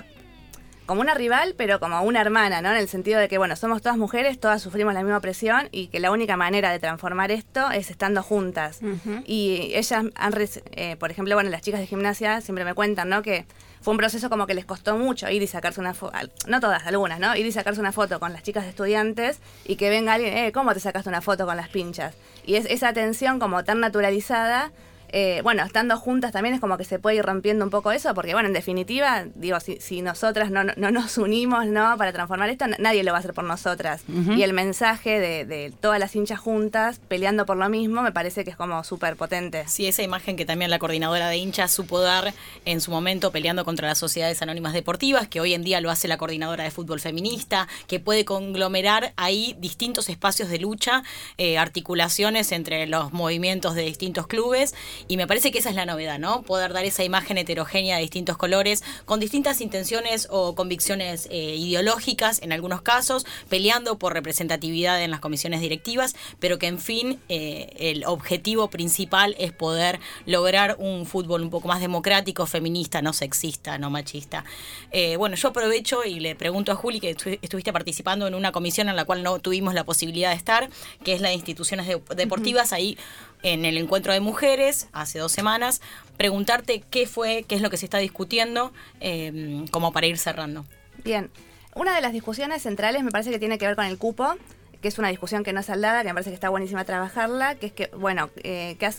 como 0.87 1.01
una 1.01 1.15
rival, 1.15 1.55
pero 1.57 1.81
como 1.81 2.03
una 2.03 2.21
hermana, 2.21 2.61
¿no? 2.61 2.71
En 2.71 2.77
el 2.77 2.89
sentido 2.89 3.19
de 3.19 3.29
que, 3.29 3.39
bueno, 3.39 3.57
somos 3.57 3.81
todas 3.81 3.97
mujeres, 3.97 4.39
todas 4.39 4.61
sufrimos 4.61 4.93
la 4.93 5.03
misma 5.03 5.21
presión 5.21 5.69
y 5.73 5.87
que 5.89 5.99
la 5.99 6.11
única 6.11 6.37
manera 6.37 6.71
de 6.71 6.79
transformar 6.79 7.31
esto 7.31 7.71
es 7.71 7.91
estando 7.91 8.23
juntas. 8.23 8.81
Y 9.25 9.73
ellas 9.75 9.93
han, 9.93 10.13
eh, 10.73 10.97
por 10.97 11.11
ejemplo, 11.11 11.35
bueno, 11.35 11.51
las 11.51 11.63
chicas 11.63 11.81
de 11.81 11.87
gimnasia 11.87 12.41
siempre 12.41 12.65
me 12.65 12.75
cuentan, 12.75 13.09
¿no? 13.09 13.23
Que 13.23 13.47
fue 13.81 13.93
un 13.93 13.99
proceso 13.99 14.31
como 14.31 14.47
que 14.47 14.55
les 14.55 14.65
costó 14.65 14.97
mucho 14.97 15.29
ir 15.31 15.43
y 15.43 15.47
sacarse 15.47 15.81
una 15.81 15.95
foto, 15.95 16.17
no 16.47 16.61
todas, 16.61 16.87
algunas, 16.87 17.21
¿no? 17.21 17.37
Ir 17.37 17.45
y 17.45 17.53
sacarse 17.53 17.81
una 17.81 17.93
foto 17.93 18.19
con 18.21 18.33
las 18.33 18.43
chicas 18.43 18.65
de 18.65 18.71
estudiantes 18.71 19.41
y 19.65 19.77
que 19.77 19.91
venga 19.91 20.15
alguien, 20.15 20.37
eh, 20.37 20.53
¿cómo 20.53 20.73
te 20.75 20.81
sacaste 20.81 21.09
una 21.09 21.21
foto 21.21 21.47
con 21.47 21.57
las 21.57 21.69
pinchas? 21.69 22.15
Y 22.47 22.57
es 22.57 22.67
esa 22.67 22.93
tensión 22.93 23.39
como 23.39 23.65
tan 23.65 23.81
naturalizada. 23.81 24.73
Eh, 25.17 25.43
bueno, 25.45 25.63
estando 25.63 25.97
juntas 25.97 26.33
también 26.33 26.57
es 26.57 26.61
como 26.61 26.77
que 26.77 26.83
se 26.83 26.99
puede 26.99 27.15
ir 27.15 27.25
rompiendo 27.25 27.65
un 27.65 27.71
poco 27.71 27.93
eso, 27.93 28.13
porque 28.15 28.33
bueno, 28.33 28.49
en 28.49 28.53
definitiva, 28.53 29.27
digo, 29.37 29.61
si, 29.61 29.79
si 29.81 30.03
nosotras 30.03 30.51
no, 30.51 30.65
no, 30.65 30.73
no 30.77 30.91
nos 30.91 31.19
unimos, 31.19 31.67
¿no? 31.67 31.97
Para 31.97 32.13
transformar 32.13 32.51
esto, 32.51 32.67
nadie 32.81 33.05
lo 33.05 33.13
va 33.13 33.19
a 33.19 33.21
hacer 33.21 33.33
por 33.33 33.45
nosotras. 33.45 34.03
Y 34.09 34.43
el 34.43 34.53
mensaje 34.53 35.21
de, 35.21 35.45
de 35.45 35.73
todas 35.81 36.01
las 36.01 36.17
hinchas 36.17 36.41
juntas 36.41 37.01
peleando 37.07 37.47
por 37.47 37.57
lo 37.57 37.69
mismo 37.69 38.03
me 38.03 38.11
parece 38.11 38.43
que 38.43 38.51
es 38.51 38.57
como 38.57 38.83
súper 38.83 39.15
potente. 39.15 39.63
Sí, 39.69 39.87
esa 39.87 40.03
imagen 40.03 40.35
que 40.35 40.45
también 40.45 40.69
la 40.69 40.81
coordinadora 40.81 41.29
de 41.29 41.37
hinchas 41.37 41.71
supo 41.71 42.01
dar 42.01 42.35
en 42.65 42.81
su 42.81 42.91
momento 42.91 43.31
peleando 43.31 43.65
contra 43.65 43.87
las 43.87 43.99
sociedades 43.99 44.43
anónimas 44.43 44.73
deportivas, 44.73 45.29
que 45.29 45.41
hoy 45.41 45.55
en 45.55 45.63
día 45.63 45.81
lo 45.81 45.93
hace 45.93 46.09
la 46.09 46.19
coordinadora 46.19 46.65
de 46.65 46.73
fútbol 46.73 46.99
feminista, 46.99 47.69
que 47.87 48.01
puede 48.01 48.25
conglomerar 48.25 49.13
ahí 49.15 49.55
distintos 49.61 50.09
espacios 50.09 50.49
de 50.49 50.59
lucha, 50.59 51.05
eh, 51.39 51.57
articulaciones 51.57 52.51
entre 52.51 52.89
los 52.89 53.13
movimientos 53.13 53.77
de 53.77 53.83
distintos 53.83 54.27
clubes 54.27 54.75
Y 55.09 55.17
me 55.17 55.27
parece 55.27 55.53
que 55.53 55.59
esa 55.59 55.71
es 55.71 55.77
la 55.77 55.87
novedad, 55.87 56.19
¿no? 56.19 56.43
Poder 56.43 56.73
dar 56.73 56.85
esa 56.85 57.05
imagen 57.05 57.37
heterogénea 57.39 57.97
de 57.97 58.03
distintos 58.03 58.37
colores, 58.37 58.83
con 59.05 59.21
distintas 59.21 59.61
intenciones 59.61 60.29
o 60.31 60.55
convicciones 60.55 61.29
eh, 61.31 61.57
ideológicas 61.57 62.41
en 62.43 62.53
algunos 62.53 62.83
casos, 62.83 63.27
peleando 63.49 63.99
por 63.99 64.15
representatividad 64.15 65.03
en 65.03 65.11
las 65.11 65.21
comisiones 65.21 65.61
directivas, 65.61 66.15
pero 66.41 66.59
que 66.59 66.67
en 66.67 66.79
fin 66.79 67.21
eh, 67.29 67.71
el 67.79 68.05
objetivo 68.07 68.71
principal 68.71 69.35
es 69.39 69.53
poder 69.53 70.01
lograr 70.27 70.77
un 70.79 71.07
fútbol 71.07 71.43
un 71.43 71.51
poco 71.51 71.69
más 71.69 71.81
democrático, 71.81 72.47
feminista, 72.47 73.03
no 73.03 73.13
sexista, 73.13 73.79
no 73.79 73.91
machista. 73.91 74.45
Eh, 74.91 75.17
bueno, 75.17 75.37
yo 75.37 75.49
aprovecho 75.49 76.05
y 76.05 76.21
le 76.21 76.35
pregunto 76.35 76.73
a 76.73 76.77
Juli 76.77 77.01
que 77.01 77.17
estu- 77.17 77.39
estuviste 77.43 77.73
participando 77.73 78.27
en 78.27 78.35
una 78.35 78.53
comisión 78.53 78.89
en 78.89 78.97
la 78.97 79.05
cual 79.05 79.23
no 79.23 79.39
tuvimos 79.39 79.75
la 79.75 79.85
posibilidad 79.85 80.31
de 80.31 80.37
estar, 80.37 80.71
que 81.05 81.13
es 81.15 81.21
la 81.21 81.29
de 81.29 81.35
instituciones 81.35 81.87
de- 81.87 82.01
deportivas, 82.17 82.73
ahí 82.73 82.97
en 83.45 83.65
el 83.67 83.77
encuentro 83.77 84.13
de 84.13 84.21
mujeres, 84.21 84.89
hace 84.93 85.21
dos 85.21 85.31
semanas, 85.31 85.81
preguntarte 86.17 86.83
qué 86.91 87.07
fue, 87.07 87.45
qué 87.47 87.55
es 87.55 87.61
lo 87.61 87.71
que 87.71 87.77
se 87.77 87.85
está 87.85 87.99
discutiendo, 87.99 88.73
eh, 89.01 89.65
como 89.71 89.93
para 89.93 90.07
ir 90.07 90.19
cerrando. 90.19 90.65
Bien, 91.05 91.31
una 91.75 91.95
de 91.95 92.01
las 92.01 92.13
discusiones 92.13 92.63
centrales 92.63 93.05
me 93.05 93.11
parece 93.11 93.31
que 93.31 93.39
tiene 93.39 93.59
que 93.59 93.67
ver 93.67 93.77
con 93.77 93.85
el 93.85 93.99
cupo, 93.99 94.35
que 94.81 94.89
es 94.89 94.99
una 94.99 95.09
discusión 95.09 95.45
que 95.45 95.53
no 95.53 95.61
es 95.61 95.67
saldada, 95.67 96.03
que 96.03 96.09
me 96.09 96.15
parece 96.15 96.31
que 96.31 96.35
está 96.35 96.49
buenísima 96.49 96.85
trabajarla, 96.85 97.55
que 97.55 97.67
es 97.67 97.73
que, 97.73 97.91
bueno, 97.97 98.31
eh, 98.43 98.77
que 98.79 98.91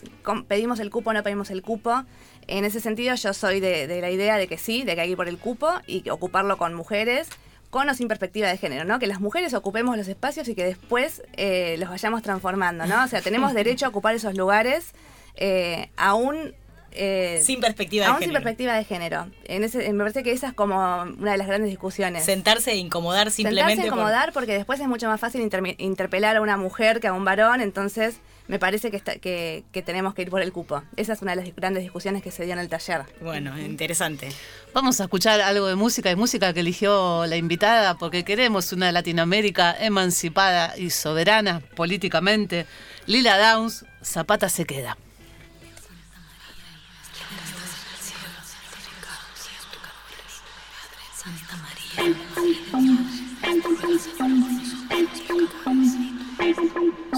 pedimos 0.47 0.79
el 0.79 0.91
cupo 0.91 1.09
o 1.09 1.13
no 1.13 1.23
pedimos 1.23 1.49
el 1.49 1.63
cupo. 1.63 2.03
En 2.47 2.65
ese 2.65 2.79
sentido 2.79 3.15
yo 3.15 3.33
soy 3.33 3.59
de, 3.59 3.87
de 3.87 4.01
la 4.01 4.11
idea 4.11 4.37
de 4.37 4.47
que 4.47 4.59
sí, 4.59 4.83
de 4.83 4.93
que 4.93 5.01
hay 5.01 5.07
que 5.07 5.11
ir 5.11 5.17
por 5.17 5.27
el 5.27 5.39
cupo 5.39 5.71
y 5.87 6.07
ocuparlo 6.09 6.57
con 6.57 6.75
mujeres, 6.75 7.29
con 7.75 7.89
o 7.89 7.93
sin 7.93 8.07
perspectiva 8.07 8.47
de 8.47 8.55
género, 8.57 8.85
¿no? 8.85 8.99
Que 8.99 9.05
las 9.07 9.19
mujeres 9.19 9.53
ocupemos 9.53 9.97
los 9.97 10.07
espacios 10.07 10.47
y 10.47 10.55
que 10.55 10.63
después 10.63 11.21
eh, 11.33 11.75
los 11.77 11.89
vayamos 11.89 12.21
transformando, 12.21 12.85
¿no? 12.85 13.03
O 13.03 13.07
sea, 13.09 13.21
tenemos 13.21 13.53
derecho 13.61 13.85
a 13.85 13.89
ocupar 13.89 14.15
esos 14.15 14.33
lugares 14.37 14.93
eh, 15.35 15.89
aún... 15.97 16.53
eh, 16.93 17.41
Sin 17.43 17.59
perspectiva 17.59 18.05
de 18.05 18.11
aún 18.11 18.19
sin 18.19 18.27
género. 18.29 18.41
perspectiva 18.43 18.73
de 18.75 18.85
género. 18.85 19.27
En 19.43 19.65
ese, 19.65 19.91
me 19.91 19.99
parece 19.99 20.23
que 20.23 20.31
esa 20.31 20.47
es 20.47 20.53
como 20.53 20.77
una 21.19 21.33
de 21.33 21.37
las 21.37 21.47
grandes 21.47 21.69
discusiones. 21.69 22.23
Sentarse 22.23 22.71
e 22.71 22.77
incomodar 22.77 23.29
simplemente. 23.29 23.71
Sentarse, 23.73 23.89
por- 23.91 23.97
incomodar, 23.99 24.31
porque 24.31 24.53
después 24.53 24.79
es 24.79 24.87
mucho 24.87 25.09
más 25.09 25.19
fácil 25.19 25.41
interpelar 25.77 26.37
a 26.37 26.41
una 26.41 26.55
mujer 26.55 27.01
que 27.01 27.07
a 27.07 27.13
un 27.13 27.25
varón, 27.25 27.59
entonces 27.59 28.15
me 28.47 28.59
parece 28.59 28.91
que, 28.91 28.97
está- 28.97 29.17
que, 29.17 29.63
que 29.71 29.81
tenemos 29.81 30.13
que 30.13 30.21
ir 30.23 30.29
por 30.29 30.41
el 30.41 30.51
cupo. 30.51 30.83
Esa 30.97 31.13
es 31.13 31.21
una 31.21 31.35
de 31.35 31.43
las 31.43 31.55
grandes 31.55 31.83
discusiones 31.83 32.21
que 32.21 32.31
se 32.31 32.43
dio 32.45 32.53
en 32.53 32.59
el 32.59 32.69
taller. 32.69 33.03
Bueno, 33.21 33.57
interesante. 33.59 34.29
Vamos 34.73 34.99
a 35.01 35.03
escuchar 35.05 35.41
algo 35.41 35.67
de 35.67 35.75
música 35.75 36.11
y 36.11 36.15
música 36.15 36.53
que 36.53 36.59
eligió 36.59 37.25
la 37.25 37.37
invitada 37.37 37.97
porque 37.97 38.23
queremos 38.23 38.71
una 38.73 38.91
Latinoamérica 38.91 39.75
emancipada 39.79 40.77
y 40.77 40.89
soberana 40.91 41.61
políticamente. 41.75 42.65
Lila 43.07 43.37
Downs, 43.37 43.85
Zapata 44.03 44.49
se 44.49 44.65
queda. 44.65 44.97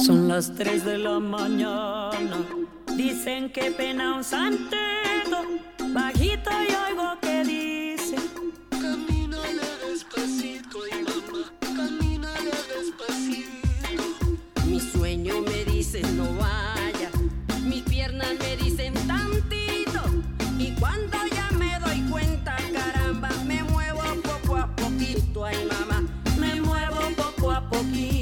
Son 0.06 0.28
las 0.28 0.54
3 0.56 0.86
de 0.86 0.98
la 1.00 1.20
mañana. 1.20 2.46
Dicen 2.96 3.52
que 3.52 3.72
pena 3.72 4.16
un 4.16 4.24
santero. 4.24 5.42
Bajito 5.90 6.50
y 6.52 6.92
oigo 6.92 7.20
que 7.22 7.44
dice. 7.44 8.16
Camínale 8.70 9.68
despacito, 9.86 10.80
ay 10.92 11.04
mamá. 11.04 11.52
Camínale 11.60 12.52
despacito. 12.74 14.66
Mi 14.66 14.80
sueño 14.80 15.42
me 15.42 15.66
dice 15.66 16.02
no 16.16 16.34
vaya, 16.36 17.12
mis 17.66 17.84
piernas 17.84 18.34
me 18.40 18.56
dicen 18.56 18.94
tantito. 19.08 20.04
Y 20.58 20.72
cuando 20.80 21.18
ya 21.36 21.50
me 21.58 21.80
doy 21.80 22.02
cuenta, 22.10 22.56
caramba, 22.74 23.30
me 23.46 23.64
muevo 23.64 24.02
poco 24.24 24.58
a 24.58 24.74
poquito, 24.76 25.44
ay 25.46 25.58
mamá, 25.66 26.04
me 26.40 26.62
muevo 26.62 27.02
poco 27.18 27.52
a 27.52 27.70
poquito. 27.70 28.17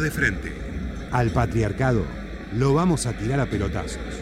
De 0.00 0.10
frente. 0.10 0.52
Al 1.12 1.30
patriarcado 1.30 2.04
lo 2.52 2.74
vamos 2.74 3.06
a 3.06 3.12
tirar 3.12 3.38
a 3.38 3.46
pelotazos. 3.46 4.13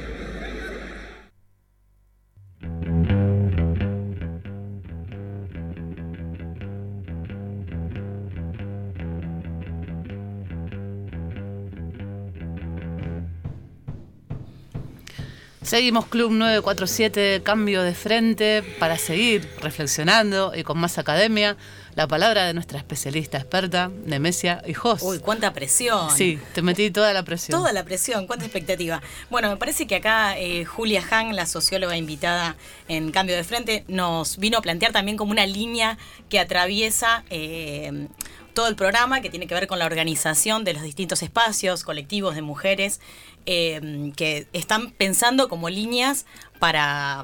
Seguimos 15.73 16.05
Club 16.05 16.33
947, 16.33 17.41
cambio 17.43 17.83
de 17.83 17.95
frente 17.95 18.63
para 18.79 18.99
seguir 18.99 19.49
reflexionando 19.63 20.53
y 20.55 20.65
con 20.65 20.77
más 20.77 20.99
academia. 20.99 21.57
La 21.95 22.07
palabra 22.07 22.45
de 22.45 22.53
nuestra 22.53 22.77
especialista 22.77 23.39
experta, 23.39 23.91
Nemesia 24.05 24.63
Hijos. 24.67 25.01
Uy, 25.01 25.21
cuánta 25.21 25.55
presión. 25.55 26.11
Sí, 26.11 26.39
te 26.53 26.61
metí 26.61 26.91
toda 26.91 27.15
la 27.15 27.23
presión. 27.23 27.59
Toda 27.59 27.73
la 27.73 27.85
presión, 27.85 28.27
cuánta 28.27 28.45
expectativa. 28.45 29.01
Bueno, 29.31 29.49
me 29.49 29.57
parece 29.57 29.87
que 29.87 29.97
acá 29.97 30.39
eh, 30.39 30.67
Julia 30.67 31.03
Han, 31.11 31.35
la 31.35 31.47
socióloga 31.47 31.97
invitada 31.97 32.55
en 32.89 33.11
Cambio 33.11 33.35
de 33.35 33.43
Frente, 33.43 33.85
nos 33.89 34.37
vino 34.37 34.59
a 34.59 34.61
plantear 34.61 34.93
también 34.93 35.17
como 35.17 35.33
una 35.33 35.47
línea 35.47 35.97
que 36.29 36.39
atraviesa 36.39 37.25
eh, 37.31 38.09
todo 38.53 38.69
el 38.69 38.77
programa, 38.77 39.21
que 39.21 39.31
tiene 39.31 39.47
que 39.47 39.55
ver 39.55 39.67
con 39.67 39.79
la 39.79 39.87
organización 39.87 40.65
de 40.65 40.75
los 40.75 40.83
distintos 40.83 41.23
espacios 41.23 41.85
colectivos 41.85 42.35
de 42.35 42.43
mujeres 42.43 43.01
eh, 43.47 44.13
que 44.17 44.47
están 44.53 44.91
pensando 44.93 45.49
como 45.49 45.69
líneas 45.71 46.27
para, 46.59 47.23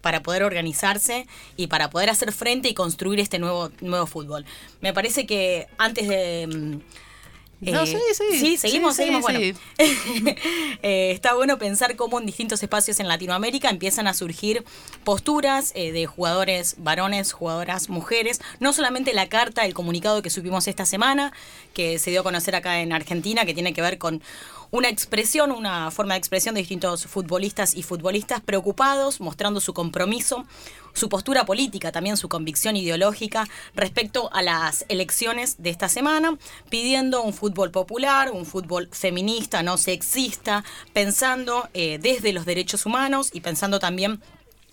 para 0.00 0.22
poder 0.22 0.42
organizarse 0.42 1.26
y 1.56 1.66
para 1.68 1.90
poder 1.90 2.10
hacer 2.10 2.32
frente 2.32 2.68
y 2.68 2.74
construir 2.74 3.20
este 3.20 3.38
nuevo, 3.38 3.70
nuevo 3.80 4.06
fútbol. 4.06 4.44
Me 4.80 4.92
parece 4.92 5.26
que 5.26 5.66
antes 5.78 6.08
de... 6.08 6.46
mm, 6.46 7.70
No, 7.70 7.82
eh, 7.82 7.86
sí, 7.86 7.98
sí. 8.14 8.38
Sí, 8.38 8.56
seguimos, 8.56 8.96
Sí, 8.96 9.02
sí, 9.02 9.04
seguimos. 9.04 9.22
Bueno, 9.22 9.38
sí. 9.38 9.54
eh, 10.82 11.10
está 11.12 11.34
bueno 11.34 11.58
pensar 11.58 11.94
cómo 11.94 12.18
en 12.18 12.24
distintos 12.26 12.62
espacios 12.62 13.00
en 13.00 13.08
Latinoamérica 13.08 13.68
empiezan 13.68 14.06
a 14.06 14.14
surgir 14.14 14.64
posturas 15.04 15.72
eh, 15.74 15.92
de 15.92 16.06
jugadores 16.06 16.76
varones, 16.78 17.32
jugadoras 17.32 17.90
mujeres. 17.90 18.40
No 18.60 18.72
solamente 18.72 19.12
la 19.12 19.28
carta, 19.28 19.66
el 19.66 19.74
comunicado 19.74 20.22
que 20.22 20.30
subimos 20.30 20.68
esta 20.68 20.86
semana, 20.86 21.32
que 21.74 21.98
se 21.98 22.10
dio 22.10 22.20
a 22.20 22.24
conocer 22.24 22.56
acá 22.56 22.80
en 22.80 22.92
Argentina, 22.92 23.44
que 23.44 23.52
tiene 23.54 23.74
que 23.74 23.82
ver 23.82 23.98
con 23.98 24.22
una 24.70 24.88
expresión, 24.88 25.50
una 25.50 25.90
forma 25.90 26.14
de 26.14 26.18
expresión 26.18 26.54
de 26.54 26.60
distintos 26.60 27.06
futbolistas 27.06 27.74
y 27.74 27.82
futbolistas 27.82 28.40
preocupados, 28.40 29.20
mostrando 29.20 29.60
su 29.60 29.74
compromiso, 29.74 30.44
su 30.92 31.08
postura 31.08 31.44
política, 31.44 31.92
también 31.92 32.16
su 32.16 32.28
convicción 32.28 32.76
ideológica 32.76 33.48
respecto 33.74 34.32
a 34.32 34.42
las 34.42 34.84
elecciones 34.88 35.62
de 35.62 35.70
esta 35.70 35.88
semana, 35.88 36.36
pidiendo 36.68 37.22
un 37.22 37.32
fútbol 37.32 37.70
popular, 37.70 38.30
un 38.30 38.46
fútbol 38.46 38.88
feminista, 38.92 39.62
no 39.62 39.76
sexista, 39.76 40.64
pensando 40.92 41.68
eh, 41.74 41.98
desde 42.00 42.32
los 42.32 42.44
derechos 42.44 42.86
humanos 42.86 43.30
y 43.32 43.40
pensando 43.40 43.78
también 43.78 44.20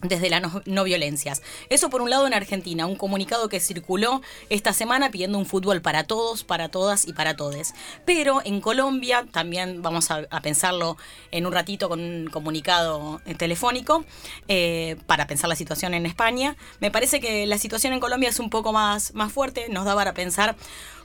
desde 0.01 0.29
las 0.29 0.43
no, 0.65 0.83
violencias. 0.83 1.41
Eso 1.69 1.89
por 1.89 2.01
un 2.01 2.09
lado 2.09 2.27
en 2.27 2.33
Argentina, 2.33 2.85
un 2.85 2.95
comunicado 2.95 3.49
que 3.49 3.59
circuló 3.59 4.21
esta 4.49 4.73
semana 4.73 5.11
pidiendo 5.11 5.37
un 5.37 5.45
fútbol 5.45 5.81
para 5.81 6.03
todos, 6.03 6.43
para 6.43 6.69
todas 6.69 7.07
y 7.07 7.13
para 7.13 7.35
todes. 7.35 7.73
Pero 8.05 8.41
en 8.45 8.61
Colombia, 8.61 9.25
también 9.31 9.81
vamos 9.81 10.11
a, 10.11 10.25
a 10.29 10.41
pensarlo 10.41 10.97
en 11.31 11.45
un 11.45 11.53
ratito 11.53 11.89
con 11.89 11.99
un 11.99 12.27
comunicado 12.27 13.21
eh, 13.25 13.35
telefónico, 13.35 14.05
eh, 14.47 14.97
para 15.05 15.27
pensar 15.27 15.49
la 15.49 15.55
situación 15.55 15.93
en 15.93 16.05
España, 16.05 16.55
me 16.79 16.91
parece 16.91 17.19
que 17.19 17.45
la 17.45 17.57
situación 17.57 17.93
en 17.93 17.99
Colombia 17.99 18.29
es 18.29 18.39
un 18.39 18.49
poco 18.49 18.73
más, 18.73 19.13
más 19.13 19.31
fuerte, 19.31 19.67
nos 19.69 19.85
da 19.85 19.95
para 19.95 20.13
pensar 20.13 20.55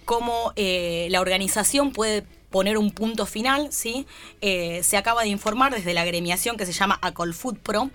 cómo 0.04 0.52
eh, 0.56 1.08
la 1.10 1.20
organización 1.20 1.92
puede 1.92 2.24
poner 2.52 2.78
un 2.78 2.92
punto 2.92 3.26
final, 3.26 3.72
¿sí? 3.72 4.06
Eh, 4.40 4.84
se 4.84 4.96
acaba 4.96 5.22
de 5.22 5.28
informar 5.28 5.74
desde 5.74 5.94
la 5.94 6.02
agremiación 6.02 6.56
que 6.56 6.66
se 6.66 6.72
llama 6.72 7.00
Acolfoot 7.02 7.58
Pro, 7.58 7.90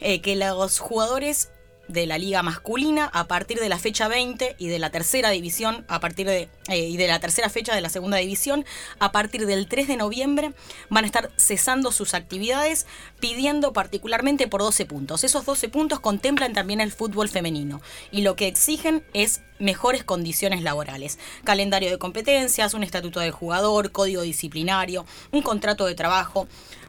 eh, 0.00 0.20
que 0.20 0.36
los 0.36 0.78
jugadores 0.78 1.50
de 1.90 2.06
la 2.06 2.18
liga 2.18 2.42
masculina 2.42 3.10
a 3.12 3.26
partir 3.26 3.58
de 3.58 3.68
la 3.68 3.78
fecha 3.78 4.08
20 4.08 4.56
y 4.58 4.68
de 4.68 4.78
la 4.78 4.90
tercera 4.90 5.30
división 5.30 5.84
a 5.88 5.98
partir 6.00 6.26
de 6.26 6.48
eh, 6.68 6.78
y 6.78 6.96
de 6.96 7.08
la 7.08 7.18
tercera 7.18 7.48
fecha 7.48 7.74
de 7.74 7.80
la 7.80 7.88
segunda 7.88 8.18
división 8.18 8.64
a 9.00 9.10
partir 9.12 9.46
del 9.46 9.66
3 9.66 9.88
de 9.88 9.96
noviembre 9.96 10.52
van 10.88 11.04
a 11.04 11.06
estar 11.06 11.30
cesando 11.36 11.90
sus 11.90 12.14
actividades 12.14 12.86
pidiendo 13.20 13.72
particularmente 13.72 14.48
por 14.48 14.62
12 14.62 14.86
puntos. 14.86 15.24
Esos 15.24 15.44
12 15.44 15.68
puntos 15.68 16.00
contemplan 16.00 16.52
también 16.52 16.80
el 16.80 16.90
fútbol 16.90 17.28
femenino 17.28 17.80
y 18.10 18.22
lo 18.22 18.34
que 18.34 18.48
exigen 18.48 19.04
es 19.12 19.42
mejores 19.58 20.04
condiciones 20.04 20.62
laborales, 20.62 21.18
calendario 21.44 21.90
de 21.90 21.98
competencias, 21.98 22.74
un 22.74 22.82
estatuto 22.82 23.20
del 23.20 23.30
jugador, 23.30 23.92
código 23.92 24.22
disciplinario, 24.22 25.04
un 25.32 25.42
contrato 25.42 25.84
de 25.84 25.94
trabajo, 25.94 26.48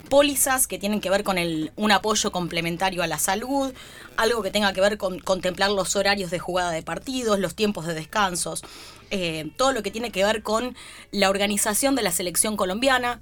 pólizas 0.10 0.68
que 0.68 0.80
tienen 0.80 1.02
que 1.02 1.10
ver 1.10 1.24
con 1.24 1.38
el, 1.38 1.72
un 1.76 1.92
apoyo 1.92 2.32
complementario 2.32 3.04
a 3.04 3.08
la 3.08 3.20
salud, 3.20 3.74
algo 4.18 4.42
que 4.42 4.52
tenga 4.52 4.74
que 4.74 4.82
ver 4.82 4.98
con 4.98 5.20
contemplar 5.20 5.72
los 5.72 5.96
horarios 5.96 6.32
de 6.32 6.40
jugada 6.40 6.72
de 6.72 6.82
partidos, 6.82 7.40
los 7.40 7.56
tiempos 7.56 7.86
de 7.86 7.94
descansos, 7.94 8.64
eh, 9.10 9.52
todo 9.58 9.74
lo 9.74 9.84
que 9.84 9.92
tiene 9.92 10.12
que 10.12 10.24
ver 10.24 10.42
con 10.42 10.76
la 11.12 11.30
organización 11.30 11.96
de 11.96 12.04
la 12.04 12.12
selección 12.12 12.56
colombiana, 12.56 13.20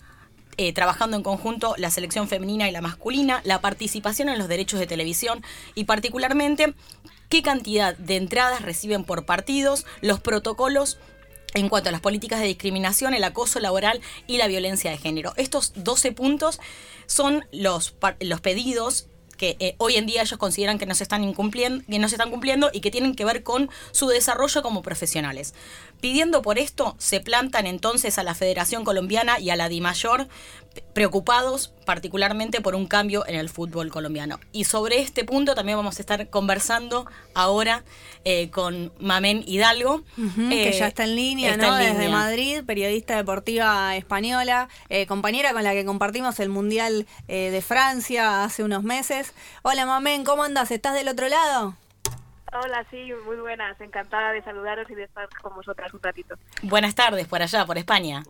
eh, 0.62 0.74
trabajando 0.74 1.16
en 1.16 1.24
conjunto 1.24 1.74
la 1.78 1.89
selección 1.89 2.28
femenina 2.28 2.68
y 2.68 2.74
la 2.74 2.82
masculina, 2.82 3.39
la 3.45 3.62
participación 3.62 4.28
en 4.28 4.38
los 4.38 4.49
derechos 4.49 4.78
de 4.78 4.88
televisión 4.88 5.41
y 5.74 5.86
particularmente 5.86 6.74
qué 7.30 7.41
cantidad 7.41 7.95
de 7.95 8.18
entradas 8.18 8.62
reciben 8.62 9.05
por 9.05 9.26
partidos, 9.26 9.86
los 10.01 10.20
protocolos 10.20 10.97
en 11.53 11.70
cuanto 11.70 11.88
a 11.88 11.91
las 11.93 12.01
políticas 12.01 12.41
de 12.41 12.47
discriminación, 12.47 13.14
el 13.14 13.24
acoso 13.24 13.62
laboral 13.62 14.01
y 14.28 14.36
la 14.36 14.47
violencia 14.47 14.91
de 14.91 14.97
género. 14.97 15.32
Estos 15.38 15.72
12 15.78 16.12
puntos 16.12 16.60
son 17.05 17.45
los, 17.53 17.95
los 18.20 18.41
pedidos 18.41 19.07
que 19.40 19.56
eh, 19.60 19.76
hoy 19.78 19.96
en 19.96 20.06
día 20.06 20.22
ellos 20.22 20.38
consideran 20.38 20.78
que 20.78 20.86
no 20.86 20.94
se 20.94 21.04
están 21.04 21.24
incumpliendo, 21.24 21.84
que 21.90 21.98
no 21.98 22.10
se 22.10 22.16
están 22.16 22.30
cumpliendo 22.30 22.70
y 22.74 22.82
que 22.82 22.92
tienen 22.92 23.16
que 23.16 23.24
ver 23.24 23.42
con 23.42 23.70
su 23.92 24.08
desarrollo 24.08 24.62
como 24.62 24.84
profesionales. 24.84 25.56
Pidiendo 26.02 26.42
por 26.42 26.60
esto, 26.60 26.96
se 27.00 27.22
plantan 27.22 27.66
entonces 27.66 28.18
a 28.18 28.24
la 28.24 28.36
Federación 28.36 28.84
Colombiana 28.84 29.40
y 29.40 29.50
a 29.50 29.56
la 29.56 29.70
DIMAYOR 29.70 30.28
preocupados 30.93 31.74
particularmente 31.86 32.61
por 32.61 32.76
un 32.76 32.88
cambio 32.88 33.26
en 33.28 33.36
el 33.36 33.49
fútbol 33.49 33.89
colombiano. 33.89 34.39
Y 34.51 34.65
sobre 34.65 34.99
este 34.99 35.24
punto 35.24 35.55
también 35.55 35.78
vamos 35.78 35.97
a 35.97 36.01
estar 36.01 36.30
conversando 36.30 37.07
ahora 37.34 37.84
eh, 38.26 38.49
con 38.49 38.91
Mamén 38.99 39.43
Hidalgo. 39.45 40.03
Que 40.49 40.70
eh, 40.70 40.78
ya 40.78 40.88
está 40.88 41.05
en 41.05 41.15
línea, 41.15 41.51
está 41.51 41.67
¿no? 41.67 41.78
en 41.78 41.84
Desde 41.84 42.03
línea. 42.05 42.17
Madrid, 42.17 42.63
periodista 42.65 43.15
deportiva 43.15 43.95
española, 43.95 44.70
eh, 44.89 45.07
compañera 45.07 45.53
con 45.53 45.63
la 45.63 45.74
que 45.74 45.86
compartimos 45.86 46.39
el 46.39 46.49
Mundial 46.49 47.07
eh, 47.28 47.49
de 47.51 47.61
Francia 47.61 48.43
hace 48.43 48.63
unos 48.63 48.84
meses. 48.84 49.34
Hola, 49.61 49.86
Mamén, 49.86 50.24
¿cómo 50.24 50.43
andas? 50.43 50.72
¿Estás 50.72 50.93
del 50.95 51.07
otro 51.07 51.28
lado? 51.30 51.76
Hola, 52.51 52.84
sí, 52.89 53.11
muy 53.26 53.38
buenas. 53.38 53.80
Encantada 53.80 54.32
de 54.32 54.43
saludaros 54.43 54.89
y 54.89 54.95
de 54.95 55.03
estar 55.03 55.30
con 55.41 55.53
vosotras 55.55 55.93
un 55.93 56.01
ratito. 56.01 56.36
Buenas 56.63 56.95
tardes 56.95 57.28
por 57.28 57.41
allá, 57.41 57.65
por 57.65 57.78
España. 57.78 58.24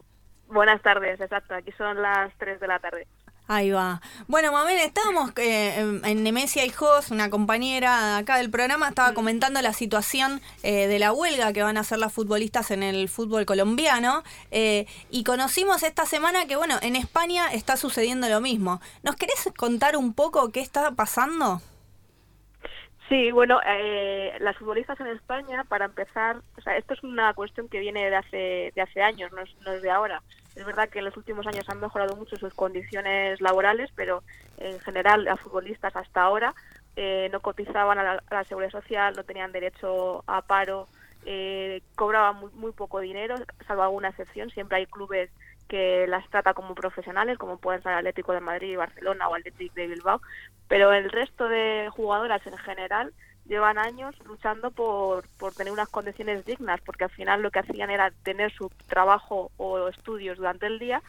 Buenas 0.49 0.81
tardes, 0.81 1.19
exacto. 1.21 1.53
Aquí 1.55 1.71
son 1.77 2.01
las 2.01 2.31
3 2.37 2.59
de 2.59 2.67
la 2.67 2.79
tarde. 2.79 3.07
Ahí 3.51 3.71
va. 3.71 3.99
Bueno, 4.27 4.51
Mamén, 4.51 4.77
estábamos 4.77 5.31
eh, 5.37 5.79
en- 5.79 6.05
en 6.05 6.21
Nemesia 6.23 6.65
Hijos, 6.65 7.09
una 7.09 7.31
compañera 7.31 8.17
acá 8.17 8.37
del 8.37 8.51
programa, 8.51 8.89
estaba 8.89 9.15
comentando 9.15 9.59
la 9.63 9.73
situación 9.73 10.39
eh, 10.61 10.85
de 10.85 10.99
la 10.99 11.13
huelga 11.13 11.51
que 11.51 11.63
van 11.63 11.75
a 11.77 11.79
hacer 11.79 11.97
las 11.97 12.13
futbolistas 12.13 12.69
en 12.69 12.83
el 12.83 13.09
fútbol 13.09 13.47
colombiano 13.47 14.23
eh, 14.51 14.85
y 15.09 15.23
conocimos 15.23 15.81
esta 15.81 16.05
semana 16.05 16.45
que, 16.45 16.57
bueno, 16.57 16.75
en 16.83 16.95
España 16.95 17.51
está 17.51 17.75
sucediendo 17.75 18.29
lo 18.29 18.39
mismo. 18.39 18.81
¿Nos 19.01 19.15
querés 19.15 19.49
contar 19.57 19.97
un 19.97 20.13
poco 20.13 20.51
qué 20.51 20.59
está 20.61 20.91
pasando? 20.91 21.59
Sí, 23.09 23.31
bueno, 23.31 23.59
eh, 23.65 24.37
las 24.39 24.55
futbolistas 24.55 24.99
en 24.99 25.07
España, 25.07 25.63
para 25.63 25.85
empezar, 25.85 26.37
o 26.55 26.61
sea, 26.61 26.77
esto 26.77 26.93
es 26.93 27.03
una 27.03 27.33
cuestión 27.33 27.67
que 27.67 27.79
viene 27.79 28.07
de 28.07 28.15
hace, 28.15 28.71
de 28.75 28.81
hace 28.81 29.01
años, 29.01 29.31
no 29.31 29.41
es, 29.73 29.81
de 29.81 29.89
ahora. 29.89 30.21
Es 30.55 30.63
verdad 30.63 30.89
que 30.89 30.99
en 30.99 31.05
los 31.05 31.17
últimos 31.17 31.47
años 31.47 31.67
han 31.69 31.79
mejorado 31.79 32.15
mucho 32.15 32.37
sus 32.37 32.53
condiciones 32.53 33.41
laborales, 33.41 33.89
pero 33.95 34.21
en 34.59 34.79
general 34.81 35.23
las 35.23 35.39
futbolistas 35.39 35.95
hasta 35.95 36.21
ahora 36.21 36.53
eh, 36.95 37.29
no 37.31 37.39
cotizaban 37.39 37.97
a 37.97 38.21
la, 38.29 38.43
seguridad 38.43 38.71
social, 38.71 39.15
no 39.15 39.23
tenían 39.23 39.51
derecho 39.51 40.23
a 40.27 40.43
paro, 40.43 40.87
eh, 41.25 41.81
cobraban 41.95 42.51
muy 42.53 42.73
poco 42.73 42.99
dinero, 42.99 43.35
salvo 43.65 43.81
alguna 43.81 44.09
excepción. 44.09 44.51
Siempre 44.51 44.77
hay 44.77 44.85
clubes 44.85 45.31
que 45.69 46.07
las 46.07 46.27
trata 46.29 46.53
como 46.53 46.75
profesionales, 46.75 47.37
como 47.37 47.57
pueden 47.57 47.81
ser 47.81 47.93
Atlético 47.93 48.33
de 48.33 48.41
Madrid, 48.41 48.77
Barcelona 48.77 49.29
o 49.29 49.35
Atlético 49.35 49.75
de 49.75 49.87
Bilbao, 49.87 50.21
pero 50.67 50.91
el 50.91 51.09
resto 51.09 51.47
de 51.47 51.87
jugadoras 51.91 52.45
en 52.45 52.57
general 52.57 53.13
llevan 53.45 53.77
años 53.77 54.15
luchando 54.25 54.71
por, 54.71 55.27
por 55.37 55.53
tener 55.53 55.71
unas 55.71 55.89
condiciones 55.89 56.45
dignas, 56.45 56.81
porque 56.81 57.05
al 57.05 57.09
final 57.11 57.41
lo 57.41 57.51
que 57.51 57.59
hacían 57.59 57.89
era 57.89 58.11
tener 58.23 58.51
su 58.51 58.69
trabajo 58.87 59.51
o 59.57 59.87
estudios 59.87 60.37
durante 60.37 60.67
el 60.67 60.79
día 60.79 61.01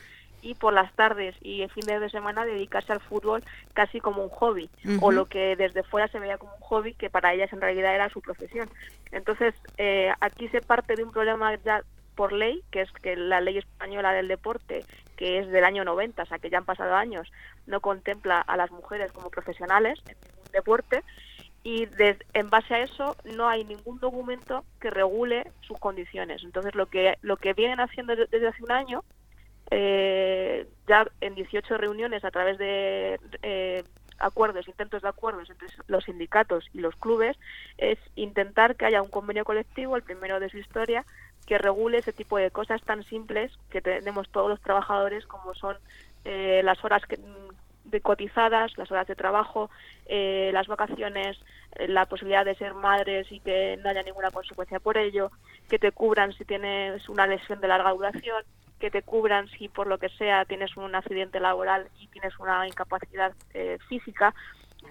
y 0.43 0.55
por 0.55 0.73
las 0.73 0.93
tardes 0.95 1.35
y 1.41 1.67
fines 1.69 2.01
de 2.01 2.11
semana 2.11 2.45
dedicarse 2.45 2.93
al 2.93 3.01
fútbol 3.01 3.43
casi 3.75 4.01
como 4.01 4.23
un 4.23 4.31
hobby 4.31 4.71
o 5.01 5.13
lo 5.13 5.27
que 5.27 5.57
desde 5.57 5.83
fuera 5.83 6.09
se 6.09 6.19
veía 6.19 6.39
como 6.39 6.55
un 6.55 6.61
hobby 6.61 6.95
que 6.95 7.11
para 7.11 7.35
ellas 7.35 7.53
en 7.53 7.61
realidad 7.61 7.95
era 7.95 8.09
su 8.09 8.21
profesión. 8.21 8.69
Entonces 9.13 9.55
eh, 9.77 10.13
aquí 10.21 10.49
se 10.49 10.61
parte 10.61 10.97
de 10.97 11.05
un 11.05 11.13
problema 11.13 11.55
ya 11.57 11.83
por 12.15 12.33
ley, 12.33 12.63
que 12.71 12.83
es 12.83 12.93
que 12.93 13.17
la 13.17 13.41
ley 13.41 13.59
española 13.59 14.13
del 14.13 14.29
deporte, 14.29 14.85
que 15.17 15.39
es 15.39 15.49
del 15.49 15.65
año 15.65 15.85
90, 15.85 16.23
o 16.23 16.27
sea 16.27 16.39
que 16.39 16.51
ya 16.51 16.59
han 16.59 16.65
pasado 16.65 16.95
años, 16.95 17.31
no 17.67 17.81
contempla 17.81 18.41
a 18.41 18.57
las 18.57 18.71
mujeres 18.71 19.13
como 19.13 19.31
profesionales 19.31 19.99
en 20.09 20.17
ningún 20.29 20.51
deporte 20.53 21.03
y 21.63 21.87
de- 21.87 22.19
en 22.33 22.49
base 22.51 22.75
a 22.75 22.83
eso 22.83 23.17
no 23.25 23.49
hay 23.49 23.65
ningún 23.65 23.99
documento 24.01 24.65
que 24.81 24.91
regule 24.91 25.45
sus 25.61 25.79
condiciones. 25.79 26.43
Entonces 26.43 26.75
lo 26.75 26.87
que 26.87 27.17
lo 27.23 27.37
que 27.37 27.53
vienen 27.53 27.81
haciendo 27.81 28.17
de- 28.17 28.27
desde 28.27 28.49
hace 28.49 28.63
un 28.63 28.73
año 28.73 29.05
eh, 29.71 30.67
ya 30.89 31.07
en 31.21 31.35
18 31.35 31.77
reuniones 31.79 32.25
a 32.25 32.31
través 32.31 32.59
de 32.59 33.21
eh, 33.43 33.85
acuerdos, 34.19 34.67
intentos 34.69 35.03
de 35.03 35.09
acuerdos 35.09 35.49
entre 35.49 35.69
los 35.87 36.05
sindicatos 36.05 36.65
y 36.73 36.81
los 36.81 36.97
clubes, 36.97 37.37
es 37.79 37.99
intentar 38.17 38.77
que 38.77 38.87
haya 38.87 39.01
un 39.03 39.09
convenio 39.11 39.45
colectivo, 39.45 39.97
el 39.97 40.03
primero 40.03 40.41
de 40.41 40.51
su 40.51 40.59
historia, 40.59 41.05
que 41.51 41.59
regule 41.59 41.99
ese 41.99 42.13
tipo 42.13 42.39
de 42.39 42.53
cosas 42.53 42.81
tan 42.85 43.03
simples 43.03 43.51
que 43.71 43.83
tenemos 43.83 44.29
todos 44.29 44.49
los 44.49 44.61
trabajadores, 44.61 45.27
como 45.27 45.53
son 45.53 45.77
eh, 46.25 46.61
las 46.63 46.85
horas 46.85 47.03
que, 47.07 47.19
de 47.87 48.01
cotizadas, 48.01 48.79
las 48.79 48.89
horas 48.93 49.09
de 49.09 49.17
trabajo, 49.17 49.69
eh, 50.07 50.51
las 50.53 50.69
vacaciones, 50.69 51.41
eh, 51.75 51.89
la 51.89 52.07
posibilidad 52.07 52.45
de 52.45 52.55
ser 52.55 52.75
madres 52.75 53.27
y 53.33 53.41
que 53.41 53.77
no 53.83 53.91
haya 53.91 54.05
ninguna 54.05 54.31
consecuencia 54.31 54.79
por 54.79 54.97
ello, 54.97 55.33
que 55.69 55.81
te 55.81 55.91
cubran 55.91 56.33
si 56.35 56.45
tienes 56.45 57.09
una 57.09 57.27
lesión 57.27 57.61
de 57.61 57.67
larga 57.67 57.91
duración, 57.91 58.45
que 58.79 58.93
te 58.93 59.03
cubran 59.03 59.49
si 59.49 59.69
por 59.69 59.89
lo 59.89 59.99
que 59.99 60.09
sea 60.11 60.45
tienes 60.45 60.77
un 60.77 60.95
accidente 60.95 61.41
laboral 61.41 61.89
y 61.99 62.07
tienes 62.07 62.39
una 62.39 62.65
incapacidad 62.69 63.33
eh, 63.55 63.79
física, 63.89 64.37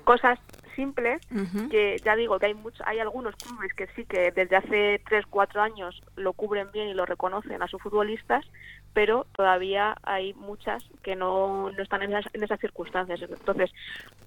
cosas 0.03 0.39
simples 0.75 1.21
que 1.69 1.97
ya 2.03 2.15
digo 2.15 2.39
que 2.39 2.45
hay 2.45 2.53
mucho, 2.53 2.83
hay 2.85 2.99
algunos 2.99 3.35
clubes 3.35 3.73
que 3.73 3.87
sí 3.95 4.05
que 4.05 4.31
desde 4.31 4.55
hace 4.55 5.01
3, 5.07 5.25
4 5.29 5.61
años 5.61 6.01
lo 6.15 6.33
cubren 6.33 6.71
bien 6.71 6.87
y 6.87 6.93
lo 6.93 7.05
reconocen 7.05 7.61
a 7.61 7.67
sus 7.67 7.81
futbolistas, 7.81 8.45
pero 8.93 9.25
todavía 9.35 9.95
hay 10.03 10.33
muchas 10.35 10.83
que 11.03 11.15
no, 11.15 11.69
no 11.71 11.83
están 11.83 12.01
en 12.03 12.13
esas, 12.13 12.33
en 12.33 12.43
esas 12.43 12.59
circunstancias. 12.59 13.21
Entonces, 13.21 13.71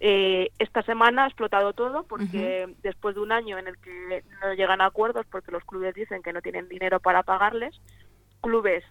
eh, 0.01 0.51
esta 0.59 0.83
semana 0.83 1.25
ha 1.25 1.29
explotado 1.29 1.73
todo 1.73 2.05
porque 2.05 2.69
después 2.83 3.15
de 3.15 3.23
un 3.23 3.33
año 3.33 3.59
en 3.59 3.69
el 3.69 3.79
que 3.79 4.23
no 4.43 4.53
llegan 4.55 4.81
a 4.81 4.87
acuerdos 4.87 5.27
porque 5.31 5.53
los 5.53 5.65
clubes 5.65 5.95
dicen 5.95 6.23
que 6.23 6.33
no 6.33 6.43
tienen 6.43 6.69
dinero 6.69 7.01
para 7.01 7.23
pagarles, 7.23 7.81
clubes 8.43 8.85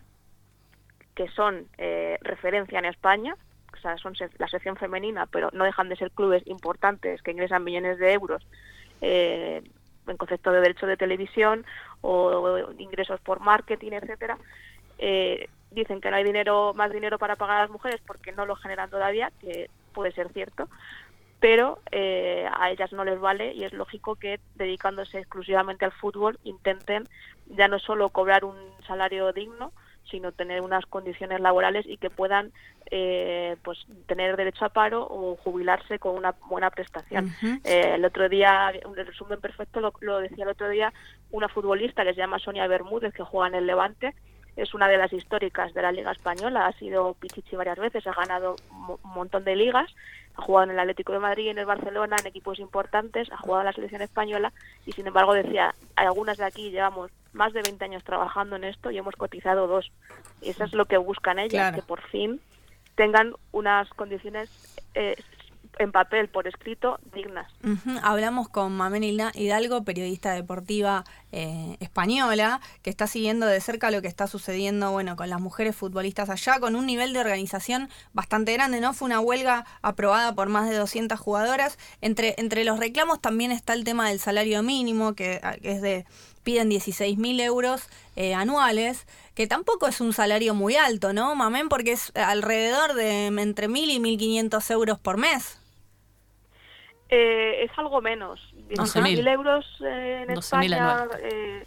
que 1.15 1.27
son 1.29 1.67
eh, 1.77 2.17
referencia 2.21 2.79
en 2.79 2.85
España, 2.85 3.35
sea, 3.81 3.97
son 3.97 4.13
la 4.37 4.47
sección 4.47 4.75
femenina, 4.75 5.25
pero 5.25 5.49
no 5.53 5.63
dejan 5.63 5.89
de 5.89 5.95
ser 5.95 6.11
clubes 6.11 6.43
importantes 6.45 7.21
que 7.21 7.31
ingresan 7.31 7.63
millones 7.63 7.99
de 7.99 8.13
euros 8.13 8.45
eh, 9.01 9.61
en 10.07 10.17
concepto 10.17 10.51
de 10.51 10.61
derechos 10.61 10.89
de 10.89 10.97
televisión 10.97 11.65
o, 12.01 12.71
ingresos 12.77 13.19
por 13.21 13.39
marketing, 13.39 13.91
etcétera. 13.93 14.37
Eh, 14.97 15.49
dicen 15.71 16.01
que 16.01 16.09
no 16.09 16.17
hay 16.17 16.23
dinero 16.23 16.73
más 16.75 16.91
dinero 16.91 17.17
para 17.17 17.35
pagar 17.35 17.57
a 17.57 17.61
las 17.61 17.69
mujeres 17.69 18.01
porque 18.05 18.31
no 18.31 18.45
lo 18.45 18.55
generan 18.55 18.89
todavía, 18.89 19.31
que 19.39 19.69
puede 19.93 20.11
ser 20.11 20.29
cierto, 20.29 20.69
pero 21.39 21.79
eh, 21.91 22.47
a 22.53 22.69
ellas 22.69 22.93
no 22.93 23.03
les 23.03 23.19
vale 23.19 23.53
y 23.53 23.63
es 23.63 23.73
lógico 23.73 24.15
que 24.15 24.39
dedicándose 24.55 25.19
exclusivamente 25.19 25.85
al 25.85 25.91
fútbol 25.91 26.39
intenten 26.43 27.07
ya 27.47 27.67
no 27.67 27.79
solo 27.79 28.09
cobrar 28.09 28.45
un 28.45 28.55
salario 28.85 29.33
digno, 29.33 29.71
sino 30.11 30.31
tener 30.31 30.61
unas 30.61 30.85
condiciones 30.85 31.39
laborales 31.39 31.85
y 31.87 31.97
que 31.97 32.09
puedan 32.09 32.51
eh, 32.91 33.55
pues 33.63 33.79
tener 34.05 34.35
derecho 34.37 34.65
a 34.65 34.69
paro 34.69 35.07
o 35.09 35.37
jubilarse 35.37 35.97
con 35.97 36.15
una 36.15 36.35
buena 36.49 36.69
prestación. 36.69 37.33
Eh, 37.63 37.93
el 37.95 38.05
otro 38.05 38.29
día, 38.29 38.73
un 38.85 38.95
resumen 38.95 39.39
perfecto 39.39 39.79
lo, 39.79 39.93
lo 40.01 40.19
decía 40.19 40.43
el 40.43 40.51
otro 40.51 40.69
día, 40.69 40.93
una 41.31 41.47
futbolista 41.47 42.03
que 42.03 42.13
se 42.13 42.19
llama 42.19 42.39
Sonia 42.39 42.67
Bermúdez, 42.67 43.13
que 43.13 43.23
juega 43.23 43.47
en 43.47 43.55
el 43.55 43.65
Levante, 43.65 44.13
es 44.61 44.73
una 44.73 44.87
de 44.87 44.97
las 44.97 45.11
históricas 45.13 45.73
de 45.73 45.81
la 45.81 45.91
Liga 45.91 46.11
Española, 46.11 46.67
ha 46.67 46.71
sido 46.73 47.13
Pichichi 47.15 47.55
varias 47.55 47.77
veces, 47.79 48.05
ha 48.07 48.13
ganado 48.13 48.55
un 48.71 48.97
montón 49.03 49.43
de 49.43 49.55
ligas, 49.55 49.93
ha 50.35 50.41
jugado 50.43 50.65
en 50.65 50.71
el 50.71 50.79
Atlético 50.79 51.13
de 51.13 51.19
Madrid, 51.19 51.49
en 51.49 51.57
el 51.57 51.65
Barcelona, 51.65 52.15
en 52.19 52.27
equipos 52.27 52.59
importantes, 52.59 53.31
ha 53.31 53.37
jugado 53.37 53.61
en 53.61 53.65
la 53.67 53.73
selección 53.73 54.01
española 54.01 54.53
y 54.85 54.91
sin 54.91 55.07
embargo 55.07 55.33
decía, 55.33 55.73
algunas 55.95 56.37
de 56.37 56.45
aquí 56.45 56.69
llevamos 56.71 57.11
más 57.33 57.53
de 57.53 57.61
20 57.61 57.83
años 57.85 58.03
trabajando 58.03 58.55
en 58.55 58.63
esto 58.65 58.91
y 58.91 58.97
hemos 58.97 59.15
cotizado 59.15 59.67
dos. 59.67 59.91
Y 60.41 60.49
eso 60.49 60.63
es 60.63 60.73
lo 60.73 60.85
que 60.85 60.97
buscan 60.97 61.39
ellas, 61.39 61.51
Claro. 61.69 61.75
que 61.77 61.81
por 61.83 62.01
fin 62.01 62.39
tengan 62.95 63.33
unas 63.51 63.89
condiciones 63.89 64.49
eh, 64.93 65.15
en 65.79 65.91
papel, 65.91 66.29
por 66.29 66.47
escrito, 66.47 66.99
dignas. 67.13 67.51
Hablamos 68.03 68.49
con 68.49 68.79
Hilda 69.03 69.31
Hidalgo, 69.33 69.83
periodista 69.83 70.33
deportiva 70.33 71.03
eh, 71.31 71.77
española, 71.79 72.61
que 72.81 72.89
está 72.89 73.07
siguiendo 73.07 73.45
de 73.45 73.59
cerca 73.61 73.91
lo 73.91 74.01
que 74.01 74.07
está 74.07 74.27
sucediendo 74.27 74.91
bueno, 74.91 75.15
con 75.15 75.29
las 75.29 75.41
mujeres 75.41 75.75
futbolistas 75.75 76.29
allá, 76.29 76.59
con 76.59 76.75
un 76.75 76.85
nivel 76.85 77.13
de 77.13 77.19
organización 77.19 77.89
bastante 78.13 78.53
grande, 78.53 78.81
¿no? 78.81 78.93
Fue 78.93 79.05
una 79.07 79.19
huelga 79.19 79.65
aprobada 79.81 80.35
por 80.35 80.49
más 80.49 80.69
de 80.69 80.77
200 80.77 81.19
jugadoras. 81.19 81.77
Entre, 82.01 82.35
entre 82.37 82.63
los 82.63 82.79
reclamos 82.79 83.21
también 83.21 83.51
está 83.51 83.73
el 83.73 83.83
tema 83.83 84.09
del 84.09 84.19
salario 84.19 84.61
mínimo, 84.63 85.13
que, 85.15 85.39
ah, 85.43 85.55
es 85.61 85.81
de 85.81 86.05
piden 86.43 86.69
16 86.69 87.17
mil 87.17 87.39
euros 87.39 87.83
eh, 88.15 88.33
anuales, 88.33 89.05
que 89.35 89.47
tampoco 89.47 89.87
es 89.87 90.01
un 90.01 90.11
salario 90.13 90.55
muy 90.55 90.75
alto, 90.75 91.13
¿no, 91.13 91.35
Mamen? 91.35 91.69
Porque 91.69 91.91
es 91.93 92.11
alrededor 92.15 92.93
de 92.93 93.27
entre 93.27 93.69
1.000 93.69 93.89
y 93.89 93.99
1.500 93.99 94.71
euros 94.71 94.99
por 94.99 95.17
mes. 95.17 95.60
Eh, 97.11 97.65
es 97.65 97.71
algo 97.77 98.01
menos. 98.01 98.39
12.000. 98.69 99.17
16.000 99.17 99.27
euros 99.27 99.65
eh, 99.85 100.25
en 100.27 100.35
12.000 100.35 100.73
España. 100.73 101.07
eh, 101.21 101.65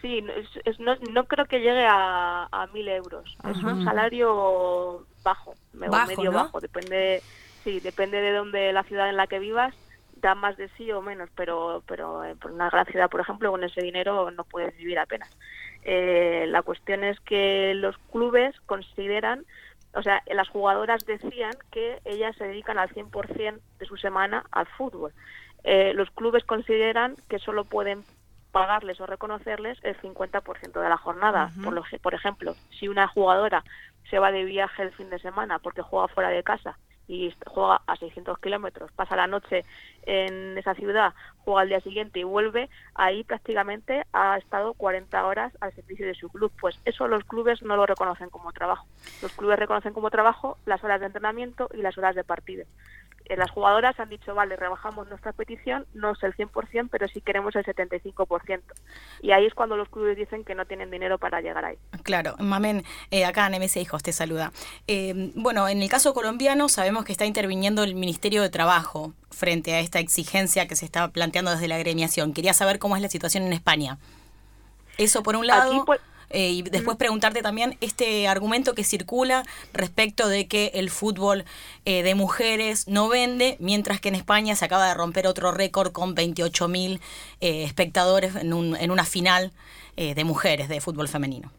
sí, 0.00 0.22
no, 0.22 0.32
es- 0.32 0.60
es- 0.64 0.78
no, 0.80 0.94
no 1.10 1.24
creo 1.24 1.46
que 1.46 1.58
llegue 1.58 1.84
a, 1.84 2.44
a 2.50 2.66
1.000 2.68 2.88
euros. 2.88 3.36
Es 3.50 3.56
un 3.64 3.84
salario 3.84 5.04
bajo, 5.24 5.54
me- 5.72 5.88
Bajo, 5.88 6.06
medio 6.06 6.30
¿no? 6.30 6.38
bajo. 6.44 6.60
Depende, 6.60 7.22
sí, 7.64 7.80
depende 7.80 8.20
de 8.20 8.32
dónde 8.32 8.72
la 8.72 8.84
ciudad 8.84 9.08
en 9.08 9.16
la 9.16 9.26
que 9.26 9.40
vivas 9.40 9.74
da 10.20 10.34
más 10.36 10.56
de 10.56 10.68
sí 10.76 10.90
o 10.92 11.00
menos, 11.02 11.28
pero 11.36 11.82
pero 11.86 12.24
eh, 12.24 12.34
por 12.36 12.50
una 12.52 12.70
gran 12.70 12.86
ciudad, 12.86 13.08
por 13.10 13.20
ejemplo, 13.20 13.50
con 13.50 13.62
ese 13.64 13.82
dinero 13.82 14.30
no 14.30 14.44
puedes 14.44 14.76
vivir 14.76 14.98
apenas. 14.98 15.30
Eh, 15.82 16.44
la 16.48 16.62
cuestión 16.62 17.02
es 17.04 17.18
que 17.20 17.72
los 17.76 17.96
clubes 18.12 18.54
consideran, 18.66 19.44
o 19.98 20.02
sea, 20.02 20.22
las 20.26 20.48
jugadoras 20.48 21.04
decían 21.04 21.52
que 21.72 22.00
ellas 22.04 22.36
se 22.36 22.44
dedican 22.46 22.78
al 22.78 22.88
100% 22.90 23.60
de 23.80 23.86
su 23.86 23.96
semana 23.96 24.44
al 24.52 24.66
fútbol. 24.66 25.12
Eh, 25.64 25.92
los 25.92 26.08
clubes 26.12 26.44
consideran 26.44 27.16
que 27.28 27.40
solo 27.40 27.64
pueden 27.64 28.04
pagarles 28.52 29.00
o 29.00 29.06
reconocerles 29.06 29.78
el 29.82 30.00
50% 30.00 30.80
de 30.80 30.88
la 30.88 30.96
jornada. 30.96 31.50
por, 31.64 31.72
lo, 31.72 31.82
por 32.00 32.14
ejemplo, 32.14 32.54
si 32.78 32.86
una 32.86 33.08
jugadora 33.08 33.64
se 34.08 34.20
va 34.20 34.30
de 34.30 34.44
viaje 34.44 34.84
el 34.84 34.92
fin 34.92 35.10
de 35.10 35.18
semana 35.18 35.58
porque 35.58 35.82
juega 35.82 36.06
fuera 36.08 36.30
de 36.30 36.44
casa 36.44 36.78
y 37.08 37.34
juega 37.46 37.80
a 37.86 37.96
600 37.96 38.38
kilómetros, 38.38 38.92
pasa 38.92 39.16
la 39.16 39.26
noche 39.26 39.64
en 40.02 40.56
esa 40.56 40.74
ciudad, 40.74 41.14
juega 41.38 41.62
al 41.62 41.68
día 41.68 41.80
siguiente 41.80 42.20
y 42.20 42.24
vuelve, 42.24 42.68
ahí 42.94 43.24
prácticamente 43.24 44.04
ha 44.12 44.36
estado 44.36 44.74
40 44.74 45.26
horas 45.26 45.56
al 45.60 45.74
servicio 45.74 46.06
de 46.06 46.14
su 46.14 46.28
club. 46.28 46.52
Pues 46.60 46.78
eso 46.84 47.08
los 47.08 47.24
clubes 47.24 47.62
no 47.62 47.76
lo 47.76 47.86
reconocen 47.86 48.28
como 48.28 48.52
trabajo. 48.52 48.86
Los 49.22 49.32
clubes 49.32 49.58
reconocen 49.58 49.94
como 49.94 50.10
trabajo 50.10 50.58
las 50.66 50.84
horas 50.84 51.00
de 51.00 51.06
entrenamiento 51.06 51.68
y 51.72 51.78
las 51.78 51.96
horas 51.96 52.14
de 52.14 52.24
partido. 52.24 52.64
Eh, 53.28 53.36
Las 53.36 53.50
jugadoras 53.50 53.98
han 54.00 54.08
dicho, 54.08 54.34
vale, 54.34 54.56
rebajamos 54.56 55.08
nuestra 55.08 55.32
petición, 55.32 55.86
no 55.94 56.12
es 56.12 56.22
el 56.22 56.34
100%, 56.34 56.88
pero 56.90 57.08
sí 57.08 57.20
queremos 57.20 57.54
el 57.56 57.64
75%. 57.64 58.62
Y 59.22 59.32
ahí 59.32 59.46
es 59.46 59.54
cuando 59.54 59.76
los 59.76 59.88
clubes 59.88 60.16
dicen 60.16 60.44
que 60.44 60.54
no 60.54 60.64
tienen 60.64 60.90
dinero 60.90 61.18
para 61.18 61.40
llegar 61.40 61.64
ahí. 61.64 61.76
Claro, 62.02 62.34
Mamen, 62.38 62.84
eh, 63.10 63.24
acá 63.24 63.48
NMC 63.48 63.76
Hijos 63.76 64.02
te 64.02 64.12
saluda. 64.12 64.52
Eh, 64.86 65.32
bueno, 65.34 65.68
en 65.68 65.82
el 65.82 65.88
caso 65.88 66.14
colombiano 66.14 66.68
sabemos 66.68 67.04
que 67.04 67.12
está 67.12 67.26
interviniendo 67.26 67.82
el 67.82 67.94
Ministerio 67.94 68.42
de 68.42 68.48
Trabajo 68.48 69.12
frente 69.30 69.74
a 69.74 69.80
esta 69.80 69.98
exigencia 69.98 70.66
que 70.66 70.76
se 70.76 70.84
está 70.84 71.08
planteando 71.08 71.50
desde 71.50 71.68
la 71.68 71.76
agremiación. 71.76 72.32
Quería 72.32 72.54
saber 72.54 72.78
cómo 72.78 72.96
es 72.96 73.02
la 73.02 73.08
situación 73.08 73.44
en 73.44 73.52
España. 73.52 73.98
Eso 74.96 75.22
por 75.22 75.36
un 75.36 75.46
lado. 75.46 75.70
Aquí, 75.70 75.82
pues, 75.86 76.00
eh, 76.30 76.50
y 76.50 76.62
después 76.62 76.96
preguntarte 76.96 77.42
también 77.42 77.76
este 77.80 78.28
argumento 78.28 78.74
que 78.74 78.84
circula 78.84 79.44
respecto 79.72 80.28
de 80.28 80.46
que 80.46 80.72
el 80.74 80.90
fútbol 80.90 81.44
eh, 81.84 82.02
de 82.02 82.14
mujeres 82.14 82.88
no 82.88 83.08
vende, 83.08 83.56
mientras 83.60 84.00
que 84.00 84.08
en 84.08 84.14
España 84.14 84.54
se 84.56 84.64
acaba 84.64 84.88
de 84.88 84.94
romper 84.94 85.26
otro 85.26 85.52
récord 85.52 85.92
con 85.92 86.14
28 86.14 86.68
mil 86.68 87.00
espectadores 87.40 88.34
en, 88.36 88.52
un, 88.52 88.76
en 88.76 88.90
una 88.90 89.04
final 89.04 89.52
eh, 90.00 90.14
de 90.14 90.22
mujeres 90.22 90.68
de 90.68 90.80
fútbol 90.80 91.08
femenino. 91.08 91.50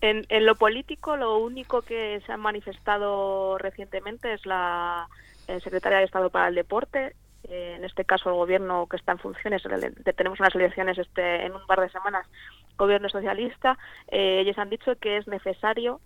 En, 0.00 0.24
en 0.28 0.46
lo 0.46 0.54
político, 0.54 1.16
lo 1.16 1.38
único 1.38 1.82
que 1.82 2.22
se 2.24 2.30
ha 2.30 2.36
manifestado 2.36 3.58
recientemente 3.58 4.32
es 4.32 4.46
la 4.46 5.08
eh, 5.48 5.58
secretaria 5.58 5.98
de 5.98 6.04
Estado 6.04 6.30
para 6.30 6.46
el 6.46 6.54
Deporte. 6.54 7.16
Eh, 7.48 7.74
en 7.76 7.84
este 7.84 8.04
caso, 8.04 8.30
el 8.30 8.36
gobierno 8.36 8.86
que 8.86 8.96
está 8.96 9.12
en 9.12 9.18
funciones, 9.18 9.62
tenemos 10.16 10.40
unas 10.40 10.54
elecciones 10.54 10.98
este, 10.98 11.46
en 11.46 11.54
un 11.54 11.66
par 11.66 11.80
de 11.80 11.90
semanas, 11.90 12.26
gobierno 12.76 13.08
socialista. 13.08 13.78
Eh, 14.08 14.40
ellos 14.40 14.58
han 14.58 14.70
dicho 14.70 14.96
que 14.96 15.18
es 15.18 15.26
necesario 15.26 16.00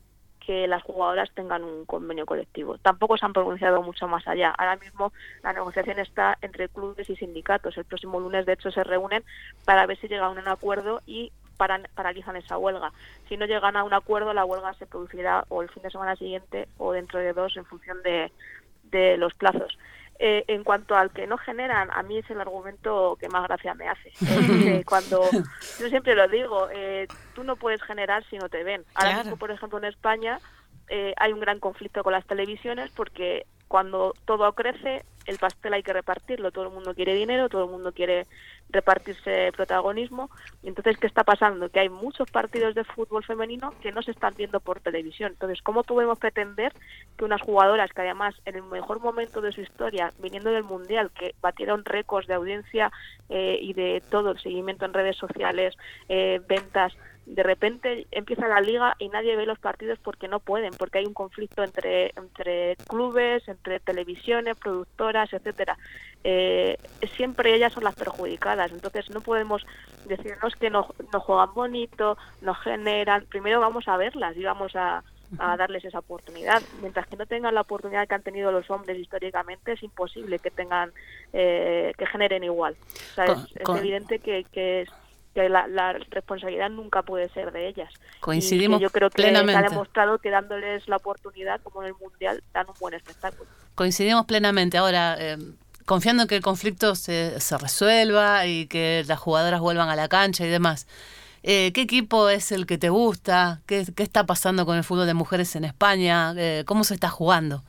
que 0.49 0.66
las 0.66 0.82
jugadoras 0.82 1.30
tengan 1.34 1.62
un 1.62 1.84
convenio 1.84 2.24
colectivo. 2.24 2.78
Tampoco 2.78 3.18
se 3.18 3.26
han 3.26 3.34
pronunciado 3.34 3.82
mucho 3.82 4.09
más 4.09 4.26
allá. 4.26 4.51
Ahora 4.57 4.76
mismo 4.76 5.12
la 5.43 5.53
negociación 5.53 5.99
está 5.99 6.39
entre 6.41 6.70
clubes 6.70 7.11
y 7.11 7.16
sindicatos. 7.16 7.76
El 7.76 7.84
próximo 7.84 8.18
lunes, 8.18 8.47
de 8.47 8.55
hecho, 8.55 8.70
se 8.70 8.82
reúnen 8.82 9.22
para 9.66 9.84
ver 9.84 9.99
si 9.99 10.09
llegan 10.09 10.39
a 10.39 10.41
un 10.41 10.49
acuerdo 10.49 11.03
y 11.07 11.32
paran, 11.59 11.86
paralizan 11.95 12.36
esa 12.36 12.57
huelga. 12.57 12.93
Si 13.28 13.36
no 13.36 13.45
llegan 13.45 13.76
a 13.76 13.84
un 13.84 13.93
acuerdo, 13.93 14.32
la 14.32 14.47
huelga 14.47 14.72
se 14.74 14.86
producirá 14.86 15.45
o 15.51 15.61
el 15.61 15.68
fin 15.68 15.82
de 15.82 15.91
semana 15.91 16.16
siguiente 16.16 16.66
o 16.78 16.93
dentro 16.93 17.18
de 17.18 17.34
dos 17.34 17.55
en 17.59 17.66
función 17.66 18.03
de, 18.03 18.32
de 18.84 19.18
los 19.18 19.34
plazos. 19.34 19.76
Eh, 20.21 20.45
en 20.49 20.64
cuanto 20.64 20.97
al 20.97 21.11
que 21.12 21.29
no 21.29 21.39
generan, 21.39 21.91
a 21.93 22.03
mí 22.03 22.19
es 22.19 22.29
el 22.29 22.41
argumento 22.41 23.16
que 23.21 23.29
más 23.29 23.45
gracia 23.47 23.75
me 23.75 23.89
hace. 23.89 24.11
Cuando 24.85 25.23
yo 25.79 25.89
siempre 25.89 26.16
lo 26.16 26.27
digo, 26.27 26.69
eh, 26.73 27.07
tú 27.35 27.45
no 27.45 27.55
puedes 27.55 27.81
generar 27.83 28.25
si 28.29 28.37
no 28.37 28.49
te 28.49 28.64
ven. 28.64 28.85
Ahora 28.95 29.11
Claro. 29.11 29.25
mismo, 29.25 29.37
por 29.37 29.51
ejemplo, 29.53 29.79
en 29.79 29.85
España 29.85 30.41
eh, 30.89 31.14
hay 31.19 31.33
un 31.33 31.39
gran 31.41 31.61
conflicto 31.61 32.03
con 32.03 32.12
las 32.12 32.27
televisiones 32.27 32.91
porque 32.97 33.47
cuando 33.69 34.14
todo 34.25 34.51
crece, 34.55 35.05
el 35.27 35.39
pastel 35.39 35.75
hay 35.75 35.83
que 35.85 35.93
repartirlo. 35.93 36.51
Todo 36.51 36.64
el 36.64 36.71
mundo 36.75 36.95
quiere 36.95 37.14
dinero, 37.14 37.49
todo 37.49 37.64
el 37.66 37.71
mundo 37.71 37.93
quiere 37.93 38.27
repartirse 38.71 39.53
protagonismo. 39.53 40.31
Entonces, 40.62 40.99
¿qué 40.99 41.07
está 41.07 41.25
pasando? 41.25 41.69
Que 41.71 41.81
hay 41.81 41.89
muchos 41.89 42.31
partidos 42.31 42.75
de 42.75 42.85
fútbol 42.85 43.25
femenino 43.25 43.75
que 43.81 43.93
no 43.93 44.03
se 44.03 44.11
están 44.11 44.35
viendo 44.37 44.61
por 44.61 44.81
televisión. 44.81 45.33
Entonces, 45.33 45.62
¿cómo 45.62 45.83
podemos 45.83 46.19
pretender 46.19 46.73
que 47.16 47.25
unas 47.25 47.41
jugadoras 47.41 47.91
que 47.93 48.03
además 48.03 48.35
en 48.45 48.57
el 48.57 48.62
mejor 48.64 49.01
momento 49.01 49.41
de 49.41 49.53
su 49.53 49.61
historia, 49.61 50.12
viniendo 50.19 50.51
del 50.51 50.64
Mundial, 50.64 51.11
que 51.11 51.35
batieron 51.41 51.85
récords 51.85 52.29
de 52.29 52.35
audiencia 52.35 52.93
eh, 53.29 53.59
y 53.61 53.73
de 53.73 54.03
todo 54.11 54.33
el 54.33 54.39
seguimiento 54.39 54.85
en 54.85 54.93
redes 54.93 55.16
sociales, 55.16 55.77
eh, 56.09 56.41
ventas, 56.49 56.95
de 57.29 57.43
repente 57.43 58.07
empieza 58.11 58.49
la 58.49 58.61
liga 58.61 58.97
y 58.99 59.09
nadie 59.11 59.37
ve 59.37 59.45
los 59.45 59.59
partidos 59.59 59.99
porque 59.99 60.29
no 60.29 60.41
pueden, 60.41 60.72
porque 60.79 60.99
hay 60.99 61.05
un 61.07 61.12
conflicto 61.14 61.62
entre, 61.62 62.12
entre 62.16 62.76
clubes, 62.89 63.47
entre 63.49 63.81
televisiones, 63.81 64.57
productoras, 64.57 65.31
etcétera. 65.33 65.76
Eh, 66.24 66.79
siempre 67.16 67.55
ellas 67.55 67.72
son 67.72 67.85
las 67.85 67.95
perjudicadas, 67.95 68.72
entonces 68.72 69.11
no 69.11 69.20
podemos 69.20 69.64
decirnos 70.07 70.55
que 70.57 70.70
no, 70.70 70.89
no 71.12 71.20
juegan 71.20 71.53
bonito, 71.55 72.16
no 72.41 72.55
generan. 72.55 73.26
Primero 73.26 73.61
vamos 73.61 73.87
a 73.89 73.97
verlas 73.99 74.35
y 74.37 74.43
vamos 74.43 74.74
a, 74.74 75.03
a 75.39 75.57
darles 75.59 75.85
esa 75.85 75.99
oportunidad. 75.99 76.62
Mientras 76.81 77.07
que 77.09 77.16
no 77.16 77.26
tengan 77.26 77.55
la 77.55 77.61
oportunidad 77.61 78.09
que 78.09 78.14
han 78.14 78.22
tenido 78.22 78.51
los 78.51 78.70
hombres 78.70 78.99
históricamente, 78.99 79.72
es 79.72 79.83
imposible 79.83 80.39
que 80.39 80.51
tengan, 80.51 80.93
eh, 81.35 81.93
que 81.99 82.07
generen 82.07 82.43
igual. 82.43 82.74
O 83.12 83.14
sea, 83.14 83.26
Con- 83.26 83.39
es, 83.45 83.57
es 83.57 83.62
con- 83.62 83.79
evidente 83.79 84.18
que, 84.18 84.45
que 84.51 84.81
es 84.83 84.89
que 85.35 85.49
la, 85.49 85.66
la 85.68 85.93
responsabilidad 85.93 86.70
nunca 86.70 87.03
puede 87.03 87.29
ser 87.31 87.53
de 87.53 87.68
ellas. 87.68 87.93
Coincidimos 88.20 88.81
Y 88.81 88.83
yo 88.83 88.91
creo 88.91 89.11
que 89.11 89.22
plenamente. 89.22 89.59
ha 89.64 89.68
demostrado 89.68 90.18
que 90.18 90.31
dándoles 90.31 90.89
la 90.89 90.97
oportunidad, 90.97 91.61
como 91.62 91.83
en 91.83 91.89
el 91.89 91.95
Mundial, 92.01 92.43
dan 92.53 92.66
un 92.68 92.74
buen 92.81 92.95
espectáculo. 92.95 93.49
Coincidimos 93.74 94.26
plenamente. 94.26 94.79
Ahora, 94.79 95.16
eh, 95.18 95.37
confiando 95.87 96.22
en 96.22 96.29
que 96.29 96.37
el 96.37 96.43
conflicto 96.43 96.95
se, 96.95 97.39
se 97.41 97.57
resuelva 97.59 98.47
y 98.47 98.66
que 98.66 99.05
las 99.07 99.18
jugadoras 99.20 99.61
vuelvan 99.61 99.89
a 99.89 99.97
la 99.97 100.09
cancha 100.09 100.45
y 100.45 100.49
demás. 100.49 100.87
Eh, 101.45 101.70
¿Qué 101.72 101.83
equipo 101.83 102.29
es 102.29 102.51
el 102.51 102.66
que 102.66 102.79
te 102.79 102.89
gusta? 102.89 103.61
¿Qué, 103.66 103.87
qué 103.95 104.03
está 104.03 104.26
pasando 104.26 104.66
con 104.66 104.76
el 104.76 104.83
fútbol 104.83 105.07
de 105.07 105.14
mujeres 105.14 105.55
en 105.55 105.64
España? 105.64 106.35
Eh, 106.37 106.64
¿Cómo 106.66 106.83
se 106.83 106.95
está 106.95 107.09
jugando? 107.11 107.62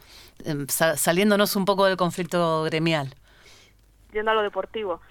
Sa- 0.70 0.98
saliéndonos 0.98 1.56
un 1.56 1.66
poco 1.66 1.86
del 1.86 1.98
conflicto 1.98 2.64
gremial. 2.64 3.14
Yendo 4.12 4.32
a 4.32 4.34
lo 4.34 4.42
deportivo. 4.42 5.02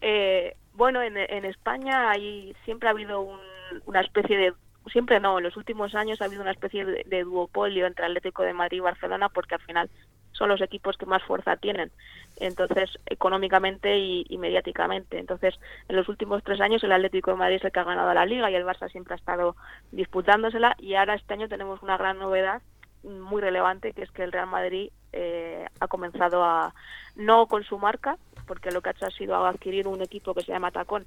Eh, 0.00 0.56
bueno, 0.80 1.02
en, 1.02 1.14
en 1.18 1.44
España 1.44 2.10
hay, 2.10 2.56
siempre 2.64 2.88
ha 2.88 2.92
habido 2.92 3.20
un- 3.20 3.38
una 3.84 4.00
especie 4.00 4.36
de, 4.38 4.54
siempre 4.90 5.20
no, 5.20 5.36
en 5.36 5.44
los 5.44 5.56
últimos 5.58 5.94
años 5.94 6.20
ha 6.20 6.24
habido 6.24 6.40
una 6.40 6.52
especie 6.52 6.86
de, 6.86 7.04
de 7.06 7.22
duopolio 7.22 7.86
entre 7.86 8.06
Atlético 8.06 8.42
de 8.44 8.54
Madrid 8.54 8.78
y 8.78 8.80
Barcelona 8.80 9.28
porque 9.28 9.56
al 9.56 9.60
final 9.60 9.90
son 10.32 10.48
los 10.48 10.62
equipos 10.62 10.96
que 10.96 11.04
más 11.04 11.22
fuerza 11.22 11.56
tienen, 11.58 11.90
entonces 12.38 12.98
económicamente 13.04 13.98
y, 13.98 14.24
y 14.30 14.38
mediáticamente. 14.38 15.18
Entonces, 15.18 15.54
en 15.90 15.96
los 15.96 16.08
últimos 16.08 16.42
tres 16.42 16.60
años 16.62 16.82
el 16.82 16.92
Atlético 16.92 17.30
de 17.32 17.36
Madrid 17.36 17.56
es 17.56 17.64
el 17.64 17.72
que 17.72 17.80
ha 17.80 17.84
ganado 17.84 18.14
la 18.14 18.24
liga 18.24 18.50
y 18.50 18.54
el 18.54 18.64
Barça 18.64 18.88
siempre 18.90 19.12
ha 19.12 19.18
estado 19.18 19.54
disputándosela 19.92 20.76
y 20.78 20.94
ahora 20.94 21.14
este 21.14 21.34
año 21.34 21.46
tenemos 21.48 21.82
una 21.82 21.98
gran 21.98 22.18
novedad 22.18 22.62
muy 23.02 23.40
relevante 23.40 23.92
que 23.92 24.02
es 24.02 24.10
que 24.10 24.22
el 24.22 24.32
Real 24.32 24.46
Madrid 24.46 24.90
eh, 25.12 25.66
ha 25.80 25.88
comenzado 25.88 26.44
a 26.44 26.74
no 27.16 27.46
con 27.46 27.64
su 27.64 27.78
marca 27.78 28.16
porque 28.46 28.70
lo 28.70 28.80
que 28.80 28.90
ha 28.90 28.92
hecho 28.92 29.06
ha 29.06 29.10
sido 29.10 29.46
adquirir 29.46 29.86
un 29.86 30.02
equipo 30.02 30.34
que 30.34 30.42
se 30.42 30.52
llama 30.52 30.70
Tacón 30.70 31.04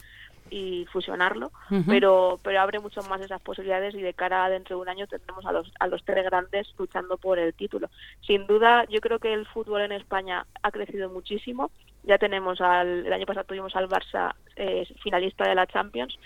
y 0.49 0.85
fusionarlo 0.91 1.51
pero 1.87 2.39
pero 2.43 2.61
abre 2.61 2.79
mucho 2.79 3.01
más 3.03 3.21
esas 3.21 3.41
posibilidades 3.41 3.95
y 3.95 4.01
de 4.01 4.13
cara 4.13 4.45
a 4.45 4.49
dentro 4.49 4.75
de 4.75 4.81
un 4.81 4.89
año 4.89 5.07
tendremos 5.07 5.45
a 5.45 5.51
los 5.51 5.71
a 5.79 5.87
los 5.87 6.03
tres 6.03 6.25
grandes 6.25 6.73
luchando 6.77 7.17
por 7.17 7.39
el 7.39 7.53
título. 7.53 7.89
Sin 8.21 8.45
duda 8.45 8.85
yo 8.89 8.99
creo 8.99 9.19
que 9.19 9.33
el 9.33 9.47
fútbol 9.47 9.81
en 9.81 9.93
España 9.93 10.45
ha 10.61 10.71
crecido 10.71 11.09
muchísimo 11.09 11.71
ya 12.03 12.17
tenemos 12.17 12.61
al 12.61 13.05
el 13.05 13.13
año 13.13 13.25
pasado 13.25 13.45
tuvimos 13.45 13.75
al 13.75 13.89
Barça 13.89 14.33
eh, 14.55 14.87
finalista 15.01 15.47
de 15.47 15.55
la 15.55 15.67
Champions 15.67 16.17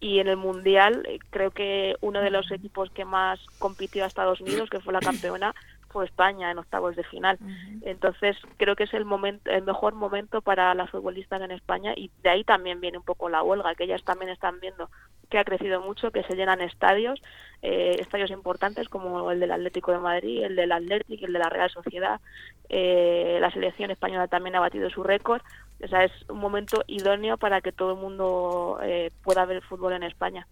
y 0.00 0.18
en 0.18 0.28
el 0.28 0.36
mundial 0.36 1.04
eh, 1.08 1.18
creo 1.30 1.50
que 1.50 1.96
uno 2.00 2.20
de 2.20 2.30
los 2.30 2.50
equipos 2.50 2.90
que 2.90 3.04
más 3.04 3.38
compitió 3.58 4.04
a 4.04 4.06
Estados 4.06 4.40
Unidos 4.40 4.68
que 4.70 4.80
fue 4.80 4.92
la 4.92 5.00
campeona 5.00 5.54
fue 5.88 6.04
España 6.04 6.50
en 6.50 6.58
octavos 6.58 6.96
de 6.96 7.04
final. 7.04 7.38
Entonces 7.82 8.36
creo 8.56 8.76
que 8.76 8.84
es 8.84 8.94
el 8.94 9.04
momento 9.04 9.50
el 9.50 9.62
mejor 9.62 9.94
momento 9.94 10.42
para 10.42 10.74
las 10.74 10.90
futbolistas 10.90 11.40
en 11.42 11.50
España 11.50 11.92
y 11.96 12.10
de 12.22 12.30
ahí 12.30 12.44
también 12.44 12.80
viene 12.80 12.98
un 12.98 13.04
poco 13.04 13.28
la 13.28 13.42
huelga 13.42 13.74
que 13.74 13.84
ellas 13.84 14.04
también 14.04 14.30
están 14.30 14.60
viendo 14.60 14.90
que 15.30 15.38
ha 15.38 15.44
crecido 15.44 15.80
mucho 15.80 16.10
que 16.10 16.22
se 16.22 16.36
llenan 16.36 16.60
estadios 16.60 17.20
eh, 17.62 17.96
estadios 17.98 18.30
importantes 18.30 18.88
como 18.88 19.30
el 19.30 19.40
del 19.40 19.52
Atlético 19.52 19.92
de 19.92 19.98
Madrid 19.98 20.44
el 20.44 20.56
del 20.56 20.72
Atlético 20.72 21.26
el 21.26 21.32
de 21.32 21.38
la 21.38 21.48
Real 21.48 21.70
Sociedad. 21.70 22.20
Eh, 22.68 23.38
la 23.40 23.50
selección 23.50 23.90
española 23.90 24.28
también 24.28 24.56
ha 24.56 24.60
batido 24.60 24.90
su 24.90 25.02
récord. 25.02 25.42
O 25.82 25.88
sea 25.88 26.04
es 26.04 26.12
un 26.28 26.38
momento 26.38 26.82
idóneo 26.86 27.36
para 27.36 27.60
que 27.60 27.72
todo 27.72 27.92
el 27.92 27.98
mundo 27.98 28.78
eh, 28.82 29.10
pueda 29.22 29.44
ver 29.44 29.62
fútbol 29.62 29.92
en 29.92 30.02
España 30.02 30.46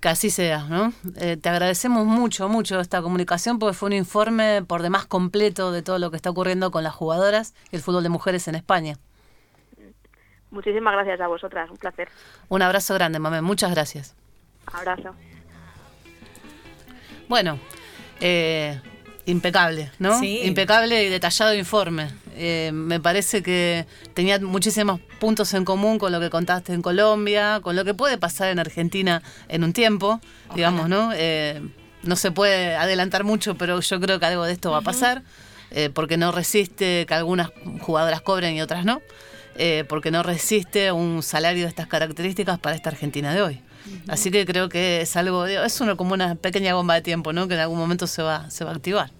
Que 0.00 0.08
así 0.08 0.30
sea, 0.30 0.64
¿no? 0.64 0.92
Eh, 1.16 1.36
te 1.36 1.48
agradecemos 1.48 2.06
mucho, 2.06 2.48
mucho 2.48 2.80
esta 2.80 3.02
comunicación 3.02 3.58
porque 3.58 3.74
fue 3.74 3.88
un 3.88 3.92
informe 3.92 4.62
por 4.66 4.82
demás 4.82 5.06
completo 5.06 5.72
de 5.72 5.82
todo 5.82 5.98
lo 5.98 6.10
que 6.10 6.16
está 6.16 6.30
ocurriendo 6.30 6.70
con 6.70 6.82
las 6.84 6.94
jugadoras 6.94 7.54
y 7.70 7.76
el 7.76 7.82
fútbol 7.82 8.02
de 8.02 8.08
mujeres 8.08 8.48
en 8.48 8.54
España. 8.54 8.96
muchísimas 10.50 10.94
gracias 10.94 11.20
a 11.20 11.26
vosotras 11.26 11.70
un 11.70 11.76
placer 11.76 12.08
Un 12.48 12.62
abrazo 12.62 12.94
grande, 12.94 13.18
mamé. 13.18 13.42
Muchas 13.42 13.70
gracias. 13.70 14.14
abrazo 14.72 15.14
Bueno, 17.28 17.58
eh, 18.20 18.80
impecable, 19.26 19.90
¿no? 19.98 20.18
Sí. 20.18 20.42
Impecable 20.44 21.04
y 21.04 21.08
detallado 21.08 21.54
informe. 21.54 22.08
Eh, 22.36 22.70
me 22.72 23.00
parece 23.00 23.42
que 23.42 23.86
tenía 24.14 24.38
muchísimos 24.38 25.00
puntos 25.18 25.54
en 25.54 25.64
común 25.64 25.98
con 25.98 26.12
lo 26.12 26.20
que 26.20 26.30
contaste 26.30 26.74
en 26.74 26.82
Colombia, 26.82 27.60
con 27.62 27.76
lo 27.76 27.84
que 27.84 27.94
puede 27.94 28.18
pasar 28.18 28.50
en 28.50 28.58
Argentina 28.58 29.22
en 29.48 29.64
un 29.64 29.72
tiempo, 29.72 30.20
digamos, 30.54 30.88
¿no? 30.88 31.12
Eh, 31.14 31.62
no 32.02 32.16
se 32.16 32.30
puede 32.30 32.76
adelantar 32.76 33.24
mucho, 33.24 33.56
pero 33.56 33.80
yo 33.80 34.00
creo 34.00 34.20
que 34.20 34.26
algo 34.26 34.44
de 34.44 34.52
esto 34.52 34.70
va 34.70 34.78
a 34.78 34.82
pasar, 34.82 35.22
eh, 35.70 35.90
porque 35.92 36.16
no 36.16 36.32
resiste 36.32 37.04
que 37.06 37.14
algunas 37.14 37.50
jugadoras 37.80 38.20
cobren 38.20 38.54
y 38.54 38.60
otras 38.60 38.84
no, 38.84 39.02
eh, 39.56 39.84
porque 39.88 40.10
no 40.10 40.22
resiste 40.22 40.92
un 40.92 41.22
salario 41.22 41.62
de 41.62 41.68
estas 41.68 41.86
características 41.86 42.58
para 42.58 42.76
esta 42.76 42.90
Argentina 42.90 43.34
de 43.34 43.42
hoy. 43.42 43.62
Así 44.08 44.30
que 44.30 44.46
creo 44.46 44.68
que 44.68 45.00
es 45.02 45.16
algo, 45.16 45.46
es 45.46 45.80
una, 45.80 45.96
como 45.96 46.14
una 46.14 46.34
pequeña 46.34 46.74
bomba 46.74 46.94
de 46.94 47.02
tiempo, 47.02 47.32
¿no? 47.32 47.48
Que 47.48 47.54
en 47.54 47.60
algún 47.60 47.78
momento 47.78 48.06
se 48.06 48.22
va, 48.22 48.50
se 48.50 48.64
va 48.64 48.72
a 48.72 48.74
activar. 48.74 49.10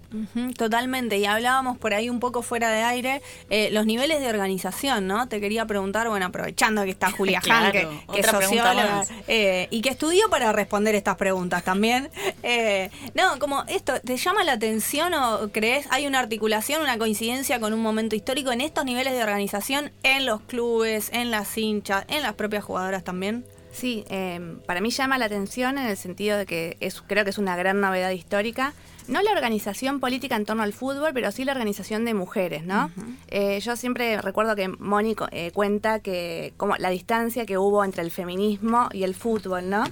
Totalmente, 0.57 1.17
y 1.17 1.25
hablábamos 1.25 1.77
por 1.77 1.93
ahí 1.93 2.09
un 2.09 2.21
poco 2.21 2.41
fuera 2.41 2.69
de 2.69 2.81
aire, 2.81 3.21
eh, 3.49 3.69
los 3.71 3.85
niveles 3.85 4.21
de 4.21 4.29
organización, 4.29 5.05
¿no? 5.05 5.27
Te 5.27 5.41
quería 5.41 5.65
preguntar, 5.65 6.07
bueno, 6.07 6.25
aprovechando 6.27 6.83
que 6.83 6.91
está 6.91 7.11
Julia 7.17 7.41
Claro, 7.41 7.65
Han, 7.65 7.71
que, 7.71 8.13
que 8.13 8.19
es 8.21 8.25
socióloga 8.25 9.03
eh, 9.27 9.67
y 9.69 9.81
que 9.81 9.89
estudió 9.89 10.29
para 10.29 10.53
responder 10.53 10.95
estas 10.95 11.17
preguntas 11.17 11.63
también. 11.63 12.09
Eh, 12.41 12.89
no, 13.15 13.37
como 13.39 13.63
esto, 13.67 13.99
¿te 13.99 14.15
llama 14.15 14.43
la 14.45 14.53
atención 14.53 15.13
o 15.13 15.49
crees 15.51 15.85
hay 15.89 16.07
una 16.07 16.19
articulación, 16.19 16.81
una 16.81 16.97
coincidencia 16.97 17.59
con 17.59 17.73
un 17.73 17.81
momento 17.81 18.15
histórico 18.15 18.51
en 18.51 18.61
estos 18.61 18.85
niveles 18.85 19.13
de 19.13 19.23
organización 19.23 19.91
en 20.03 20.25
los 20.25 20.41
clubes, 20.41 21.09
en 21.11 21.31
las 21.31 21.57
hinchas, 21.57 22.05
en 22.07 22.21
las 22.21 22.33
propias 22.33 22.63
jugadoras 22.63 23.03
también? 23.03 23.43
Sí, 23.77 24.03
eh, 24.09 24.57
para 24.65 24.81
mí 24.81 24.89
llama 24.89 25.19
la 25.19 25.25
atención 25.25 25.77
en 25.77 25.85
el 25.85 25.97
sentido 25.97 26.35
de 26.35 26.47
que 26.47 26.77
es, 26.79 26.99
creo 27.03 27.23
que 27.23 27.29
es 27.29 27.37
una 27.37 27.55
gran 27.55 27.79
novedad 27.79 28.09
histórica. 28.09 28.73
No 29.07 29.21
la 29.21 29.31
organización 29.31 29.99
política 29.99 30.35
en 30.35 30.45
torno 30.45 30.63
al 30.63 30.73
fútbol, 30.73 31.11
pero 31.13 31.31
sí 31.31 31.45
la 31.45 31.51
organización 31.51 32.03
de 32.03 32.15
mujeres, 32.15 32.63
¿no? 32.63 32.89
Eh, 33.27 33.59
yo 33.59 33.75
siempre 33.75 34.19
recuerdo 34.19 34.55
que 34.55 34.67
Moni 34.67 35.15
eh, 35.29 35.51
cuenta 35.53 35.99
que 35.99 36.53
como 36.57 36.75
la 36.77 36.89
distancia 36.89 37.45
que 37.45 37.59
hubo 37.59 37.85
entre 37.85 38.01
el 38.01 38.09
feminismo 38.09 38.89
y 38.93 39.03
el 39.03 39.13
fútbol, 39.13 39.69
¿no? 39.69 39.83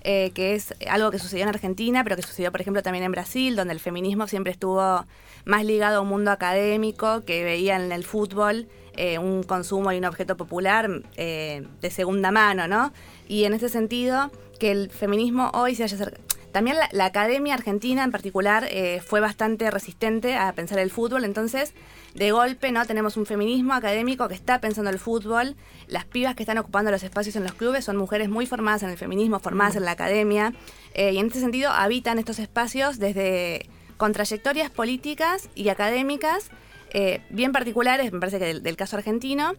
Eh, 0.00 0.32
que 0.34 0.54
es 0.54 0.74
algo 0.88 1.10
que 1.10 1.18
sucedió 1.18 1.42
en 1.42 1.50
Argentina, 1.50 2.02
pero 2.02 2.16
que 2.16 2.22
sucedió, 2.22 2.50
por 2.50 2.62
ejemplo, 2.62 2.82
también 2.82 3.04
en 3.04 3.12
Brasil, 3.12 3.56
donde 3.56 3.74
el 3.74 3.80
feminismo 3.80 4.26
siempre 4.26 4.52
estuvo 4.52 5.04
más 5.44 5.64
ligado 5.66 5.98
a 5.98 6.00
un 6.00 6.08
mundo 6.08 6.30
académico, 6.30 7.26
que 7.26 7.44
veía 7.44 7.76
en 7.76 7.92
el 7.92 8.04
fútbol 8.04 8.68
eh, 8.96 9.18
un 9.18 9.42
consumo 9.42 9.92
y 9.92 9.98
un 9.98 10.04
objeto 10.04 10.36
popular 10.36 10.88
eh, 11.16 11.66
de 11.80 11.90
segunda 11.90 12.30
mano, 12.30 12.68
¿no? 12.68 12.92
Y 13.28 13.44
en 13.44 13.54
ese 13.54 13.68
sentido, 13.68 14.30
que 14.58 14.70
el 14.70 14.90
feminismo 14.90 15.50
hoy 15.54 15.74
se 15.74 15.84
haya 15.84 15.96
acercado. 15.96 16.22
también 16.52 16.76
la, 16.92 17.04
academia 17.04 17.54
argentina 17.54 18.04
en 18.04 18.12
particular 18.12 18.66
eh, 18.70 19.02
fue 19.04 19.20
bastante 19.20 19.70
resistente 19.70 20.36
a 20.36 20.52
pensar 20.52 20.78
el 20.78 20.90
fútbol, 20.90 21.24
entonces 21.24 21.74
de 22.14 22.30
golpe 22.30 22.70
no 22.70 22.86
tenemos 22.86 23.16
un 23.16 23.26
feminismo 23.26 23.74
académico 23.74 24.28
que 24.28 24.34
está 24.34 24.60
pensando 24.60 24.90
el 24.90 24.98
fútbol, 24.98 25.56
las 25.88 26.04
pibas 26.04 26.36
que 26.36 26.44
están 26.44 26.58
ocupando 26.58 26.90
los 26.90 27.02
espacios 27.02 27.34
en 27.36 27.42
los 27.42 27.54
clubes 27.54 27.84
son 27.84 27.96
mujeres 27.96 28.28
muy 28.28 28.46
formadas 28.46 28.84
en 28.84 28.90
el 28.90 28.96
feminismo, 28.96 29.40
formadas 29.40 29.76
en 29.76 29.84
la 29.84 29.90
academia, 29.90 30.54
y 30.94 31.18
en 31.18 31.26
este 31.26 31.40
sentido 31.40 31.70
habitan 31.70 32.20
estos 32.20 32.38
espacios 32.38 33.00
desde 33.00 33.68
con 33.96 34.12
trayectorias 34.12 34.70
políticas 34.70 35.48
y 35.54 35.68
académicas 35.68 36.50
eh, 36.94 37.22
bien 37.28 37.50
particulares, 37.50 38.12
me 38.12 38.20
parece 38.20 38.38
que 38.38 38.54
del, 38.60 38.76
caso 38.76 38.96
argentino, 38.96 39.54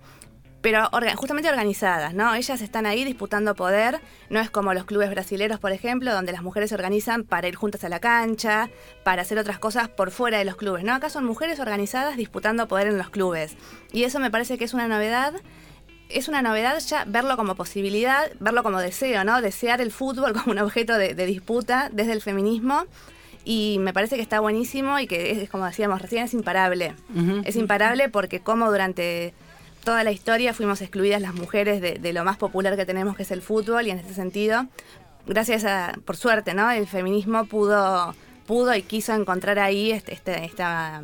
pero 0.62 0.90
justamente 1.18 1.50
organizadas, 1.50 2.14
¿no? 2.14 2.34
Ellas 2.34 2.62
están 2.62 2.86
ahí 2.86 3.04
disputando 3.04 3.56
poder, 3.56 4.00
no 4.30 4.40
es 4.40 4.50
como 4.50 4.74
los 4.74 4.86
clubes 4.86 5.10
brasileros, 5.10 5.60
por 5.60 5.74
ejemplo, 5.74 6.14
donde 6.14 6.32
las 6.32 6.44
mujeres 6.44 6.70
se 6.70 6.76
organizan 6.76 7.26
para 7.26 7.50
ir 7.50 7.56
juntas 7.56 7.84
a 7.84 7.90
la 7.90 8.00
cancha, 8.00 8.70
para 9.04 9.24
hacer 9.24 9.38
otras 9.38 9.60
cosas 9.60 9.90
por 9.90 10.12
fuera 10.12 10.38
de 10.38 10.46
los 10.46 10.56
clubes, 10.56 10.86
¿no? 10.86 10.94
Acá 10.94 11.10
son 11.10 11.26
mujeres 11.26 11.60
organizadas 11.60 12.16
disputando 12.16 12.70
poder 12.70 12.88
en 12.88 12.98
los 12.98 13.10
clubes. 13.10 13.58
Y 13.92 14.06
eso 14.06 14.22
me 14.22 14.32
parece 14.32 14.58
que 14.58 14.64
es 14.64 14.74
una 14.74 14.88
novedad. 14.88 15.34
Es 16.08 16.30
una 16.30 16.42
novedad 16.42 16.80
ya 16.80 17.04
verlo 17.06 17.36
como 17.36 17.56
posibilidad, 17.56 18.32
verlo 18.40 18.64
como 18.64 18.80
deseo, 18.80 19.26
¿no? 19.26 19.42
Desear 19.42 19.82
el 19.82 19.92
fútbol 19.92 20.32
como 20.40 20.54
un 20.54 20.60
objeto 20.60 20.98
de 20.98 21.26
disputa 21.26 21.90
desde 21.92 22.14
el 22.14 22.22
feminismo. 22.22 22.86
Y 23.46 23.78
me 23.80 23.94
parece 23.94 24.16
que 24.16 24.22
está 24.24 24.40
buenísimo 24.40 24.98
y 25.00 25.06
que 25.08 25.32
es, 25.32 25.50
como 25.50 25.66
decíamos 25.66 26.02
recién, 26.02 26.24
es 26.26 26.34
imparable. 26.34 26.96
Es 27.46 27.56
imparable 27.56 28.10
porque 28.10 28.40
como 28.42 28.70
durante 28.70 29.34
toda 29.84 30.04
la 30.04 30.12
historia 30.12 30.54
fuimos 30.54 30.82
excluidas 30.82 31.22
las 31.22 31.36
mujeres 31.36 31.80
de, 31.80 31.94
de 32.00 32.12
lo 32.12 32.24
más 32.26 32.38
popular 32.38 32.76
que 32.76 32.86
tenemos, 32.88 33.16
que 33.16 33.22
es 33.24 33.30
el 33.30 33.44
fútbol, 33.44 33.86
y 33.86 33.92
en 33.92 34.00
este 34.00 34.16
sentido, 34.16 34.66
gracias 35.28 35.64
a, 35.64 35.94
por 36.06 36.18
suerte, 36.18 36.56
¿no? 36.56 36.72
El 36.72 36.88
feminismo 36.88 37.46
pudo, 37.46 38.16
pudo 38.48 38.74
y 38.76 38.82
quiso 38.82 39.14
encontrar 39.14 39.60
ahí 39.60 39.92
este, 39.92 40.14
este, 40.14 40.44
esta- 40.44 41.04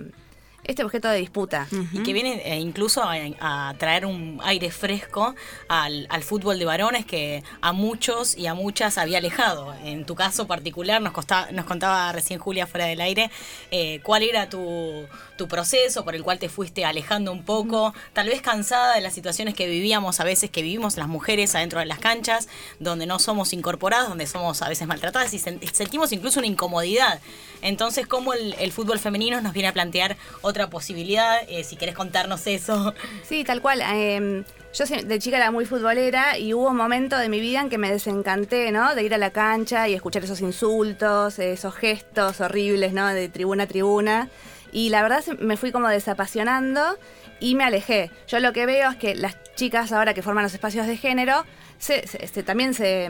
este 0.63 0.83
objeto 0.83 1.07
de 1.09 1.17
disputa. 1.17 1.67
Y 1.93 2.03
que 2.03 2.13
viene 2.13 2.41
eh, 2.45 2.59
incluso 2.59 3.03
a, 3.03 3.15
a 3.39 3.73
traer 3.77 4.05
un 4.05 4.39
aire 4.43 4.71
fresco 4.71 5.35
al, 5.67 6.05
al 6.09 6.23
fútbol 6.23 6.59
de 6.59 6.65
varones 6.65 7.05
que 7.05 7.43
a 7.61 7.71
muchos 7.73 8.37
y 8.37 8.47
a 8.47 8.53
muchas 8.53 8.97
había 8.97 9.17
alejado. 9.17 9.73
En 9.83 10.05
tu 10.05 10.15
caso 10.15 10.47
particular, 10.47 11.01
nos, 11.01 11.13
costa- 11.13 11.49
nos 11.51 11.65
contaba 11.65 12.11
recién 12.11 12.39
Julia 12.39 12.67
fuera 12.67 12.85
del 12.85 13.01
aire, 13.01 13.31
eh, 13.71 13.99
cuál 14.03 14.23
era 14.23 14.49
tu, 14.49 15.07
tu 15.37 15.47
proceso 15.47 16.03
por 16.05 16.15
el 16.15 16.23
cual 16.23 16.39
te 16.39 16.49
fuiste 16.49 16.85
alejando 16.85 17.31
un 17.31 17.43
poco, 17.43 17.93
tal 18.13 18.27
vez 18.27 18.41
cansada 18.41 18.95
de 18.95 19.01
las 19.01 19.13
situaciones 19.13 19.55
que 19.55 19.67
vivíamos 19.67 20.19
a 20.19 20.23
veces, 20.23 20.49
que 20.49 20.61
vivimos 20.61 20.95
las 20.97 21.07
mujeres 21.07 21.55
adentro 21.55 21.79
de 21.79 21.85
las 21.85 21.99
canchas, 21.99 22.47
donde 22.79 23.05
no 23.05 23.19
somos 23.19 23.53
incorporadas, 23.53 24.09
donde 24.09 24.27
somos 24.27 24.61
a 24.61 24.69
veces 24.69 24.87
maltratadas 24.87 25.33
y 25.33 25.37
sen- 25.39 25.59
sentimos 25.71 26.11
incluso 26.11 26.39
una 26.39 26.47
incomodidad. 26.47 27.19
Entonces, 27.61 28.07
¿cómo 28.07 28.33
el, 28.33 28.53
el 28.59 28.71
fútbol 28.71 28.99
femenino 28.99 29.39
nos 29.41 29.53
viene 29.53 29.67
a 29.69 29.73
plantear 29.73 30.17
otra 30.51 30.69
posibilidad? 30.69 31.39
Eh, 31.47 31.63
si 31.63 31.75
querés 31.75 31.95
contarnos 31.95 32.45
eso. 32.47 32.93
Sí, 33.27 33.43
tal 33.43 33.61
cual. 33.61 33.81
eh, 33.83 34.43
yo 34.73 34.85
de 34.85 35.19
chica 35.19 35.35
era 35.35 35.51
muy 35.51 35.65
futbolera 35.65 36.37
y 36.37 36.53
hubo 36.53 36.69
un 36.69 36.77
momento 36.77 37.17
de 37.17 37.27
mi 37.27 37.41
vida 37.41 37.59
en 37.59 37.69
que 37.69 37.77
me 37.77 37.91
desencanté, 37.91 38.71
¿no? 38.71 38.95
De 38.95 39.03
ir 39.03 39.13
a 39.13 39.17
la 39.17 39.31
cancha 39.31 39.89
y 39.89 39.93
escuchar 39.93 40.23
esos 40.23 40.39
insultos, 40.39 41.39
esos 41.39 41.75
gestos 41.75 42.39
horribles, 42.39 42.93
¿no? 42.93 43.07
De 43.07 43.27
tribuna 43.27 43.63
a 43.63 43.67
tribuna. 43.67 44.29
Y 44.71 44.87
la 44.89 45.01
verdad 45.01 45.25
me 45.39 45.57
fui 45.57 45.73
como 45.73 45.89
desapasionando 45.89 46.97
y 47.41 47.55
me 47.55 47.65
alejé. 47.65 48.11
Yo 48.29 48.39
lo 48.39 48.53
que 48.53 48.65
veo 48.65 48.91
es 48.91 48.95
que 48.95 49.15
las 49.15 49.35
chicas 49.55 49.91
ahora 49.91 50.13
que 50.13 50.21
forman 50.21 50.43
los 50.45 50.53
espacios 50.53 50.87
de 50.87 50.95
género 50.95 51.43
se, 51.77 52.07
se- 52.07 52.25
se- 52.27 52.43
también 52.43 52.73
se... 52.73 53.09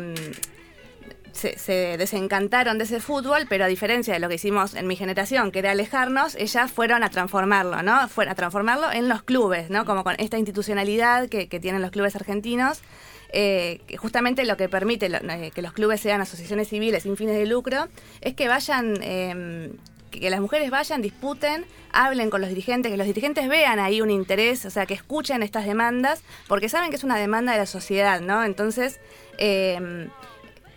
se, 1.32 1.58
se 1.58 1.98
desencantaron 1.98 2.78
de 2.78 2.84
ese 2.84 3.00
fútbol, 3.00 3.46
pero 3.50 3.66
a 3.66 3.68
diferencia 3.68 4.14
de 4.14 4.20
lo 4.20 4.30
que 4.30 4.36
hicimos 4.36 4.76
en 4.76 4.88
mi 4.88 4.96
generación, 4.96 5.52
que 5.52 5.60
era 5.60 5.72
alejarnos, 5.72 6.36
ellas 6.36 6.72
fueron 6.72 7.04
a 7.04 7.10
transformarlo, 7.10 7.82
¿no? 7.84 8.08
Fueron 8.08 8.32
a 8.32 8.36
transformarlo 8.36 8.92
en 8.92 9.10
los 9.10 9.24
clubes, 9.24 9.70
¿no? 9.70 9.86
Como 9.86 10.04
con 10.04 10.16
esta 10.20 10.38
institucionalidad 10.38 11.30
que, 11.30 11.48
tienen 11.62 11.82
los 11.82 11.92
clubes 11.92 12.16
argentinos, 12.16 12.82
eh, 13.34 13.82
justamente 13.98 14.46
lo 14.46 14.58
que 14.58 14.68
permite 14.68 15.08
eh, 15.08 15.52
que 15.54 15.62
los 15.62 15.74
clubes 15.74 16.02
sean 16.02 16.22
asociaciones 16.22 16.68
civiles 16.68 17.04
sin 17.04 17.16
fines 17.16 17.36
de 17.36 17.46
lucro, 17.46 17.88
es 18.22 18.34
que 18.34 18.48
vayan... 18.48 18.96
eh, 19.02 19.72
que 20.12 20.30
las 20.30 20.42
mujeres 20.42 20.70
vayan, 20.70 21.02
disputen, 21.02 21.66
hablen 21.92 22.30
con 22.30 22.42
los 22.42 22.50
dirigentes, 22.50 22.92
que 22.92 22.98
los 22.98 23.08
dirigentes 23.08 23.48
vean 23.48 23.80
ahí 23.80 24.02
un 24.02 24.12
interés, 24.12 24.66
o 24.66 24.70
sea, 24.70 24.86
que 24.86 24.94
escuchen 24.94 25.42
estas 25.42 25.66
demandas, 25.66 26.22
porque 26.48 26.68
saben 26.68 26.90
que 26.90 26.98
es 26.98 27.04
una 27.04 27.16
demanda 27.16 27.54
de 27.54 27.60
la 27.60 27.66
sociedad, 27.66 28.20
¿no? 28.20 28.44
Entonces, 28.44 29.00
eh, 29.38 29.80
e- 29.80 30.10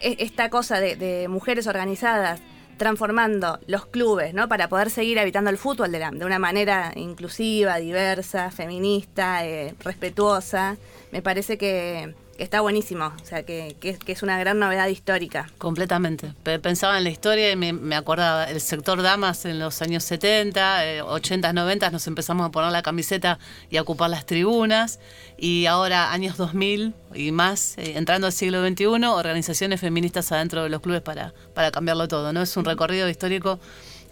esta 0.04 0.50
cosa 0.50 0.80
de, 0.80 1.26
mujeres 1.28 1.66
organizadas 1.66 2.40
transformando 2.76 3.60
los 3.66 3.86
clubes, 3.86 4.34
¿no? 4.34 4.48
Para 4.48 4.68
poder 4.68 4.90
seguir 4.90 5.18
habitando 5.20 5.48
el 5.50 5.58
fútbol 5.58 5.92
de, 5.92 5.98
la- 6.00 6.10
de 6.10 6.24
una 6.24 6.38
manera 6.40 6.92
inclusiva, 6.96 7.76
diversa, 7.76 8.50
feminista, 8.50 9.46
eh, 9.46 9.74
respetuosa, 9.80 10.76
me 11.12 11.22
parece 11.22 11.56
que, 11.56 12.14
que 12.36 12.42
está 12.44 12.60
buenísimo, 12.60 13.12
o 13.20 13.24
sea, 13.24 13.42
que, 13.44 13.76
que 13.80 13.98
que 13.98 14.12
es 14.12 14.22
una 14.22 14.38
gran 14.38 14.58
novedad 14.58 14.86
histórica. 14.88 15.50
Completamente. 15.58 16.32
Pe- 16.42 16.58
Pensaba 16.58 16.98
en 16.98 17.04
la 17.04 17.10
historia 17.10 17.50
y 17.52 17.56
me, 17.56 17.72
me 17.72 17.94
acordaba 17.96 18.44
el 18.44 18.60
sector 18.60 19.02
damas 19.02 19.44
en 19.44 19.58
los 19.58 19.80
años 19.82 20.04
70, 20.04 20.86
eh, 20.86 21.02
80, 21.02 21.52
90 21.52 21.90
nos 21.90 22.06
empezamos 22.06 22.46
a 22.46 22.50
poner 22.50 22.72
la 22.72 22.82
camiseta 22.82 23.38
y 23.70 23.76
a 23.76 23.82
ocupar 23.82 24.10
las 24.10 24.26
tribunas 24.26 25.00
y 25.38 25.66
ahora 25.66 26.12
años 26.12 26.36
2000 26.36 26.94
y 27.14 27.32
más, 27.32 27.78
eh, 27.78 27.94
entrando 27.96 28.26
al 28.26 28.32
siglo 28.32 28.66
XXI, 28.66 28.84
organizaciones 29.06 29.80
feministas 29.80 30.30
adentro 30.32 30.62
de 30.62 30.68
los 30.68 30.80
clubes 30.80 31.02
para, 31.02 31.32
para 31.54 31.70
cambiarlo 31.70 32.08
todo. 32.08 32.32
¿no? 32.32 32.42
Es 32.42 32.56
un 32.56 32.64
recorrido 32.64 33.08
histórico 33.08 33.58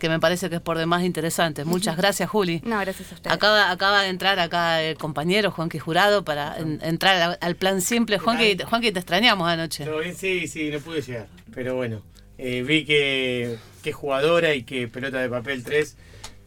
que 0.02 0.08
me 0.08 0.18
parece 0.20 0.50
que 0.50 0.56
es 0.56 0.60
por 0.60 0.76
demás 0.76 1.04
interesante. 1.04 1.64
Muchas 1.64 1.96
gracias, 1.96 2.28
Juli. 2.28 2.60
No, 2.64 2.78
gracias 2.80 3.12
a 3.12 3.14
ustedes. 3.14 3.32
Acaba, 3.34 3.70
acaba 3.70 4.02
de 4.02 4.08
entrar 4.08 4.38
acá 4.40 4.82
el 4.82 4.98
compañero 4.98 5.52
Juanqui 5.52 5.78
Jurado 5.78 6.24
para 6.24 6.58
en- 6.58 6.80
entrar 6.82 7.16
al, 7.22 7.38
al 7.40 7.56
plan 7.56 7.80
simple. 7.80 8.18
Juanqui, 8.18 8.58
Juanqui, 8.68 8.90
te 8.92 8.98
extrañamos 8.98 9.48
anoche. 9.48 9.84
¿Todo 9.84 10.00
bien? 10.00 10.16
Sí, 10.16 10.48
sí, 10.48 10.70
no 10.70 10.80
pude 10.80 11.00
llegar. 11.02 11.28
Pero 11.54 11.76
bueno, 11.76 12.02
eh, 12.36 12.62
vi 12.66 12.84
que, 12.84 13.56
que 13.82 13.92
jugadora 13.92 14.54
y 14.54 14.64
que 14.64 14.88
Pelota 14.88 15.20
de 15.20 15.28
Papel 15.28 15.62
3 15.62 15.96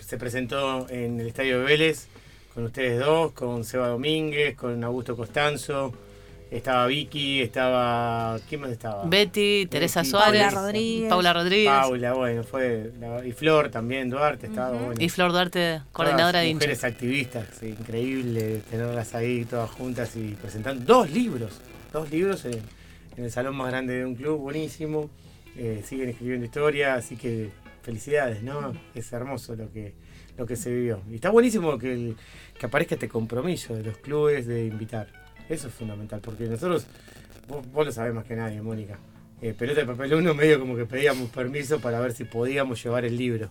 se 0.06 0.18
presentó 0.18 0.88
en 0.90 1.20
el 1.22 1.28
Estadio 1.28 1.60
de 1.60 1.66
Vélez 1.66 2.08
con 2.54 2.66
ustedes 2.66 3.00
dos, 3.00 3.32
con 3.32 3.64
Seba 3.64 3.88
Domínguez, 3.88 4.56
con 4.56 4.84
Augusto 4.84 5.16
Costanzo. 5.16 5.94
Estaba 6.56 6.88
Vicky, 6.88 7.42
estaba. 7.42 8.40
¿Quién 8.48 8.62
más 8.62 8.70
estaba? 8.72 9.04
Betty, 9.06 9.68
Teresa 9.70 10.00
Betty, 10.02 10.10
Suárez, 10.12 10.42
Paula 10.44 10.62
Rodríguez. 10.62 11.10
Paula 11.10 11.34
Rodríguez 11.34 11.70
Paula, 11.74 12.14
bueno, 12.14 12.44
fue. 12.44 12.92
la- 13.00 13.26
y 13.26 13.32
Flor 13.34 13.70
también, 13.70 14.10
Duarte, 14.10 14.48
estaba 14.48 14.72
bueno. 14.72 14.94
y 14.98 15.10
Flor 15.10 15.32
Duarte, 15.34 15.82
coordinadora 15.92 16.32
Todas 16.32 16.44
de 16.44 16.50
hinchas. 16.50 16.56
Mujeres 16.68 16.84
activistas, 16.86 17.48
sí, 17.60 17.68
increíble 17.68 18.62
tenerlas 18.70 19.14
ahí 19.16 19.44
todas 19.46 19.70
juntas 19.70 20.16
y 20.16 20.36
presentando 20.42 20.86
dos 20.86 21.12
libros, 21.12 21.60
dos 21.92 22.10
libros 22.10 22.46
en, 22.46 22.60
en 23.18 23.24
el 23.26 23.32
salón 23.32 23.56
más 23.58 23.68
grande 23.70 23.96
de 23.96 24.06
un 24.06 24.16
club, 24.16 24.40
buenísimo. 24.40 25.10
Eh, 25.58 25.84
siguen 25.86 26.10
escribiendo 26.10 26.46
historia, 26.46 26.96
así 26.96 27.18
que 27.18 27.50
felicidades, 27.82 28.42
¿no? 28.44 28.74
Es 28.94 29.12
hermoso 29.12 29.56
lo 29.56 29.72
que 29.72 29.94
lo 30.38 30.46
que 30.46 30.56
se 30.58 30.70
vivió. 30.70 31.02
Y 31.12 31.16
está 31.16 31.30
buenísimo 31.30 31.78
que, 31.78 31.94
el- 31.94 32.16
que 32.60 32.66
aparezca 32.66 32.96
este 32.96 33.08
compromiso 33.10 33.74
de 33.76 33.84
los 33.84 33.98
clubes 33.98 34.46
de 34.48 34.66
invitar. 34.66 35.25
Eso 35.50 35.68
es 35.68 35.74
fundamental, 35.74 36.20
porque 36.22 36.46
nosotros, 36.46 36.86
vos, 37.48 37.66
vos 37.72 37.86
lo 37.86 37.92
sabés 37.92 38.14
más 38.14 38.26
que 38.26 38.36
nadie, 38.36 38.62
Mónica. 38.62 38.98
Eh, 39.42 39.54
Pelota 39.54 39.82
de 39.82 39.86
Papel 39.86 40.14
1 40.16 40.34
medio 40.34 40.60
como 40.60 40.76
que 40.76 40.86
pedíamos 40.86 41.30
permiso 41.30 41.80
para 41.80 42.00
ver 42.00 42.14
si 42.14 42.24
podíamos 42.24 42.82
llevar 42.84 43.06
el 43.06 43.16
libro. 43.18 43.50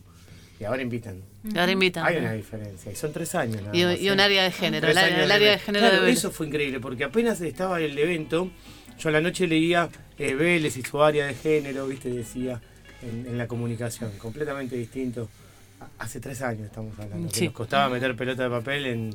Y 0.59 0.65
ahora 0.65 0.83
invitan. 0.83 1.21
Ahora 1.57 1.73
invitan. 1.73 2.07
Hay 2.07 2.17
una 2.17 2.33
diferencia, 2.33 2.91
y 2.91 2.95
son 2.97 3.13
tres 3.13 3.35
años. 3.35 3.61
nada 3.63 3.77
Y, 3.77 3.85
más, 3.85 4.01
y 4.01 4.09
¿eh? 4.09 4.13
un 4.13 4.21
área 4.21 4.45
de 4.45 4.51
género, 4.53 4.89
el, 4.89 4.97
años 4.99 5.19
el 5.21 5.31
área 5.31 5.51
de 5.53 5.59
género 5.59 5.81
Claro, 5.85 5.97
de 5.97 6.03
Vélez. 6.03 6.19
Eso 6.19 6.31
fue 6.31 6.47
increíble, 6.47 6.81
porque 6.81 7.05
apenas 7.05 7.41
estaba 7.41 7.81
el 7.81 7.99
evento, 7.99 8.51
yo 8.99 9.09
a 9.09 9.13
la 9.13 9.21
noche 9.21 9.47
leía 9.47 9.89
eh, 10.19 10.35
Vélez 10.35 10.77
y 10.77 10.83
su 10.83 11.03
área 11.03 11.27
de 11.27 11.35
género, 11.35 11.87
viste, 11.87 12.09
decía 12.09 12.61
en, 13.03 13.27
en 13.27 13.37
la 13.39 13.47
comunicación, 13.47 14.13
completamente 14.19 14.77
distinto. 14.77 15.29
Hace 15.99 16.19
tres 16.21 16.41
años 16.41 16.67
estamos 16.67 16.99
hablando, 16.99 17.29
que 17.29 17.35
Sí. 17.35 17.45
nos 17.47 17.55
costaba 17.55 17.89
meter 17.91 18.17
pelota 18.17 18.45
de 18.45 18.51
papel 18.51 18.87
en, 18.87 19.11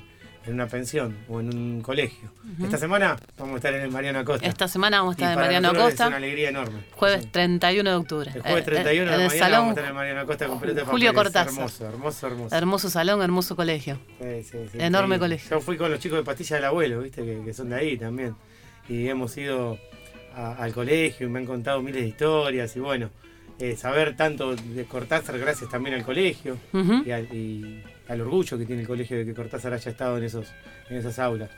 en 0.50 0.56
una 0.56 0.68
pensión 0.68 1.16
o 1.30 1.40
en 1.40 1.56
un 1.56 1.82
colegio. 1.82 2.30
Esta 2.62 2.78
semana 2.78 3.16
vamos 3.38 3.54
a 3.54 3.58
estar 3.58 3.74
en 3.74 3.82
el 3.82 3.92
Mariano 3.92 4.20
Acosta. 4.20 4.46
Esta 4.48 4.68
semana 4.68 4.98
vamos 5.00 5.14
a 5.14 5.16
estar 5.16 5.30
en 5.30 5.36
para 5.36 5.46
Mariano 5.48 5.70
Acosta. 5.70 6.04
Es 6.04 6.08
una 6.08 6.18
alegría 6.18 6.50
enorme. 6.50 6.80
Jueves 6.96 7.32
31 7.32 7.90
de 7.90 7.96
octubre. 7.96 8.32
El 8.36 8.42
jueves 8.42 8.62
Eh, 8.62 8.66
31 8.66 8.92
eh, 9.12 9.18
de 9.18 9.24
el 9.24 9.28
mañana 9.28 9.28
vamos 9.28 9.34
a 9.34 9.40
salón 9.40 9.70
estar 9.70 9.84
en 9.84 9.88
el 9.90 9.94
Mariano 9.96 10.20
Acosta 10.22 10.48
con 10.48 10.60
pelota 10.60 10.80
de. 10.82 10.86
Julio 10.88 11.14
Cortázar. 11.14 11.54
Hermoso, 11.54 11.88
hermoso, 11.88 12.28
hermoso. 12.28 12.56
Hermoso 12.56 12.90
salón, 12.90 13.22
hermoso 13.22 13.56
colegio. 13.56 14.00
Sí, 14.20 14.44
sí, 14.44 14.58
sí, 14.72 14.78
Enorme 14.80 15.20
colegio. 15.20 15.50
Yo 15.52 15.62
fui 15.62 15.78
con 15.78 15.92
los 15.92 16.00
chicos 16.00 16.18
de 16.20 16.24
Pastilla 16.26 16.56
del 16.58 16.66
Abuelo, 16.66 17.02
viste, 17.02 17.24
que, 17.24 17.42
que 17.46 17.54
son 17.54 17.70
de 17.70 17.76
ahí 17.76 17.98
también. 17.98 18.36
Y 18.88 19.08
hemos 19.08 19.38
ido 19.38 19.78
a- 20.36 20.54
al 20.54 20.74
colegio 20.74 21.28
y 21.28 21.30
me 21.30 21.40
han 21.40 21.46
contado 21.46 21.82
miles 21.82 22.02
de 22.02 22.08
historias. 22.08 22.76
Y 22.76 22.80
bueno, 22.80 23.10
eh, 23.60 23.76
saber 23.76 24.16
tanto 24.18 24.56
de 24.56 24.86
Cortázar 24.86 25.38
gracias 25.38 25.70
también 25.70 25.96
al 25.96 26.04
colegio 26.04 26.58
Ujú. 26.74 27.04
y, 27.06 27.12
al, 27.12 27.26
y 27.34 27.84
al 28.10 28.22
orgullo 28.22 28.58
que 28.58 28.66
tiene 28.66 28.82
el 28.82 28.88
colegio 28.88 29.18
de 29.18 29.26
que 29.26 29.34
Cortázar 29.34 29.74
haya 29.74 29.92
estado 29.92 30.18
en 30.18 30.24
esos 30.24 30.52
en 30.90 30.98
esas 30.98 31.18
aulas. 31.20 31.50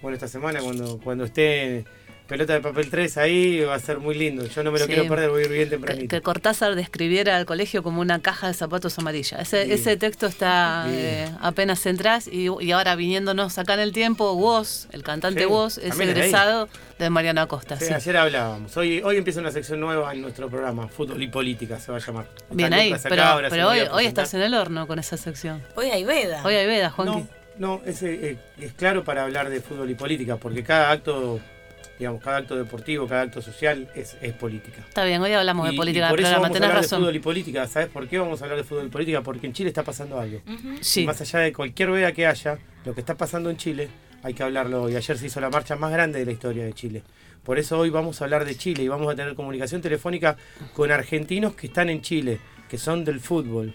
Bueno, 0.00 0.14
esta 0.14 0.28
semana 0.28 0.60
cuando, 0.60 0.98
cuando 0.98 1.24
esté 1.24 1.84
pelota 2.26 2.54
de 2.54 2.60
papel 2.60 2.88
3 2.88 3.18
ahí, 3.18 3.60
va 3.60 3.74
a 3.74 3.78
ser 3.78 3.98
muy 3.98 4.14
lindo. 4.14 4.46
Yo 4.46 4.62
no 4.62 4.72
me 4.72 4.78
lo 4.78 4.86
Sí. 4.86 4.92
quiero 4.92 5.08
perder, 5.08 5.28
voy 5.30 5.42
a 5.42 5.44
ir 5.46 5.52
bien 5.52 5.64
Que, 5.64 5.70
tempranito. 5.70 6.08
que 6.08 6.22
Cortázar 6.22 6.74
describiera 6.74 7.36
al 7.36 7.44
colegio 7.44 7.82
como 7.82 8.00
una 8.00 8.20
caja 8.22 8.46
de 8.48 8.54
zapatos 8.54 8.98
amarilla. 8.98 9.38
Ese, 9.38 9.66
Sí. 9.66 9.72
ese 9.72 9.96
texto 9.96 10.26
está 10.26 10.86
Sí. 10.88 10.94
eh, 10.96 11.28
apenas 11.40 11.84
entras 11.86 12.26
y, 12.26 12.48
y 12.60 12.72
ahora 12.72 12.96
viniéndonos 12.96 13.58
acá 13.58 13.74
en 13.74 13.80
el 13.80 13.92
tiempo, 13.92 14.32
Woz, 14.32 14.86
el 14.92 15.02
cantante 15.02 15.40
Sí, 15.40 15.46
Woz, 15.46 15.78
es 15.78 15.90
también 15.90 16.10
es 16.10 16.14
de 16.16 16.22
ahí. 16.22 16.28
egresado 16.28 16.68
de 16.98 17.10
Mariano 17.10 17.42
Acosta. 17.42 17.76
Sí, 17.78 17.86
sí. 17.86 17.92
Ayer 17.92 18.16
hablábamos. 18.16 18.74
Hoy, 18.76 19.02
hoy 19.04 19.16
empieza 19.18 19.40
una 19.40 19.50
sección 19.50 19.80
nueva 19.80 20.12
en 20.14 20.22
nuestro 20.22 20.48
programa, 20.48 20.88
Fútbol 20.88 21.22
y 21.22 21.28
Política 21.28 21.78
se 21.78 21.92
va 21.92 21.98
a 21.98 22.00
llamar. 22.00 22.26
Está 22.34 22.54
Bien 22.54 22.72
ahí, 22.72 22.92
acá, 22.92 23.38
pero, 23.50 23.68
hoy, 23.68 23.80
hoy 23.90 24.06
estás 24.06 24.32
en 24.34 24.40
el 24.42 24.54
horno 24.54 24.86
con 24.86 24.98
esa 24.98 25.16
sección. 25.18 25.62
Hoy 25.74 25.86
hay 25.90 26.04
veda. 26.04 26.42
Hoy 26.44 26.54
hay 26.54 26.66
veda, 26.66 26.88
Juanqui. 26.90 27.26
No, 27.58 27.78
no, 27.78 27.82
es, 27.84 28.02
eh, 28.02 28.38
es 28.58 28.72
claro 28.72 29.04
para 29.04 29.24
hablar 29.24 29.50
de 29.50 29.60
fútbol 29.60 29.90
y 29.90 29.94
política, 29.94 30.36
porque 30.36 30.62
cada 30.64 30.90
acto, 30.90 31.38
digamos, 31.98 32.22
cada 32.22 32.38
acto 32.38 32.56
deportivo, 32.56 33.06
cada 33.06 33.22
acto 33.22 33.40
social 33.42 33.88
es, 33.94 34.16
es 34.20 34.32
política. 34.32 34.80
Está 34.88 35.04
bien, 35.04 35.22
hoy 35.22 35.32
hablamos 35.32 35.66
Y- 35.66 35.68
de 35.70 35.74
y 35.74 35.78
política 35.78 36.08
por 36.08 36.16
del 36.18 36.26
eso 36.26 36.32
programa, 36.34 36.48
vamos 36.48 36.60
a 36.60 36.64
hablar 36.66 36.82
de 36.82 36.88
fútbol 36.96 37.16
y 37.16 37.18
política. 37.20 37.66
¿Sabes 37.68 37.88
por 37.88 38.08
qué 38.08 38.18
vamos 38.18 38.40
a 38.40 38.44
hablar 38.44 38.58
de 38.58 38.64
fútbol 38.64 38.86
y 38.86 38.88
política? 38.90 39.20
Porque 39.22 39.46
en 39.46 39.52
Chile 39.52 39.68
está 39.68 39.82
pasando 39.82 40.18
algo. 40.18 40.40
Sí. 40.80 41.02
Y 41.02 41.06
más 41.06 41.20
allá 41.20 41.38
de 41.40 41.52
cualquier 41.52 41.90
veda 41.90 42.12
que 42.12 42.26
haya, 42.26 42.58
lo 42.84 42.94
que 42.94 43.00
está 43.00 43.14
pasando 43.16 43.50
en 43.50 43.56
Chile, 43.56 43.88
hay 44.22 44.34
que 44.34 44.42
hablarlo. 44.42 44.88
Y 44.90 44.96
ayer 44.96 45.16
se 45.18 45.26
hizo 45.26 45.40
la 45.40 45.50
marcha 45.50 45.76
más 45.76 45.92
grande 45.92 46.18
de 46.18 46.26
la 46.26 46.32
historia 46.32 46.64
de 46.64 46.72
Chile. 46.72 47.02
Por 47.44 47.58
eso 47.58 47.78
hoy 47.78 47.90
vamos 47.90 48.20
a 48.20 48.24
hablar 48.24 48.44
de 48.44 48.56
Chile 48.56 48.82
y 48.82 48.88
vamos 48.88 49.12
a 49.12 49.14
tener 49.14 49.34
comunicación 49.34 49.82
telefónica 49.82 50.36
con 50.72 50.90
argentinos 50.90 51.54
que 51.54 51.66
están 51.66 51.90
en 51.90 52.00
Chile, 52.00 52.40
que 52.68 52.78
son 52.78 53.04
del 53.04 53.20
fútbol. 53.20 53.74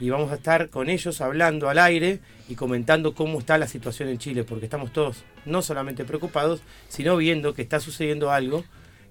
Y 0.00 0.10
vamos 0.10 0.30
a 0.32 0.34
estar 0.34 0.70
con 0.70 0.90
ellos 0.90 1.20
hablando 1.20 1.68
al 1.68 1.78
aire 1.78 2.20
y 2.48 2.54
comentando 2.56 3.14
cómo 3.14 3.38
está 3.38 3.56
la 3.58 3.66
situación 3.68 4.08
en 4.08 4.18
Chile, 4.18 4.44
porque 4.44 4.66
estamos 4.66 4.92
todos 4.92 5.24
no 5.46 5.62
solamente 5.62 6.04
preocupados, 6.04 6.60
sino 6.88 7.16
viendo 7.16 7.54
que 7.54 7.62
está 7.62 7.80
sucediendo 7.80 8.30
algo 8.30 8.64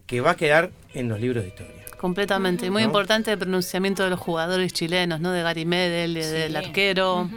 que 0.05 0.21
va 0.21 0.31
a 0.31 0.35
quedar 0.35 0.71
en 0.93 1.07
los 1.09 1.19
libros 1.19 1.43
de 1.43 1.49
historia. 1.49 1.83
Completamente. 1.97 2.65
Y 2.65 2.69
muy 2.69 2.81
¿No? 2.81 2.87
importante 2.87 3.31
el 3.31 3.37
pronunciamiento 3.39 4.03
de 4.03 4.09
los 4.09 4.19
jugadores 4.19 4.73
chilenos, 4.73 5.21
¿no? 5.21 5.31
De 5.31 5.41
Gary 5.41 5.63
Medel, 5.65 6.13
de- 6.15 6.27
del 6.27 6.55
arquero. 6.57 7.29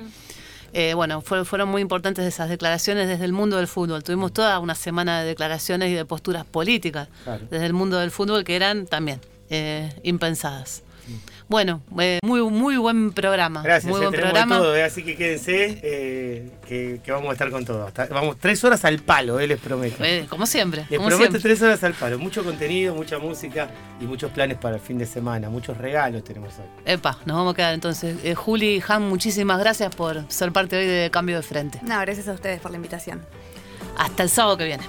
Eh, 0.73 0.93
bueno, 0.95 1.21
fue- 1.23 1.45
fueron 1.45 1.69
muy 1.69 1.81
importantes 1.81 2.27
esas 2.27 2.49
declaraciones 2.51 3.07
desde 3.09 3.25
el 3.25 3.33
mundo 3.33 3.57
del 3.57 3.69
fútbol. 3.69 4.03
Tuvimos 4.03 4.33
toda 4.33 4.59
una 4.59 4.75
semana 4.75 5.21
de 5.21 5.27
declaraciones 5.29 5.91
y 5.91 5.95
de 5.95 6.05
posturas 6.05 6.45
políticas 6.45 7.09
Claro. 7.25 7.47
desde 7.49 7.65
el 7.65 7.73
mundo 7.73 7.99
del 7.99 8.11
fútbol 8.11 8.43
que 8.45 8.57
eran 8.57 8.87
también 8.87 9.21
eh, 9.49 9.93
impensadas. 10.03 10.83
Bueno, 11.49 11.81
eh, 12.01 12.19
muy 12.25 12.43
muy 12.43 12.77
buen 12.77 13.13
programa. 13.13 13.63
Gracias, 13.63 13.89
muy 13.89 14.01
buen 14.01 14.13
programa. 14.13 14.59
todo, 14.59 14.75
eh, 14.75 14.83
así 14.83 15.05
que 15.05 15.15
quédense, 15.15 15.79
eh, 15.83 16.51
que, 16.67 17.01
que 17.05 17.13
vamos 17.13 17.31
a 17.31 17.33
estar 17.35 17.51
con 17.51 17.65
todo. 17.65 17.87
Hasta- 17.87 18.07
vamos 18.07 18.37
tres 18.41 18.65
horas 18.65 18.85
al 18.85 18.99
palo, 18.99 19.39
eh, 19.39 19.47
les 19.47 19.61
prometo. 19.61 20.03
Eh, 20.05 20.27
como 20.29 20.45
siempre. 20.47 20.87
Les 20.91 20.99
como 20.99 21.09
prometo 21.09 21.31
siempre. 21.33 21.41
tres 21.51 21.63
horas 21.63 21.85
al 21.85 21.95
palo. 21.95 22.19
Mucho 22.19 22.43
contenido, 22.43 22.97
mucha 22.97 23.19
música 23.19 23.69
y 24.01 24.05
muchos 24.07 24.33
planes 24.33 24.59
para 24.59 24.75
el 24.77 24.81
fin 24.81 24.99
de 24.99 25.07
semana. 25.07 25.49
Muchos 25.49 25.77
regalos 25.79 26.25
tenemos 26.25 26.53
hoy. 26.59 26.67
Epa, 26.85 27.19
nos 27.25 27.37
vamos 27.37 27.53
a 27.53 27.57
quedar 27.57 27.75
entonces. 27.75 28.17
Eh, 28.25 28.35
Juli, 28.35 28.83
Han, 28.89 29.03
muchísimas 29.09 29.61
gracias 29.61 29.95
por 29.95 30.25
ser 30.31 30.51
parte 30.51 30.77
hoy 30.77 30.87
de 30.87 31.11
Cambio 31.13 31.37
de 31.37 31.43
Frente. 31.43 31.79
No, 31.83 32.01
gracias 32.01 32.27
a 32.27 32.33
ustedes 32.33 32.61
por 32.61 32.73
la 32.73 32.77
invitación. 32.79 33.25
Hasta 33.97 34.25
el 34.25 34.31
sábado 34.31 34.57
que 34.57 34.65
viene. 34.65 34.83